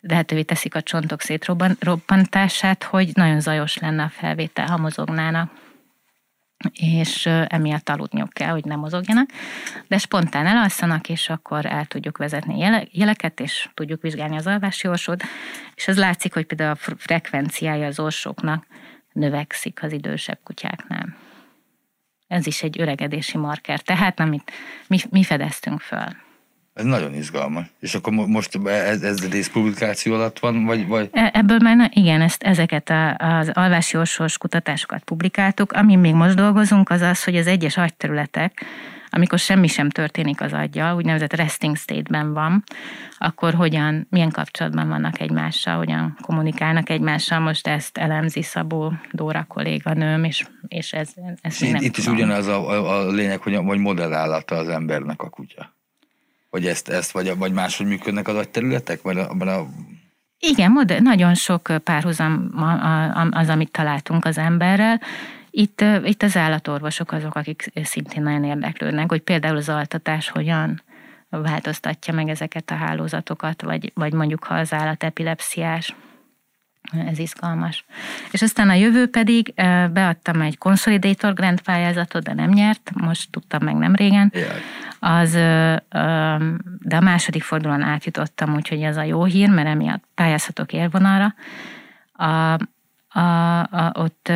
lehetővé 0.00 0.42
teszik 0.42 0.74
a 0.74 0.82
csontok 0.82 1.20
szétrobbantását, 1.20 2.82
hogy 2.82 3.10
nagyon 3.14 3.40
zajos 3.40 3.78
lenne 3.78 4.02
a 4.02 4.08
felvétel, 4.08 4.66
ha 4.66 4.76
mozognának 4.76 5.61
és 6.72 7.26
emiatt 7.26 7.88
aludniuk 7.88 8.30
kell, 8.32 8.50
hogy 8.50 8.64
nem 8.64 8.78
mozogjanak, 8.78 9.30
de 9.88 9.98
spontán 9.98 10.46
elalszanak, 10.46 11.08
és 11.08 11.28
akkor 11.28 11.66
el 11.66 11.86
tudjuk 11.86 12.18
vezetni 12.18 12.86
jeleket, 12.90 13.40
és 13.40 13.68
tudjuk 13.74 14.02
vizsgálni 14.02 14.36
az 14.36 14.46
alvási 14.46 14.88
orsót, 14.88 15.22
és 15.74 15.88
az 15.88 15.98
látszik, 15.98 16.34
hogy 16.34 16.46
például 16.46 16.70
a 16.70 16.94
frekvenciája 16.96 17.86
az 17.86 17.98
orsóknak 17.98 18.66
növekszik 19.12 19.82
az 19.82 19.92
idősebb 19.92 20.38
kutyáknál. 20.44 21.16
Ez 22.26 22.46
is 22.46 22.62
egy 22.62 22.80
öregedési 22.80 23.38
marker, 23.38 23.80
tehát 23.80 24.20
amit 24.20 24.52
mi, 24.86 24.98
mi 25.10 25.24
fedeztünk 25.24 25.80
föl. 25.80 26.06
Ez 26.74 26.84
nagyon 26.84 27.14
izgalmas. 27.14 27.66
És 27.80 27.94
akkor 27.94 28.12
most 28.12 28.58
ez, 28.64 29.02
ez 29.02 29.30
részpublikáció 29.30 30.14
alatt 30.14 30.38
van, 30.38 30.64
vagy? 30.64 30.86
vagy? 30.86 31.08
E, 31.12 31.30
ebből 31.34 31.58
már 31.58 31.76
na, 31.76 31.88
igen, 31.92 32.20
ezt, 32.20 32.42
ezeket 32.42 32.90
a, 32.90 33.16
az 33.16 33.50
alvási 33.52 33.96
orsós 33.96 34.38
kutatásokat 34.38 35.02
publikáltuk. 35.04 35.72
Amin 35.72 35.98
még 35.98 36.14
most 36.14 36.34
dolgozunk, 36.34 36.90
az 36.90 37.00
az, 37.00 37.24
hogy 37.24 37.36
az 37.36 37.46
egyes 37.46 37.76
agyterületek, 37.76 38.64
amikor 39.14 39.38
semmi 39.38 39.66
sem 39.66 39.90
történik 39.90 40.40
az 40.40 40.52
aggyal, 40.52 40.96
úgynevezett 40.96 41.34
resting 41.34 41.76
state-ben 41.76 42.32
van, 42.32 42.64
akkor 43.18 43.54
hogyan, 43.54 44.06
milyen 44.10 44.30
kapcsolatban 44.30 44.88
vannak 44.88 45.20
egymással, 45.20 45.76
hogyan 45.76 46.16
kommunikálnak 46.20 46.88
egymással. 46.90 47.38
Most 47.38 47.66
ezt 47.66 47.98
elemzi 47.98 48.42
Szabó 48.42 48.92
Dóra 49.10 49.44
kolléganőm, 49.48 50.24
és, 50.24 50.46
és 50.68 50.92
ez, 50.92 51.08
ez 51.40 51.62
és 51.62 51.68
itt, 51.68 51.80
itt 51.80 51.96
is 51.96 52.06
ugyanaz 52.06 52.46
a, 52.46 52.70
a, 52.70 52.98
a 52.98 53.10
lényeg, 53.10 53.40
hogy, 53.40 53.56
hogy 53.56 53.78
modellállata 53.78 54.56
az 54.56 54.68
embernek 54.68 55.22
a 55.22 55.28
kutya. 55.28 55.80
Vagy 56.52 56.66
ezt, 56.66 56.88
ezt 56.88 57.10
vagy, 57.10 57.36
vagy 57.36 57.52
máshogy 57.52 57.86
működnek 57.86 58.28
az 58.28 58.36
agyterületek? 58.36 59.02
Vagy 59.02 59.18
a, 59.18 59.30
a... 59.30 59.66
Igen, 60.38 60.82
de 60.86 61.00
nagyon 61.00 61.34
sok 61.34 61.72
párhuzam 61.84 62.50
az, 63.30 63.48
amit 63.48 63.70
találtunk 63.70 64.24
az 64.24 64.38
emberrel. 64.38 65.00
Itt, 65.50 65.84
itt 66.04 66.22
az 66.22 66.36
állatorvosok 66.36 67.12
azok, 67.12 67.34
akik 67.34 67.72
szintén 67.82 68.22
nagyon 68.22 68.44
érdeklődnek, 68.44 69.08
hogy 69.08 69.20
például 69.20 69.56
az 69.56 69.68
altatás 69.68 70.28
hogyan 70.28 70.82
változtatja 71.28 72.14
meg 72.14 72.28
ezeket 72.28 72.70
a 72.70 72.74
hálózatokat, 72.74 73.62
vagy, 73.62 73.92
vagy 73.94 74.12
mondjuk 74.12 74.44
ha 74.44 74.54
az 74.54 74.72
állat 74.72 75.02
epilepsziás. 75.02 75.94
Ez 77.06 77.18
izgalmas. 77.18 77.84
És 78.30 78.42
aztán 78.42 78.68
a 78.68 78.74
jövő 78.74 79.06
pedig 79.06 79.52
beadtam 79.92 80.40
egy 80.40 80.58
Consolidator 80.58 81.34
Grant 81.34 81.60
pályázatot, 81.60 82.22
de 82.22 82.34
nem 82.34 82.50
nyert, 82.50 82.90
most 82.94 83.30
tudtam 83.30 83.64
meg 83.64 83.74
nem 83.74 83.94
régen. 83.94 84.32
Az, 84.98 85.32
de 86.78 86.96
a 86.96 87.00
második 87.00 87.42
fordulón 87.42 87.82
átjutottam, 87.82 88.54
úgyhogy 88.54 88.82
ez 88.82 88.96
a 88.96 89.02
jó 89.02 89.24
hír, 89.24 89.50
mert 89.50 89.68
emiatt 89.68 90.04
pályázhatok 90.14 90.72
élvonalra. 90.72 91.34
A, 92.12 92.58
a, 93.08 93.58
a, 93.58 93.92
ott, 93.94 94.32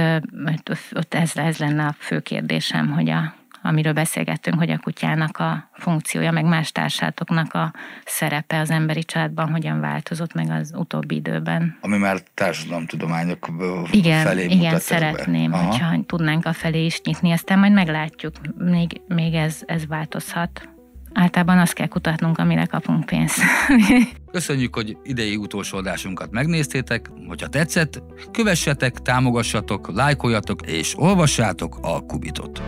ott 0.94 1.14
ez, 1.14 1.36
ez 1.36 1.58
lenne 1.58 1.86
a 1.86 1.94
fő 1.98 2.20
kérdésem, 2.20 2.90
hogy 2.90 3.10
a, 3.10 3.34
amiről 3.66 3.92
beszélgettünk, 3.92 4.58
hogy 4.58 4.70
a 4.70 4.78
kutyának 4.78 5.38
a 5.38 5.70
funkciója, 5.72 6.30
meg 6.30 6.44
más 6.44 6.72
társátoknak 6.72 7.54
a 7.54 7.72
szerepe 8.04 8.58
az 8.60 8.70
emberi 8.70 9.04
családban 9.04 9.50
hogyan 9.50 9.80
változott 9.80 10.32
meg 10.32 10.50
az 10.50 10.72
utóbbi 10.74 11.14
időben. 11.14 11.78
Ami 11.80 11.96
már 11.96 12.18
társadalomtudományok 12.34 13.48
igen, 13.90 14.26
felé 14.26 14.44
Igen, 14.44 14.78
szeretném, 14.78 15.50
be. 15.50 15.56
hogyha 15.56 16.04
tudnánk 16.06 16.46
a 16.46 16.52
felé 16.52 16.84
is 16.84 17.00
nyitni, 17.00 17.32
aztán 17.32 17.58
majd 17.58 17.72
meglátjuk, 17.72 18.34
még, 18.58 19.00
még 19.08 19.34
ez, 19.34 19.60
ez 19.66 19.86
változhat. 19.86 20.68
Általában 21.12 21.58
azt 21.58 21.72
kell 21.72 21.86
kutatnunk, 21.86 22.38
amire 22.38 22.64
kapunk 22.64 23.06
pénzt. 23.06 23.40
Köszönjük, 24.32 24.74
hogy 24.74 24.96
idei 25.02 25.36
utolsó 25.36 25.78
adásunkat 25.78 26.30
megnéztétek. 26.30 27.10
Hogyha 27.26 27.46
tetszett, 27.46 28.02
kövessetek, 28.32 28.94
támogassatok, 28.94 29.90
lájkoljatok 29.94 30.66
és 30.66 30.94
olvassátok 30.98 31.78
a 31.82 32.00
Kubitot. 32.00 32.62